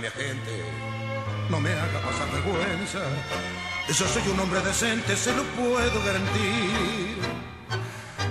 Mi 0.00 0.06
agente, 0.06 0.64
no 1.50 1.60
me 1.60 1.72
haga 1.72 2.00
pasar 2.00 2.30
vergüenza. 2.32 3.00
Yo 3.88 4.06
soy 4.06 4.26
un 4.32 4.40
hombre 4.40 4.60
decente, 4.60 5.14
se 5.16 5.34
lo 5.34 5.42
puedo 5.60 6.04
garantir. 6.04 7.18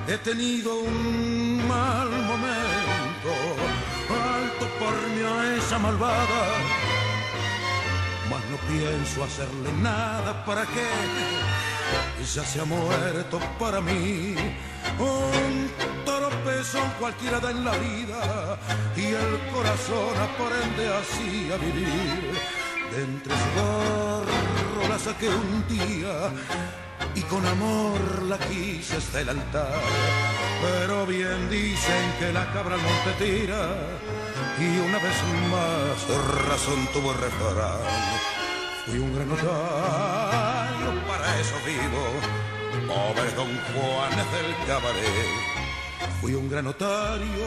He 0.08 0.18
tenido 0.18 0.80
un 0.80 1.68
mal 1.68 2.10
momento, 2.10 3.32
alto 4.10 4.66
por 4.80 4.94
mí 5.14 5.22
a 5.22 5.58
esa 5.58 5.78
malvada. 5.78 6.41
Mas 8.30 8.44
no 8.52 8.58
pienso 8.68 9.24
hacerle 9.24 9.72
nada 9.82 10.44
para 10.46 10.66
que 10.66 10.88
ella 12.22 12.45
se 12.45 12.61
ha 12.61 12.66
muerto 12.66 13.40
para 13.57 13.82
mí. 13.82 14.36
Un 14.99 15.72
tropezón 16.06 16.90
cualquiera 16.99 17.40
da 17.40 17.52
en 17.52 17.64
la 17.66 17.72
vida 17.78 18.60
y 18.95 19.06
el 19.07 19.40
corazón 19.53 20.14
aprende 20.28 20.94
así 21.02 21.49
a 21.52 21.57
vivir. 21.57 22.34
De 22.91 23.03
entre 23.03 23.34
su 23.34 23.49
barro 23.56 24.88
la 24.90 24.99
saqué 24.99 25.30
un 25.30 25.68
día 25.68 26.32
y 27.16 27.22
con 27.22 27.45
amor 27.45 28.24
la 28.24 28.38
quise 28.38 28.98
hasta 28.98 29.22
el 29.22 29.30
altar. 29.30 29.80
Pero 30.61 31.06
bien 31.06 31.49
dicen 31.49 32.14
que 32.20 32.34
la 32.34 32.52
cabra 32.52 32.76
al 32.76 32.82
monte 32.82 33.11
tira 33.18 33.76
y 34.60 34.80
una 34.80 34.98
vez 34.98 35.16
más 35.49 36.07
razón 36.48 36.88
tuvo 36.94 37.14
el. 37.14 37.78
Fui 38.86 38.98
un 38.99 39.16
gran 39.16 39.30
eso 41.38 41.56
vivo. 41.66 42.04
Pobre 42.88 43.32
don 43.36 43.48
Juan 43.48 44.16
del 44.34 44.56
cabaret, 44.68 45.32
fui 46.22 46.34
un 46.34 46.50
gran 46.50 46.66
notario 46.66 47.46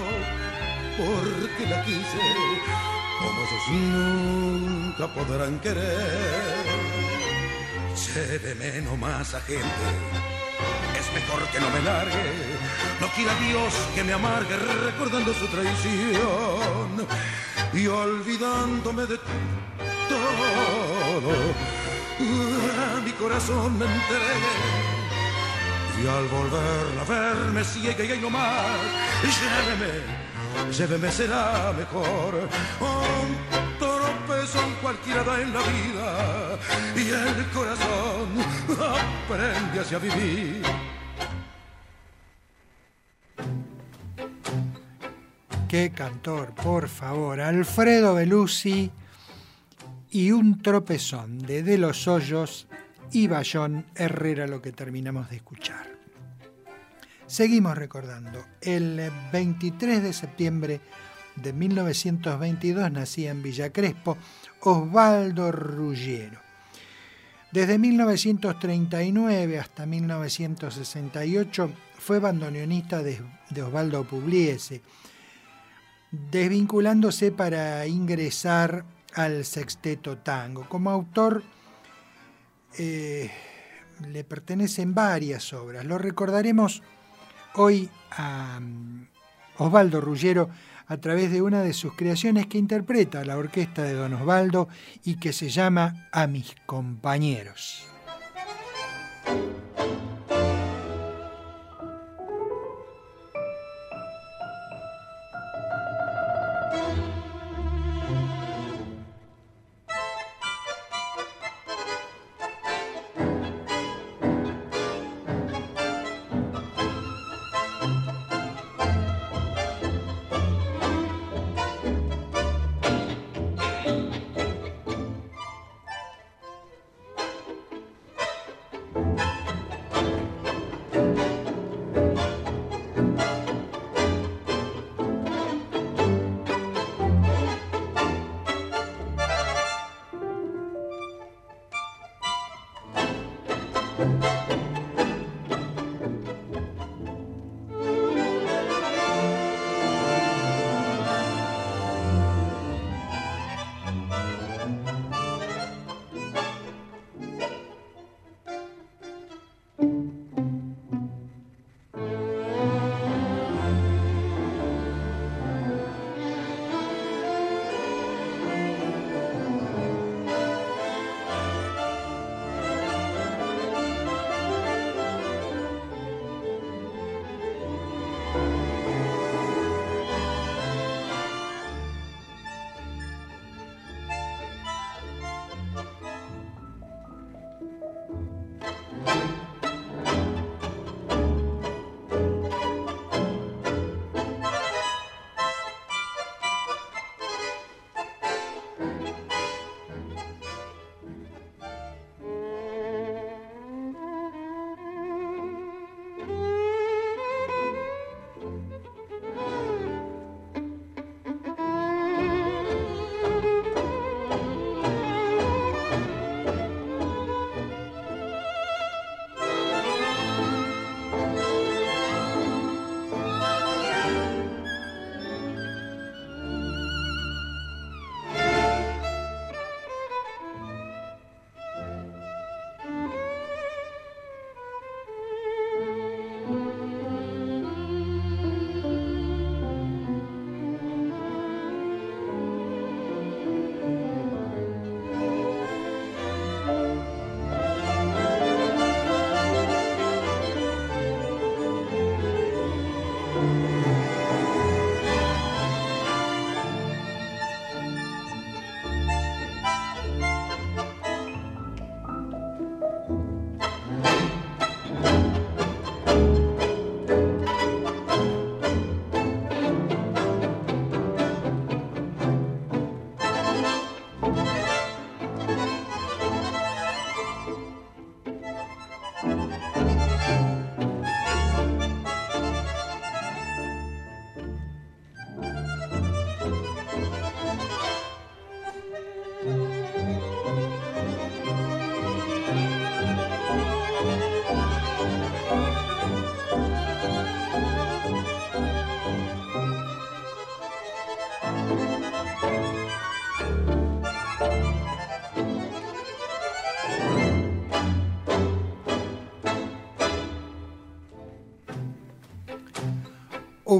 porque 0.97 1.67
la 1.69 1.83
quise, 1.85 2.25
como 3.19 3.43
esos 3.45 3.69
nunca 3.71 5.07
podrán 5.09 5.59
querer. 5.61 6.93
Lléveme 8.15 8.83
más 8.99 9.35
a 9.35 9.41
gente, 9.41 9.87
es 10.99 11.13
mejor 11.15 11.43
que 11.51 11.61
no 11.61 11.71
me 11.71 11.83
largue, 11.83 12.33
no 13.01 13.07
quiera 13.09 13.35
Dios 13.37 13.73
que 13.95 14.05
me 14.05 14.13
amargue 14.13 14.57
recordando 14.57 15.33
su 15.35 15.47
traición 15.47 17.07
y 17.73 17.87
olvidándome 17.87 19.07
de 19.07 19.19
todo. 20.09 21.82
Mi 23.05 23.13
corazón 23.13 23.79
me 23.79 23.85
entregué 23.85 24.93
y 26.03 26.07
al 26.07 26.27
volver 26.29 26.99
a 27.01 27.05
verme 27.05 27.65
ciega 27.65 28.15
y 28.15 28.19
no 28.21 28.31
más, 28.31 28.81
lléveme, 29.23 30.73
lléveme 30.73 31.11
será 31.11 31.73
mejor. 31.77 32.49
Un 32.81 33.79
tropezón 33.79 34.73
cualquiera 34.81 35.23
da 35.23 35.41
en 35.41 35.53
la 35.53 35.61
vida 35.61 36.59
y 36.97 37.09
el 37.09 37.47
corazón 37.51 38.29
aprende 39.29 39.81
hacia 39.81 39.99
vivir. 39.99 40.63
Qué 45.69 45.91
cantor, 45.91 46.55
por 46.55 46.89
favor. 46.89 47.41
Alfredo 47.41 48.15
Belusi 48.15 48.91
y 50.13 50.31
un 50.31 50.61
tropezón 50.61 51.39
de 51.39 51.63
De 51.63 51.79
los 51.79 52.07
Hoyos 52.07 52.69
y 53.13 53.27
Bayón 53.29 53.87
Herrera, 53.95 54.47
lo 54.47 54.61
que 54.61 54.71
terminamos 54.71 55.31
de 55.31 55.37
escuchar. 55.37 55.99
Seguimos 57.27 57.77
recordando, 57.77 58.45
el 58.61 59.11
23 59.33 60.03
de 60.03 60.13
septiembre 60.13 60.81
de 61.37 61.55
1922 61.55 62.93
nacía 62.93 63.31
en 63.31 63.43
Villa 63.43 63.73
Crespo 63.73 64.19
Osvaldo 64.61 65.51
Ruggiero. 65.51 66.39
Desde 67.51 67.79
1939 67.79 69.59
hasta 69.59 69.87
1968 69.87 71.73
fue 71.99 72.19
bandoneonista 72.19 73.03
de, 73.03 73.23
Osvaldo 73.63 74.05
Pugliese, 74.05 74.83
desvinculándose 76.11 77.33
para 77.33 77.87
ingresar 77.87 78.85
al 79.15 79.45
sexteto 79.45 80.19
tango. 80.19 80.69
Como 80.69 80.91
autor 80.91 81.43
eh, 82.79 83.31
le 84.07 84.25
pertenecen 84.25 84.95
varias 84.95 85.53
obras. 85.53 85.85
Lo 85.85 85.99
recordaremos 85.99 86.83
hoy 87.55 87.89
a 88.11 88.59
mm, 88.61 89.07
Osvaldo 89.59 90.01
Rullero 90.01 90.51
a 90.87 90.97
través 90.99 91.31
de 91.31 91.43
una 91.43 91.63
de 91.63 91.73
sus 91.73 91.95
creaciones 91.95 92.47
que 92.47 92.59
interpreta 92.59 93.25
la 93.25 93.39
orquesta 93.39 93.83
de 93.83 93.95
Don 93.95 94.15
Osvaldo 94.15 94.69
y 95.05 95.17
que 95.17 95.33
se 95.33 95.49
llama 95.49 96.09
A 96.13 96.27
mis 96.27 96.55
compañeros. 96.67 97.87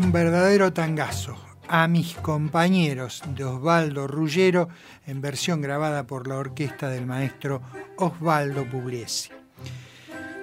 Un 0.03 0.11
verdadero 0.11 0.73
tangazo 0.73 1.37
a 1.69 1.87
mis 1.87 2.15
compañeros 2.15 3.23
de 3.37 3.45
Osvaldo 3.45 4.09
Ruggero 4.09 4.69
en 5.07 5.21
versión 5.21 5.61
grabada 5.61 6.09
por 6.09 6.27
la 6.27 6.39
orquesta 6.39 6.89
del 6.89 7.07
maestro 7.07 7.63
Osvaldo 7.99 8.69
Pugliesi. 8.69 9.31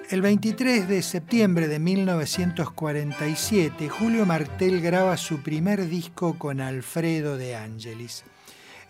El 0.08 0.22
23 0.22 0.88
de 0.88 1.02
septiembre 1.02 1.68
de 1.68 1.78
1947, 1.78 3.90
Julio 3.90 4.24
Martel 4.24 4.80
graba 4.80 5.18
su 5.18 5.42
primer 5.42 5.88
disco 5.88 6.38
con 6.38 6.62
Alfredo 6.62 7.36
de 7.36 7.54
Angelis. 7.54 8.24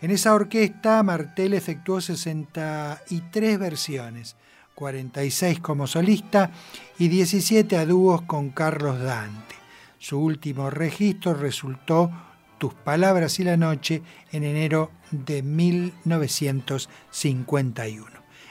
En 0.01 0.11
esa 0.11 0.33
orquesta, 0.33 1.03
Martel 1.03 1.53
efectuó 1.53 1.99
63 1.99 3.59
versiones, 3.59 4.37
46 4.75 5.59
como 5.59 5.85
solista 5.85 6.49
y 6.97 7.09
17 7.09 7.77
a 7.77 7.85
dúos 7.85 8.21
con 8.21 8.51
Carlos 8.51 9.01
Dante. 9.01 9.60
Su 10.01 10.19
último 10.19 10.69
registro 10.71 11.35
resultó 11.35 12.09
Tus 12.57 12.73
Palabras 12.73 13.39
y 13.39 13.43
la 13.43 13.55
Noche 13.55 14.01
en 14.31 14.43
enero 14.43 14.89
de 15.11 15.43
1951. 15.43 18.07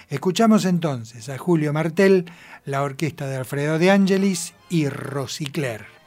Escuchamos 0.09 0.65
entonces 0.65 1.29
a 1.29 1.39
Julio 1.39 1.73
Martel, 1.73 2.27
la 2.65 2.85
orquesta 2.85 3.27
de 3.27 3.35
Alfredo 3.35 3.81
de 3.81 3.91
Angelis 3.91 4.55
y 4.69 4.89
Rosicler. 4.89 6.00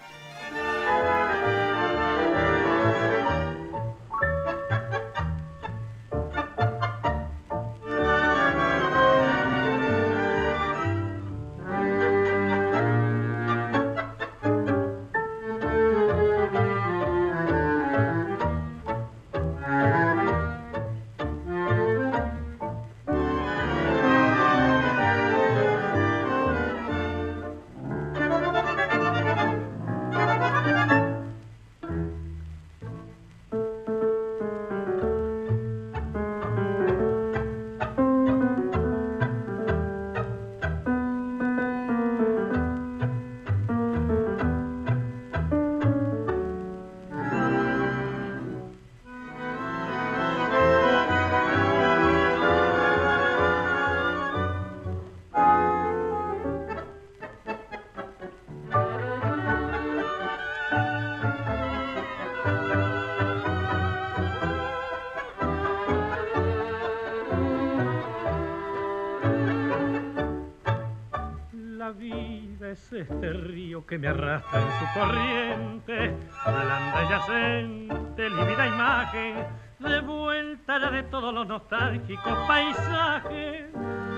Que 73.94 74.00
me 74.00 74.08
arrastra 74.08 74.60
en 74.60 74.68
su 74.80 75.00
corriente, 75.00 76.16
blanda 76.48 77.04
y 77.04 77.10
yacente, 77.10 78.28
lívida 78.28 78.68
imagen, 78.68 79.46
de 79.78 80.02
vuelta 80.02 80.80
ya 80.80 80.90
de 80.90 81.04
todos 81.04 81.32
los 81.32 81.46
nostálgicos 81.46 82.34
paisajes, 82.48 83.72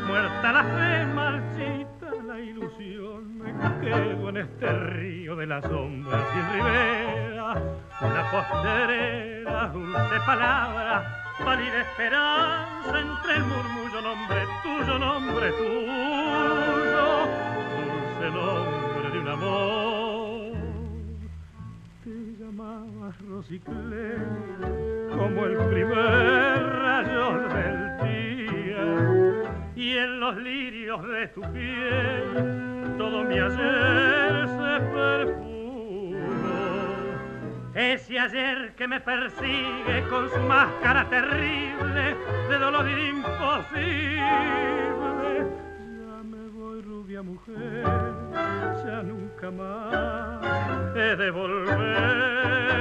muerta 0.08 0.52
la 0.54 0.64
fe, 0.64 1.06
marchita 1.14 2.10
la 2.26 2.40
ilusión, 2.40 3.38
me 3.38 3.52
quedo 3.82 4.30
en 4.30 4.38
este 4.38 4.72
río 4.72 5.36
de 5.36 5.46
la 5.46 5.62
sombra 5.62 6.24
sin 6.32 6.54
ribera, 6.54 7.62
una 8.00 8.32
posterera, 8.32 9.68
dulce 9.74 10.20
palabra, 10.26 11.34
pálida 11.44 11.82
esperanza 11.82 13.00
entre 13.02 13.36
el 13.36 13.44
murmullo 13.44 14.02
nombre 14.02 14.46
tuyo, 14.64 15.00
nombre 15.00 15.52
tuyo 15.52 15.75
como 25.18 25.46
el 25.46 25.58
primer 25.70 26.66
rayo 26.80 27.32
del 27.50 27.98
día 28.04 28.84
y 29.76 29.98
en 29.98 30.20
los 30.22 30.38
lirios 30.38 31.06
de 31.06 31.28
tu 31.28 31.42
piel 31.52 32.96
todo 32.98 33.26
mi 33.26 33.38
ayer 33.38 34.48
se 34.48 34.80
perfumó. 34.96 36.16
Ese 37.74 38.18
ayer 38.18 38.74
que 38.76 38.88
me 38.88 39.02
persigue 39.02 40.08
con 40.10 40.30
su 40.30 40.40
máscara 40.40 41.10
terrible 41.10 42.16
de 42.50 42.58
dolor 42.58 42.88
imposible 42.90 44.06
mujer, 47.24 47.84
ya 48.86 49.02
nunca 49.04 49.52
más 49.52 50.96
he 50.96 51.16
de 51.16 51.32
volver. 51.32 52.75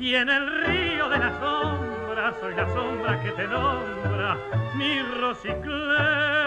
Y 0.00 0.14
en 0.14 0.30
el 0.30 0.64
río 0.64 1.10
de 1.10 1.18
la 1.18 1.38
sombra 1.38 2.34
soy 2.40 2.54
la 2.54 2.66
sombra 2.72 3.22
que 3.22 3.32
te 3.32 3.46
nombra, 3.46 4.38
mi 4.74 5.02
Rosicler. 5.20 6.40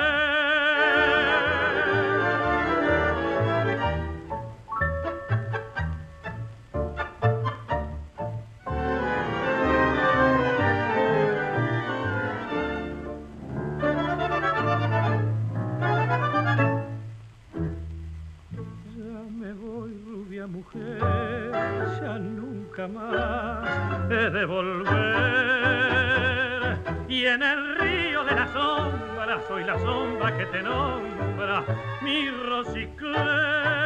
mujer, 20.48 21.52
ya 22.02 22.20
nunca 22.74 22.88
más 22.88 24.10
he 24.10 24.30
de 24.32 24.46
volver. 24.46 24.94
Y 27.08 27.26
en 27.26 27.44
el 27.44 27.76
río 27.76 28.24
de 28.24 28.36
la 28.36 28.52
sombra 28.52 29.40
soy 29.48 29.64
la 29.64 29.78
sombra 29.80 30.36
que 30.38 30.46
te 30.48 30.64
nombra, 30.64 31.64
mi 32.02 32.30
Rosicler. 32.30 33.84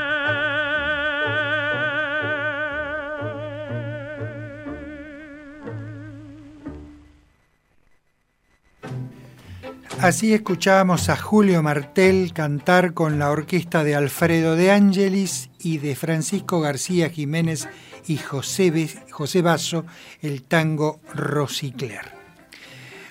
Así 9.99 10.31
escuchábamos 10.31 11.09
a 11.09 11.17
Julio 11.17 11.63
Martel 11.63 12.31
cantar 12.31 12.93
con 12.93 13.17
la 13.17 13.31
orquesta 13.31 13.83
de 13.83 13.95
Alfredo 13.95 14.55
de 14.55 14.71
Ángelis 14.71 15.49
y 15.59 15.79
de 15.79 15.95
Francisco 15.95 16.61
García 16.61 17.09
Jiménez 17.09 17.67
y 18.07 18.17
José, 18.17 18.89
José 19.11 19.41
Basso 19.41 19.85
el 20.21 20.43
tango 20.43 20.99
Rosicler. 21.13 22.11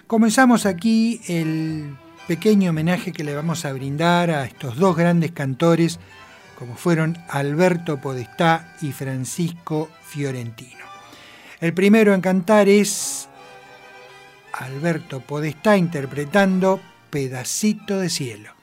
Comenzamos 0.06 0.66
aquí 0.66 1.20
el 1.28 1.96
pequeño 2.26 2.70
homenaje 2.70 3.12
que 3.12 3.24
le 3.24 3.34
vamos 3.34 3.64
a 3.64 3.72
brindar 3.72 4.30
a 4.30 4.44
estos 4.44 4.76
dos 4.76 4.96
grandes 4.96 5.32
cantores 5.32 5.98
como 6.58 6.76
fueron 6.76 7.18
Alberto 7.28 8.00
Podestá 8.00 8.76
y 8.80 8.92
Francisco 8.92 9.90
Fiorentino. 10.02 10.86
El 11.60 11.74
primero 11.74 12.14
en 12.14 12.20
cantar 12.20 12.68
es 12.68 13.28
Alberto 14.52 15.20
Podestá 15.20 15.76
interpretando 15.76 16.80
Pedacito 17.10 17.98
de 17.98 18.08
Cielo. 18.08 18.55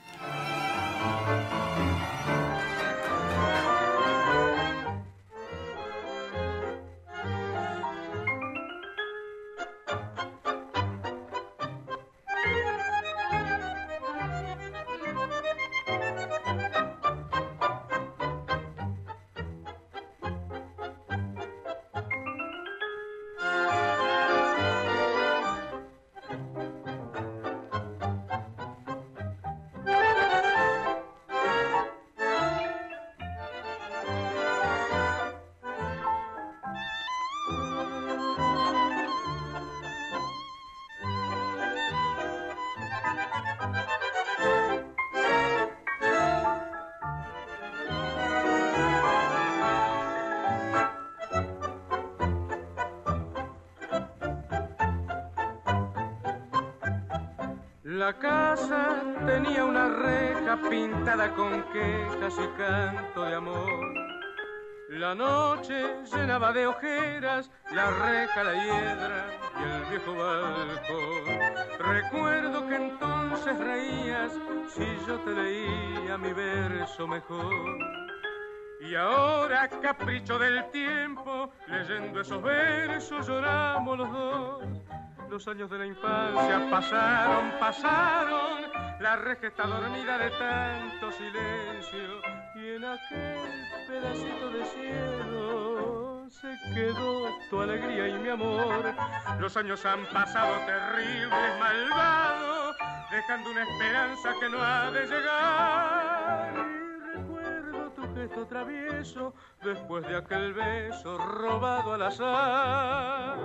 Años 85.53 85.69
de 85.69 85.77
la 85.77 85.85
infancia 85.85 86.67
pasaron, 86.71 87.51
pasaron, 87.59 88.71
la 88.99 89.15
reja 89.17 89.45
está 89.45 89.67
dormida 89.67 90.17
de 90.17 90.31
tanto 90.31 91.11
silencio 91.11 92.21
y 92.55 92.69
en 92.69 92.83
aquel 92.83 93.87
pedacito 93.87 94.49
de 94.49 94.65
cielo 94.65 96.25
se 96.27 96.57
quedó 96.73 97.27
tu 97.51 97.61
alegría 97.61 98.07
y 98.07 98.13
mi 98.13 98.29
amor. 98.29 98.95
Los 99.39 99.55
años 99.55 99.85
han 99.85 100.03
pasado 100.07 100.55
terribles, 100.65 101.59
malvados, 101.59 102.75
dejando 103.11 103.51
una 103.51 103.61
esperanza 103.61 104.33
que 104.39 104.49
no 104.49 104.57
ha 104.59 104.89
de 104.89 105.05
llegar. 105.05 106.53
Y 106.65 107.15
recuerdo 107.15 107.91
tu 107.91 108.15
gesto 108.15 108.47
travieso 108.47 109.35
después 109.61 110.03
de 110.07 110.17
aquel 110.17 110.53
beso 110.53 111.15
robado 111.19 111.93
al 111.93 112.01
azar. 112.01 113.37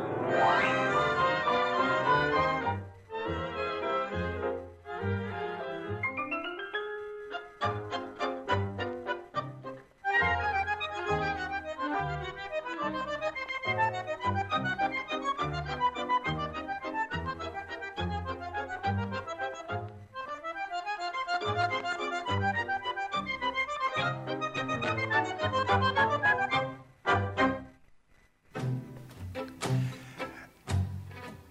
thank 2.38 2.62
you 2.62 2.67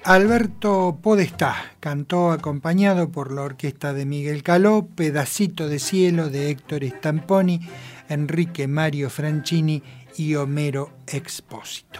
Alberto 0.07 0.99
Podestá 1.03 1.73
cantó 1.81 2.31
acompañado 2.31 3.11
por 3.11 3.33
la 3.33 3.41
orquesta 3.41 3.91
de 3.91 4.05
Miguel 4.05 4.41
Caló, 4.41 4.87
Pedacito 4.87 5.67
de 5.67 5.79
Cielo 5.79 6.29
de 6.29 6.49
Héctor 6.49 6.85
Stamponi, 6.85 7.59
Enrique 8.07 8.69
Mario 8.69 9.09
Franchini 9.09 9.83
y 10.15 10.35
Homero 10.35 10.93
Expósito. 11.07 11.99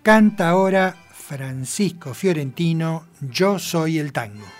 Canta 0.00 0.48
ahora 0.48 0.94
Francisco 1.12 2.14
Fiorentino, 2.14 3.06
Yo 3.20 3.58
soy 3.58 3.98
el 3.98 4.12
tango. 4.12 4.59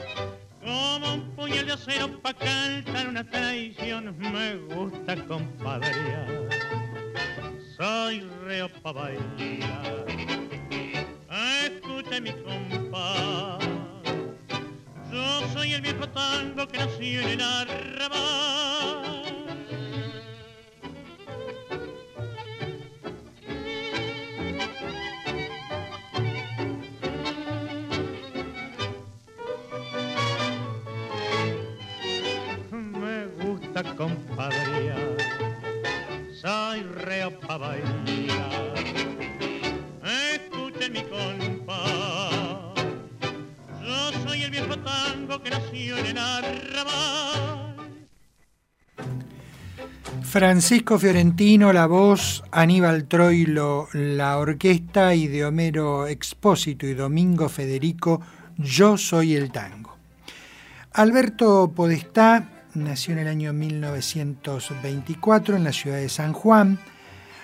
Como 0.63 1.13
un 1.13 1.35
puñal 1.35 1.65
de 1.65 1.73
acero 1.73 2.21
pa' 2.21 2.33
cantar 2.33 3.07
una 3.07 3.23
traición, 3.23 4.15
me 4.19 4.55
gusta 4.73 5.15
compadrear. 5.27 6.49
Soy 7.77 8.21
reo 8.45 8.69
pa' 8.81 8.91
bailar. 8.91 10.05
Escuche 11.65 12.21
mi 12.21 12.31
compás 12.43 13.61
yo 15.11 15.47
soy 15.53 15.73
el 15.73 15.81
viejo 15.81 16.07
tango 16.07 16.65
que 16.67 16.77
nació 16.77 17.21
en 17.21 17.29
el 17.29 17.41
arrabal. 17.41 18.70
Francisco 50.31 50.97
Fiorentino, 50.97 51.71
la 51.73 51.85
voz, 51.87 52.41
Aníbal 52.51 53.03
Troilo, 53.03 53.89
la 53.91 54.37
orquesta 54.37 55.13
y 55.13 55.27
de 55.27 55.43
Homero 55.43 56.07
Expósito 56.07 56.87
y 56.87 56.93
Domingo 56.93 57.49
Federico, 57.49 58.21
Yo 58.55 58.97
soy 58.97 59.35
el 59.35 59.51
tango. 59.51 59.97
Alberto 60.93 61.73
Podestá 61.75 62.47
nació 62.75 63.11
en 63.11 63.19
el 63.19 63.27
año 63.27 63.51
1924 63.51 65.57
en 65.57 65.65
la 65.65 65.73
ciudad 65.73 65.97
de 65.97 66.07
San 66.07 66.31
Juan, 66.31 66.79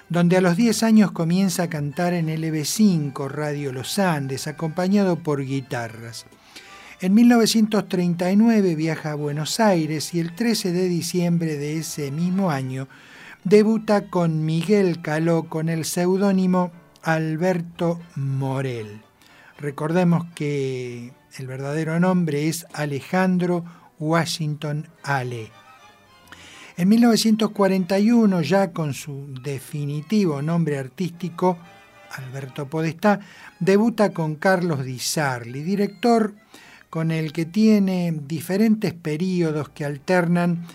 donde 0.07 0.37
a 0.37 0.41
los 0.41 0.55
10 0.55 0.83
años 0.83 1.11
comienza 1.11 1.63
a 1.63 1.69
cantar 1.69 2.13
en 2.13 2.27
LB5 2.27 3.29
Radio 3.29 3.73
Los 3.73 3.99
Andes, 3.99 4.47
acompañado 4.47 5.17
por 5.17 5.43
guitarras. 5.43 6.25
En 6.99 7.13
1939 7.13 8.73
viaja 8.73 9.11
a 9.11 9.15
Buenos 9.15 9.59
Aires 9.59 10.15
y 10.15 10.19
el 10.19 10.33
13 10.33 10.71
de 10.71 10.89
diciembre 10.89 11.55
de 11.55 11.77
ese 11.77 12.09
mismo 12.09 12.49
año 12.49 12.87
debuta 13.43 14.09
con 14.09 14.43
Miguel 14.45 15.03
Caló 15.03 15.47
con 15.47 15.69
el 15.69 15.85
seudónimo 15.85 16.71
Alberto 17.03 17.99
Morel. 18.15 19.01
Recordemos 19.59 20.25
que 20.33 21.13
el 21.37 21.45
verdadero 21.45 21.99
nombre 21.99 22.47
es 22.47 22.65
Alejandro 22.73 23.63
Washington 23.99 24.89
Ale. 25.03 25.51
En 26.77 26.89
1941, 26.89 28.41
ya 28.41 28.71
con 28.71 28.95
su 28.95 29.35
definitivo 29.43 30.41
nombre 30.41 30.79
artístico, 30.79 31.59
Alberto 32.15 32.67
Podestá, 32.67 33.19
debuta 33.59 34.13
con 34.13 34.35
Carlos 34.35 34.83
Di 34.83 34.97
Sarli, 34.97 35.61
director 35.61 36.33
con 36.97 37.11
el 37.11 37.31
que 37.31 37.45
tiene 37.45 38.11
diferentes 38.27 38.91
periodos 38.91 39.69
que 39.69 39.85
alternan 39.85 40.65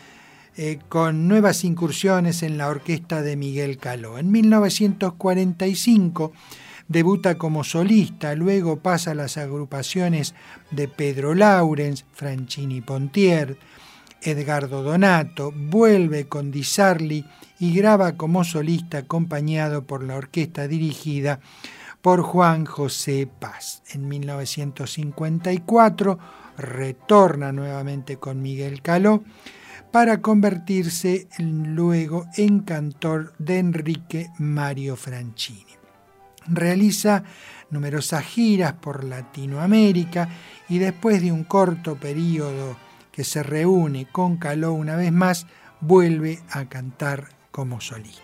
eh, 0.57 0.79
con 0.89 1.27
nuevas 1.27 1.65
incursiones 1.65 2.45
en 2.45 2.59
la 2.59 2.69
orquesta 2.69 3.23
de 3.23 3.35
Miguel 3.35 3.77
Caló. 3.77 4.19
En 4.19 4.31
1945 4.31 6.31
debuta 6.87 7.39
como 7.39 7.65
solista, 7.65 8.37
luego 8.37 8.79
pasa 8.79 9.11
a 9.11 9.15
las 9.17 9.37
agrupaciones 9.37 10.37
de 10.71 10.87
Pedro 10.87 11.35
Laurens, 11.35 12.05
Franchini 12.13 12.83
Pontier, 12.83 13.59
Edgardo 14.23 14.85
Donato, 14.85 15.51
vuelve 15.51 16.29
con 16.29 16.53
Di 16.53 16.63
Sarli 16.63 17.25
y 17.59 17.75
graba 17.75 18.13
como 18.13 18.45
solista 18.45 18.99
acompañado 18.99 19.89
por 19.89 20.05
la 20.05 20.15
orquesta 20.15 20.69
dirigida 20.69 21.41
por 22.03 22.23
Juan 22.23 22.67
José 22.67 23.27
Paz. 23.27 23.83
En 23.91 24.07
1954 24.09 26.19
retorna 26.59 27.53
nuevamente 27.53 28.19
con 28.19 28.43
Miguel 28.43 28.83
Caló 28.83 29.25
para 29.93 30.21
convertirse 30.21 31.29
luego 31.39 32.27
en 32.37 32.61
cantor 32.61 33.35
de 33.39 33.59
Enrique 33.59 34.31
Mario 34.39 34.97
Franchini. 34.97 35.73
Realiza 36.49 37.23
numerosas 37.71 38.25
giras 38.25 38.73
por 38.75 39.05
Latinoamérica 39.05 40.29
y 40.69 40.79
después 40.79 41.23
de 41.23 41.31
un 41.31 41.45
corto 41.45 41.97
periodo 41.97 42.77
que 43.13 43.23
se 43.23 43.43
reúne 43.43 44.07
con 44.11 44.39
Caló 44.39 44.73
una 44.73 44.97
vez 44.97 45.13
más, 45.13 45.47
vuelve 45.81 46.41
a 46.51 46.65
cantar 46.65 47.29
como 47.51 47.81
solista. 47.81 48.22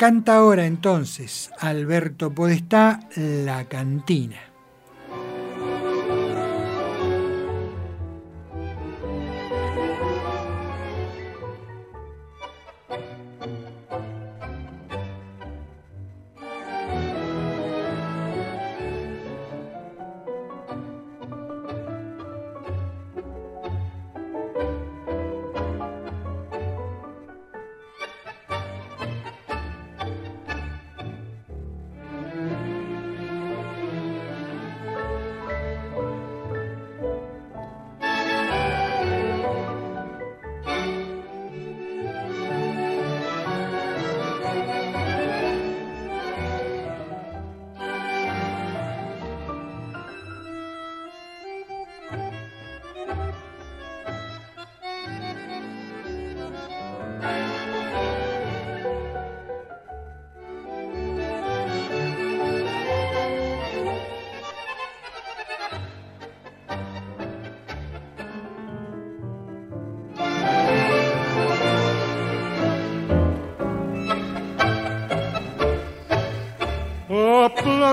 Canta 0.00 0.36
ahora 0.36 0.64
entonces 0.64 1.50
Alberto 1.58 2.34
Podestá 2.34 3.00
La 3.16 3.66
Cantina. 3.66 4.49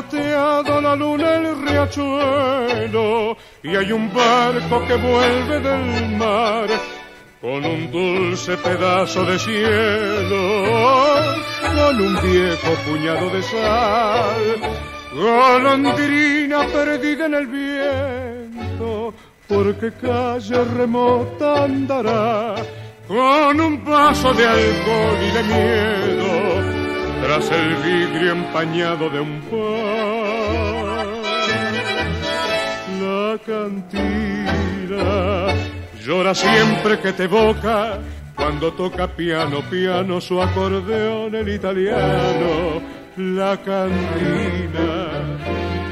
Plateado 0.01 0.79
la 0.79 0.95
luna 0.95 1.35
el 1.35 1.61
riachuelo 1.61 3.35
y 3.63 3.75
hay 3.75 3.91
un 3.91 4.13
barco 4.13 4.85
que 4.85 4.95
vuelve 4.95 5.59
del 5.59 6.17
mar 6.17 6.69
con 7.41 7.65
un 7.65 7.91
dulce 7.91 8.57
pedazo 8.57 9.23
de 9.25 9.39
cielo, 9.39 10.65
con 11.61 12.01
un 12.01 12.21
viejo 12.21 12.71
puñado 12.85 13.29
de 13.29 13.43
sal, 13.43 14.59
golondrina 15.13 16.67
perdida 16.67 17.25
en 17.25 17.33
el 17.35 17.47
viento, 17.47 19.13
porque 19.47 19.91
calle 19.93 20.63
remota 20.75 21.63
andará 21.63 22.55
con 23.07 23.61
un 23.61 23.85
vaso 23.85 24.33
de 24.33 24.45
alcohol 24.45 25.17
y 25.21 25.31
de 25.31 25.43
miedo 25.43 26.16
tras 27.37 27.51
el 27.51 27.75
vidrio 27.75 28.31
empañado 28.31 29.09
de 29.09 29.19
un 29.19 29.41
pan. 29.41 31.07
La 33.01 33.37
cantina 33.45 35.03
llora 36.03 36.33
siempre 36.33 36.99
que 36.99 37.13
te 37.13 37.25
evoca 37.25 37.99
cuando 38.35 38.73
toca 38.73 39.07
piano, 39.07 39.61
piano 39.69 40.19
su 40.19 40.41
acordeón 40.41 41.35
el 41.35 41.49
italiano. 41.49 42.81
La 43.17 43.57
cantina, 43.57 45.09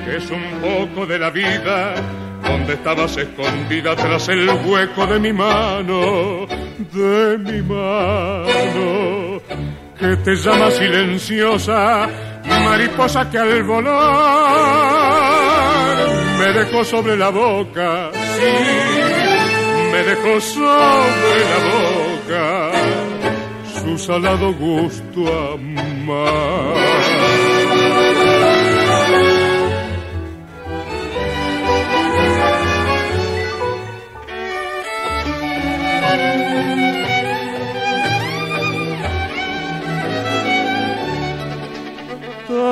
que 0.04 0.18
es 0.18 0.32
un 0.32 0.62
poco 0.62 1.06
de 1.06 1.20
la 1.20 1.30
vida, 1.30 1.96
donde 2.44 2.74
estabas 2.74 3.18
escondida 3.18 3.96
tras 3.96 4.30
el 4.30 4.50
hueco 4.50 5.06
de 5.08 5.20
mi 5.20 5.34
mano, 5.34 6.48
de 6.92 7.38
mi 7.38 7.62
mano 7.62 9.36
que 10.00 10.16
te 10.18 10.36
llama 10.36 10.72
silenciosa, 10.72 12.08
mariposa 12.46 13.30
que 13.30 13.38
al 13.38 13.64
volar 13.64 13.96
me 16.40 16.54
dejó 16.54 16.84
sobre 16.84 17.16
la 17.18 17.30
boca, 17.30 18.12
sí, 18.14 18.54
me 19.92 20.04
dejó 20.04 20.42
sobre 20.42 21.40
la 21.52 21.60
boca 21.72 22.72
su 23.86 23.98
salado 23.98 24.54
gusto 24.54 25.54
amar. 25.54 27.05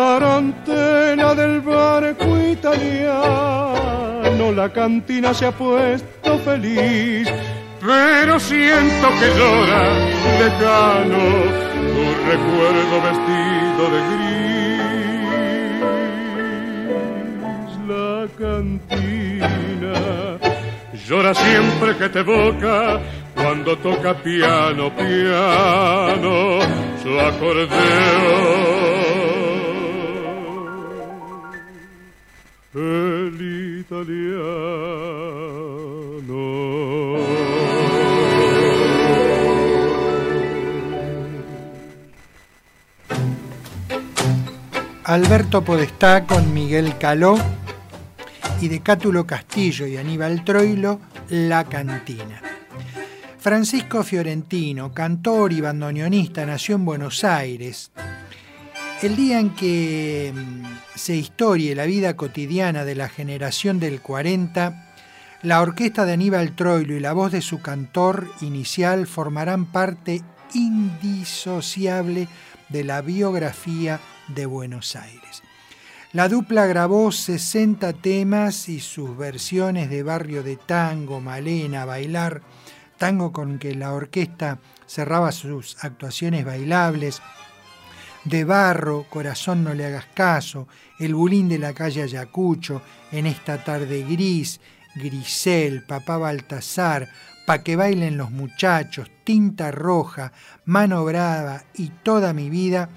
Tarantela 0.04 1.34
del 1.34 1.62
barco 1.62 2.30
italiano, 2.56 4.44
la 4.52 4.68
cantina 4.70 5.34
se 5.34 5.46
ha 5.46 5.52
puesto 5.52 6.38
feliz, 6.40 7.26
pero 7.80 8.40
siento 8.40 9.08
que 9.20 9.28
llora 9.38 9.84
lejano 10.42 11.24
tu 11.94 12.04
recuerdo 12.32 12.96
vestido 13.08 13.84
de 13.94 14.00
gris. 14.10 14.44
La 17.94 18.14
cantina 18.42 19.96
llora 21.08 21.34
siempre 21.34 21.90
que 21.98 22.08
te 22.10 22.20
evoca 22.20 23.00
cuando 23.36 23.78
toca 23.78 24.14
piano, 24.16 24.92
piano, 24.96 26.36
su 27.02 27.12
acordeón 27.30 29.03
el 32.76 33.82
italiano. 33.82 34.34
Alberto 45.06 45.64
Podestá 45.64 46.26
con 46.26 46.54
Miguel 46.54 46.98
Caló 46.98 47.36
y 48.62 48.70
de 48.70 48.82
Cátulo 48.82 49.28
Castillo 49.28 49.86
y 49.86 49.98
Aníbal 49.98 50.44
Troilo, 50.44 51.00
La 51.30 51.66
Cantina. 51.66 52.42
Francisco 53.38 54.04
Fiorentino, 54.04 54.94
cantor 54.94 55.52
y 55.52 55.60
bandoneonista, 55.60 56.46
nació 56.46 56.76
en 56.76 56.86
Buenos 56.86 57.24
Aires 57.26 57.92
el 59.06 59.18
día 59.18 59.40
en 59.42 59.50
que 59.50 60.32
mm, 60.34 60.64
se 60.96 61.16
historie 61.16 61.76
la 61.76 61.84
vida 61.84 62.16
cotidiana 62.16 62.86
de 62.86 62.96
la 62.96 63.10
generación 63.10 63.78
del 63.78 64.00
40, 64.00 64.94
La 65.42 65.62
orquesta 65.62 66.06
de 66.06 66.14
Aníbal 66.14 66.56
Troilo 66.56 66.96
y 66.96 67.02
la 67.02 67.12
voz 67.12 67.34
de 67.34 67.42
su 67.42 67.62
cantor 67.62 68.30
inicial 68.40 69.06
formarán 69.06 69.66
parte 69.66 70.22
indisociable 70.54 72.30
de 72.70 72.84
la 72.86 73.02
biografía 73.02 74.00
de 74.30 74.46
Buenos 74.46 74.96
Aires. 74.96 75.44
La 76.14 76.30
dupla 76.30 76.66
grabó 76.66 77.12
60 77.12 77.92
temas 77.94 78.70
y 78.70 78.80
sus 78.80 79.18
versiones 79.18 79.90
de 79.90 80.02
Barrio 80.04 80.44
de 80.44 80.56
Tango, 80.56 81.20
Malena, 81.20 81.84
Bailar, 81.84 82.42
tango 82.98 83.34
con 83.34 83.60
que 83.60 83.76
la 83.76 83.92
orquesta 83.92 84.60
cerraba 84.88 85.34
sus 85.34 85.84
actuaciones 85.84 86.46
bailables, 86.46 87.22
de 88.24 88.44
Barro, 88.46 89.06
Corazón 89.10 89.64
no 89.64 89.74
le 89.74 89.86
hagas 89.86 90.06
caso, 90.14 90.68
El 91.00 91.16
bulín 91.16 91.50
de 91.50 91.60
la 91.60 91.74
calle 91.74 92.04
Ayacucho, 92.04 92.82
En 93.12 93.26
esta 93.26 93.64
tarde 93.64 94.04
gris, 94.04 94.60
Grisel, 94.96 95.84
Papá 95.84 96.18
Baltasar, 96.18 97.10
Pa' 97.46 97.62
que 97.62 97.76
bailen 97.76 98.18
los 98.18 98.32
muchachos, 98.32 99.12
Tinta 99.26 99.70
Roja, 99.72 100.32
Mano 100.66 101.04
Brava 101.04 101.64
y 101.74 101.90
Toda 101.90 102.32
mi 102.34 102.50
vida, 102.50 102.90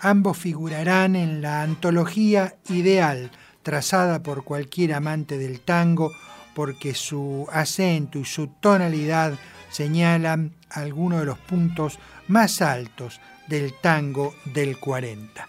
ambos 0.00 0.38
figurarán 0.38 1.16
en 1.16 1.42
la 1.42 1.62
antología 1.62 2.56
ideal 2.70 3.30
trazada 3.62 4.22
por 4.22 4.44
cualquier 4.44 4.94
amante 4.94 5.36
del 5.36 5.60
tango 5.60 6.10
porque 6.54 6.94
su 6.94 7.46
acento 7.52 8.18
y 8.18 8.24
su 8.24 8.48
tonalidad 8.48 9.34
señalan 9.70 10.54
algunos 10.70 11.20
de 11.20 11.26
los 11.26 11.38
puntos 11.38 11.98
más 12.26 12.62
altos 12.62 13.20
del 13.50 13.74
tango 13.74 14.34
del 14.46 14.78
40. 14.78 15.46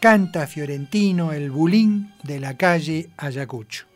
Canta 0.00 0.46
Fiorentino 0.46 1.32
el 1.32 1.50
bulín 1.50 2.12
de 2.22 2.40
la 2.40 2.58
calle 2.58 3.08
Ayacucho. 3.16 3.86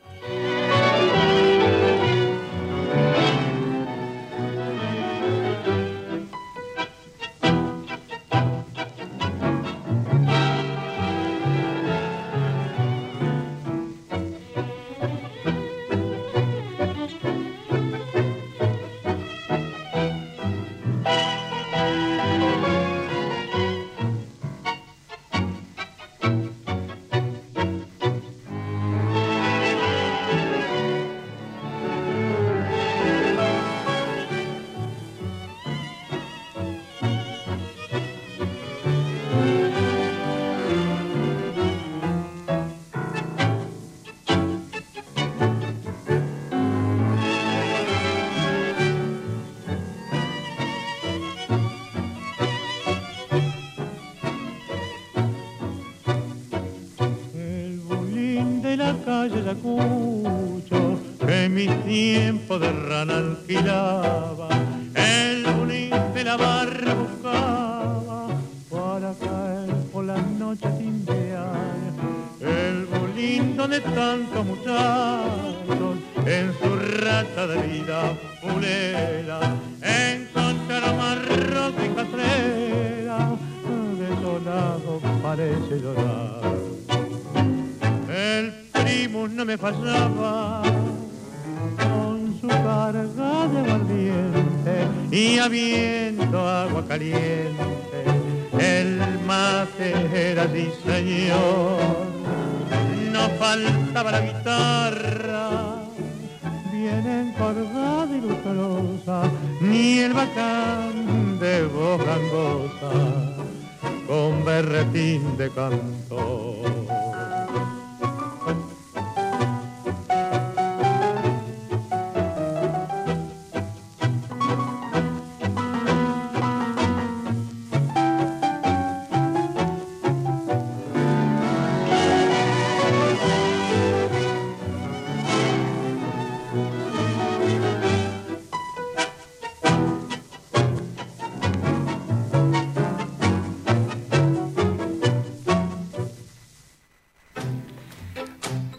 maracucho 59.48 60.98
que 61.26 61.48
mi 61.48 61.66
tiempo 61.86 62.58
de 62.58 62.70
rana 62.70 63.16
alquilaba. 63.16 63.97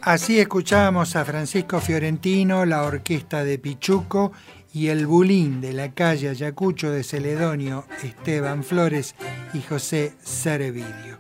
Así 0.10 0.40
escuchábamos 0.40 1.16
a 1.16 1.24
Francisco 1.24 1.80
Fiorentino, 1.80 2.66
la 2.66 2.82
orquesta 2.82 3.44
de 3.44 3.60
Pichuco 3.60 4.32
y 4.74 4.88
el 4.88 5.06
bulín 5.06 5.62
de 5.62 5.72
la 5.72 5.94
calle 5.94 6.30
Ayacucho 6.30 6.90
de 6.90 7.04
Celedonio, 7.04 7.86
Esteban 8.02 8.64
Flores 8.64 9.14
y 9.54 9.62
José 9.62 10.14
Cerevidio. 10.24 11.20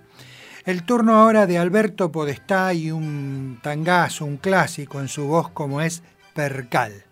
El 0.66 0.86
turno 0.86 1.20
ahora 1.20 1.46
de 1.46 1.60
Alberto 1.60 2.12
Podestá 2.12 2.74
y 2.74 2.90
un 2.90 3.60
tangazo, 3.62 4.26
un 4.26 4.38
clásico 4.38 5.00
en 5.00 5.08
su 5.08 5.28
voz 5.28 5.50
como 5.50 5.82
es 5.82 6.02
Percal. 6.34 7.04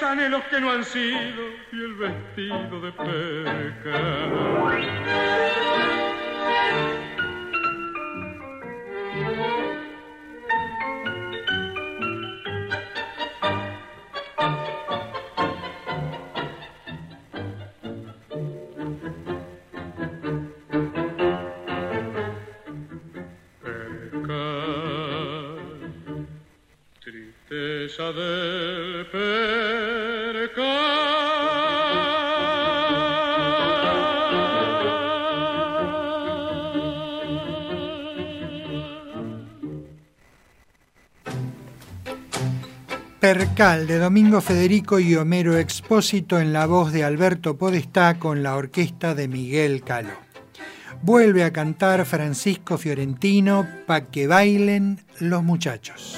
Los 0.00 0.10
anhelos 0.10 0.44
que 0.44 0.60
no 0.60 0.70
han 0.70 0.84
sido 0.84 1.48
y 1.72 1.76
el 1.76 1.94
vestido 1.94 2.80
de 2.80 2.92
percal. 2.92 4.28
Percal 43.34 43.86
de 43.86 43.98
Domingo 43.98 44.40
Federico 44.40 44.98
y 44.98 45.14
Homero 45.14 45.58
Expósito 45.58 46.40
en 46.40 46.54
la 46.54 46.64
voz 46.64 46.92
de 46.92 47.04
Alberto 47.04 47.58
Podestá 47.58 48.18
con 48.18 48.42
la 48.42 48.56
orquesta 48.56 49.14
de 49.14 49.28
Miguel 49.28 49.82
Caló. 49.82 50.14
Vuelve 51.02 51.44
a 51.44 51.52
cantar 51.52 52.06
Francisco 52.06 52.78
Fiorentino 52.78 53.68
pa' 53.86 54.06
que 54.06 54.28
bailen 54.28 55.00
los 55.20 55.42
muchachos. 55.44 56.17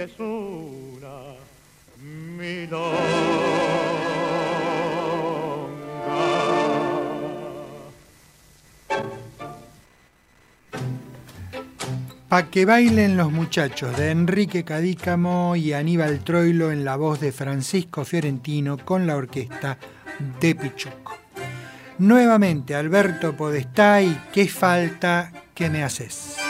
es. 0.00 0.12
Pa' 12.28 12.48
que 12.48 12.64
bailen 12.64 13.16
los 13.16 13.32
muchachos 13.32 13.96
de 13.96 14.10
Enrique 14.10 14.64
Cadícamo 14.64 15.56
y 15.56 15.72
Aníbal 15.72 16.20
Troilo 16.20 16.70
en 16.70 16.84
la 16.84 16.94
voz 16.96 17.20
de 17.20 17.32
Francisco 17.32 18.04
Fiorentino 18.04 18.78
con 18.78 19.06
la 19.06 19.16
orquesta 19.16 19.76
de 20.40 20.54
Pichuco. 20.54 21.18
Nuevamente 21.98 22.74
Alberto 22.74 23.36
Podestá 23.36 24.00
y 24.00 24.16
¿Qué 24.32 24.46
falta 24.48 25.32
que 25.54 25.68
me 25.68 25.82
haces? 25.82 26.49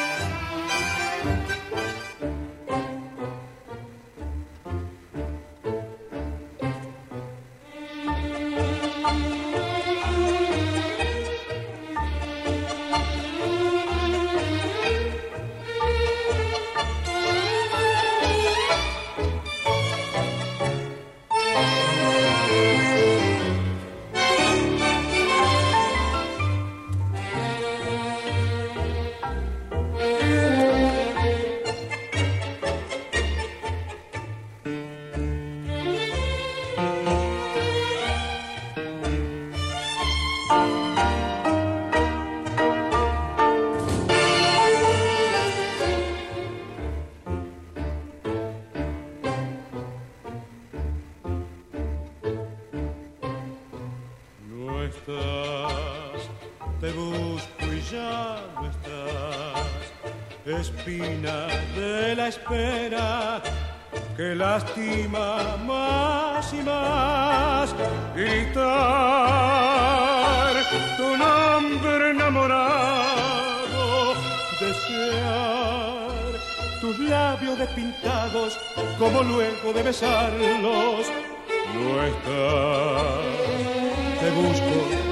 Busco 56.88 57.66
y 57.66 57.80
ya 57.92 58.40
no 58.54 58.70
estás. 58.70 59.60
Espina 60.46 61.46
de 61.76 62.14
la 62.16 62.28
espera 62.28 63.42
que 64.16 64.34
lastima 64.34 65.56
más 65.66 66.52
y 66.54 66.62
más. 66.62 67.74
Gritar 68.14 68.60
tu 70.96 71.16
nombre 71.16 72.10
enamorado, 72.10 72.64
desear 74.58 76.10
tus 76.80 76.98
labios 76.98 77.58
despintados 77.58 78.58
como 78.98 79.22
luego 79.22 79.72
de 79.74 79.82
besarlos. 79.82 81.06
No 81.74 82.02
estás, 82.02 83.20
te 84.20 84.30
busco 84.30 85.09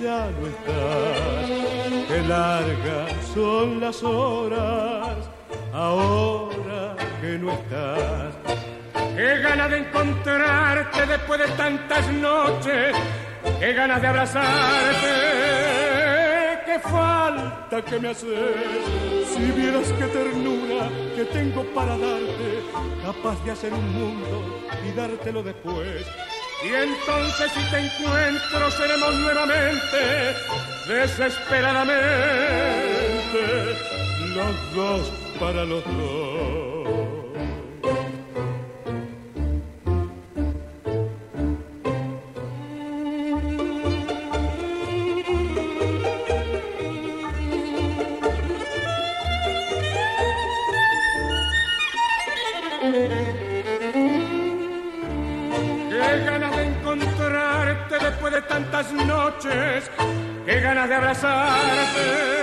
ya 0.00 0.30
no 0.30 0.46
estás. 0.46 1.50
Qué 2.08 2.22
largas 2.26 3.12
son 3.34 3.80
las 3.80 4.02
horas 4.02 5.28
ahora 5.72 6.96
que 7.20 7.38
no 7.38 7.52
estás. 7.52 8.34
Qué 9.16 9.38
ganas 9.40 9.70
de 9.70 9.78
encontrarte 9.78 11.06
después 11.06 11.40
de 11.40 11.48
tantas 11.56 12.10
noches, 12.12 12.96
qué 13.58 13.72
ganas 13.74 14.00
de 14.00 14.08
abrazarte, 14.08 15.06
qué 16.64 16.78
falta 16.78 17.82
que 17.84 18.00
me 18.00 18.08
haces. 18.08 19.26
Si 19.34 19.50
vieras 19.52 19.92
qué 19.98 20.06
ternura 20.06 20.88
que 21.14 21.24
tengo 21.26 21.62
para 21.74 21.98
darte, 21.98 22.62
capaz 23.04 23.44
de 23.44 23.50
hacer 23.50 23.72
un 23.74 23.92
mundo 23.92 24.60
y 24.86 24.92
dártelo 24.96 25.42
después. 25.42 26.06
Y 26.62 26.68
entonces 26.68 27.50
si 27.52 27.70
te 27.70 27.78
encuentro 27.78 28.70
seremos 28.70 29.14
nuevamente, 29.14 30.34
desesperadamente, 30.86 33.78
los 34.34 34.74
dos 34.74 35.10
para 35.38 35.64
los 35.64 35.82
dos. 35.84 36.59
Noches, 59.44 59.90
qué 60.44 60.60
ganas 60.60 60.88
de 60.88 60.94
abrazarte 60.94 62.40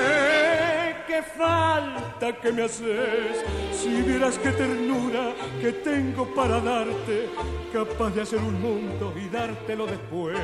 qué 1.07 1.23
falta 1.23 2.33
que 2.41 2.51
me 2.51 2.63
haces. 2.63 3.45
Si 3.71 4.01
vieras 4.01 4.37
qué 4.39 4.51
ternura 4.51 5.33
que 5.61 5.71
tengo 5.71 6.25
para 6.35 6.59
darte, 6.59 7.29
capaz 7.71 8.09
de 8.11 8.23
hacer 8.23 8.39
un 8.39 8.61
mundo 8.61 9.13
y 9.15 9.29
dártelo 9.29 9.85
después. 9.85 10.37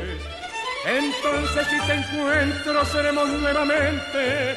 Entonces 0.86 1.68
si 1.68 1.82
te 1.88 1.94
encuentro 1.94 2.86
seremos 2.86 3.28
nuevamente, 3.30 4.56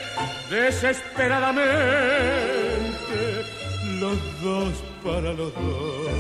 desesperadamente, 0.49 3.45
los 4.01 4.43
dos 4.43 4.75
para 5.03 5.33
los 5.33 5.53
dos. 5.55 6.13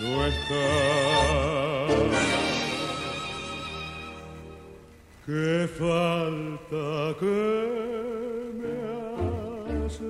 No 0.00 0.26
está. 0.26 1.63
Qué 5.26 5.66
falta 5.78 7.16
que 7.18 8.50
me 8.60 8.74
hace. 9.86 10.04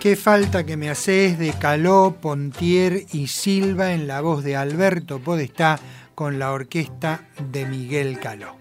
Qué 0.00 0.16
falta 0.16 0.66
que 0.66 0.76
me 0.76 0.90
haces 0.90 1.38
de 1.38 1.52
Caló, 1.52 2.16
Pontier 2.20 3.06
y 3.12 3.28
Silva 3.28 3.92
en 3.92 4.08
la 4.08 4.20
voz 4.20 4.42
de 4.42 4.56
Alberto 4.56 5.20
Podestá 5.20 5.78
con 6.16 6.40
la 6.40 6.50
orquesta 6.50 7.28
de 7.48 7.64
Miguel 7.66 8.18
Caló. 8.18 8.56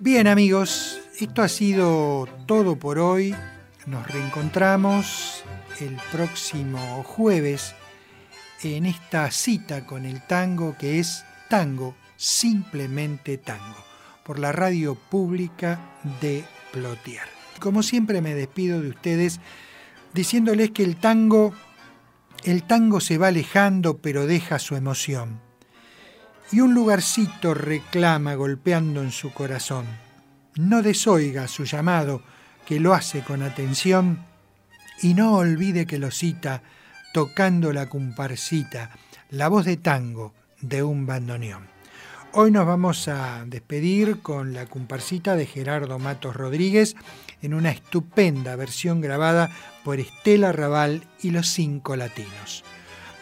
Bien 0.00 0.26
amigos, 0.26 1.00
esto 1.24 1.42
ha 1.42 1.48
sido 1.48 2.28
todo 2.46 2.76
por 2.76 2.98
hoy. 2.98 3.34
Nos 3.86 4.06
reencontramos 4.08 5.44
el 5.80 5.96
próximo 6.10 7.04
jueves 7.04 7.74
en 8.62 8.86
esta 8.86 9.30
cita 9.30 9.86
con 9.86 10.04
el 10.04 10.26
tango 10.26 10.76
que 10.76 10.98
es 10.98 11.24
Tango, 11.48 11.94
simplemente 12.16 13.38
tango, 13.38 13.84
por 14.24 14.38
la 14.38 14.52
radio 14.52 14.94
pública 14.94 15.78
de 16.20 16.44
Plotier. 16.72 17.28
Como 17.60 17.82
siempre 17.82 18.20
me 18.20 18.34
despido 18.34 18.80
de 18.80 18.88
ustedes 18.88 19.38
diciéndoles 20.14 20.70
que 20.70 20.82
el 20.82 20.96
tango 20.96 21.52
el 22.42 22.64
tango 22.64 23.00
se 23.00 23.18
va 23.18 23.28
alejando 23.28 23.98
pero 23.98 24.26
deja 24.26 24.58
su 24.58 24.74
emoción. 24.74 25.40
Y 26.50 26.60
un 26.60 26.74
lugarcito 26.74 27.54
reclama 27.54 28.34
golpeando 28.34 29.02
en 29.02 29.12
su 29.12 29.32
corazón 29.32 29.86
no 30.56 30.82
desoiga 30.82 31.48
su 31.48 31.64
llamado, 31.64 32.22
que 32.66 32.80
lo 32.80 32.94
hace 32.94 33.22
con 33.22 33.42
atención, 33.42 34.24
y 35.00 35.14
no 35.14 35.36
olvide 35.36 35.86
que 35.86 35.98
lo 35.98 36.10
cita 36.10 36.62
tocando 37.12 37.72
la 37.72 37.88
comparsita, 37.88 38.90
la 39.30 39.48
voz 39.48 39.64
de 39.64 39.76
tango 39.76 40.32
de 40.60 40.82
un 40.82 41.06
bandoneón. 41.06 41.66
Hoy 42.34 42.50
nos 42.50 42.66
vamos 42.66 43.08
a 43.08 43.44
despedir 43.46 44.20
con 44.20 44.54
la 44.54 44.64
comparsita 44.64 45.36
de 45.36 45.44
Gerardo 45.44 45.98
Matos 45.98 46.34
Rodríguez 46.34 46.96
en 47.42 47.52
una 47.52 47.70
estupenda 47.70 48.56
versión 48.56 49.02
grabada 49.02 49.50
por 49.84 50.00
Estela 50.00 50.52
Raval 50.52 51.06
y 51.20 51.30
los 51.30 51.48
cinco 51.48 51.94
latinos. 51.94 52.64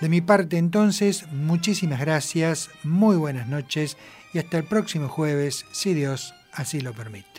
De 0.00 0.08
mi 0.08 0.20
parte 0.20 0.58
entonces, 0.58 1.26
muchísimas 1.32 2.00
gracias, 2.00 2.70
muy 2.84 3.16
buenas 3.16 3.48
noches 3.48 3.96
y 4.32 4.38
hasta 4.38 4.58
el 4.58 4.64
próximo 4.64 5.08
jueves, 5.08 5.66
si 5.72 5.92
Dios 5.92 6.34
así 6.52 6.80
lo 6.80 6.92
permite. 6.92 7.29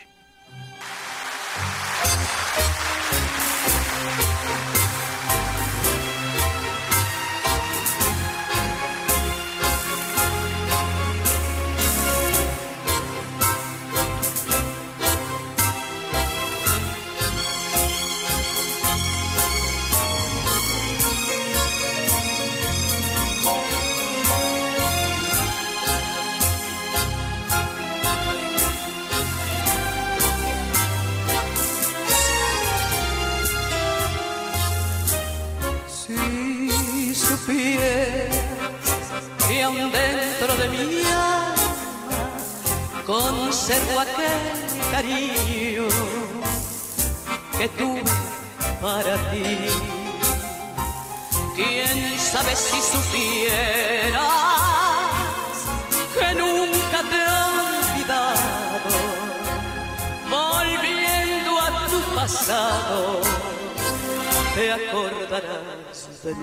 Los 66.24 66.38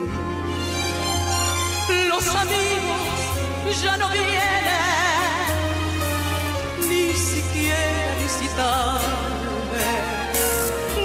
amigos 2.34 2.98
ya 3.80 3.96
no 3.96 4.09
vienen, 4.09 4.34
ni 6.88 7.12
siquiera 7.12 8.16
visitarme. 8.20 8.98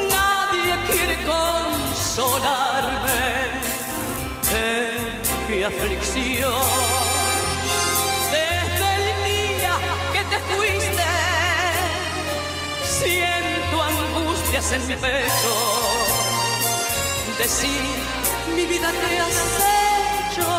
Nadie 0.10 0.74
quiere 0.88 1.18
consolarme 1.24 2.32
en 4.56 5.22
mi 5.48 5.64
aflicción. 5.64 6.66
Desde 8.32 8.88
el 8.96 9.06
día 9.24 9.76
que 10.14 10.22
te 10.32 10.40
fuiste, 10.50 11.12
siento 13.00 13.76
angustia 13.84 14.18
angustias 14.18 14.68
en 14.72 14.82
mi 14.88 14.96
pecho. 14.96 15.54
Decir, 17.38 18.23
mi 18.56 18.66
vida 18.66 18.90
te 18.92 19.20
has 19.20 19.40
hecho 20.30 20.50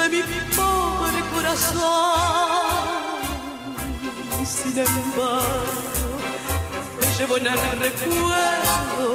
de 0.00 0.08
mi 0.08 0.22
pobre 0.56 1.20
corazón. 1.34 2.38
Sin 4.44 4.78
embargo, 4.78 5.40
te 7.00 7.06
llevo 7.18 7.36
en 7.36 7.46
el 7.46 7.60
recuerdo 7.86 9.06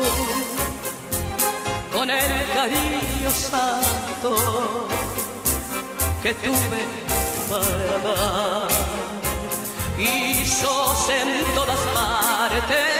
con 1.93 2.09
el 2.09 2.31
cariño 2.53 3.31
santo 3.31 4.87
que 6.21 6.33
tuve 6.35 6.81
para 7.49 7.97
dar. 8.07 8.67
Y 9.97 10.45
sos 10.45 11.09
en 11.09 11.45
todas 11.55 11.79
partes 11.93 12.92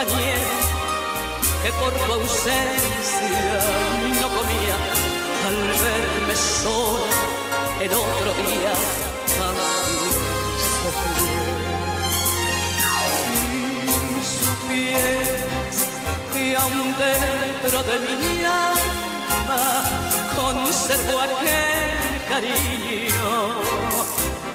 que 0.00 1.70
por 1.72 1.92
tu 1.92 2.12
ausencia 2.14 3.60
no 4.18 4.28
comía 4.28 4.76
al 5.46 5.56
verme 5.56 6.34
sola 6.36 7.20
el 7.80 7.92
otro 7.92 8.32
día 8.48 8.72
también 9.36 10.12
se 14.72 16.40
y 16.40 16.54
aún 16.54 16.94
dentro 16.96 17.82
de 17.82 17.96
mi 18.00 18.44
alma 18.44 19.62
conservo 20.34 21.20
aquel 21.20 22.22
cariño 22.26 23.32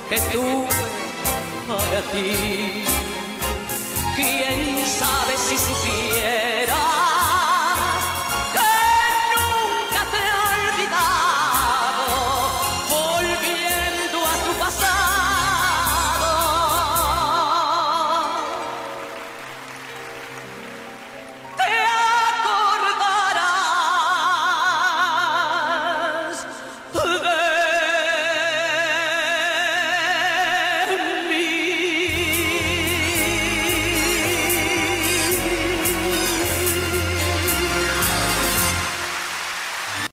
que 0.09 0.17
tuve 0.31 0.67
para 1.67 2.01
ti. 2.11 3.04
Quién 4.15 4.77
sabe 4.85 5.37
si 5.37 5.57
supiera 5.57 6.54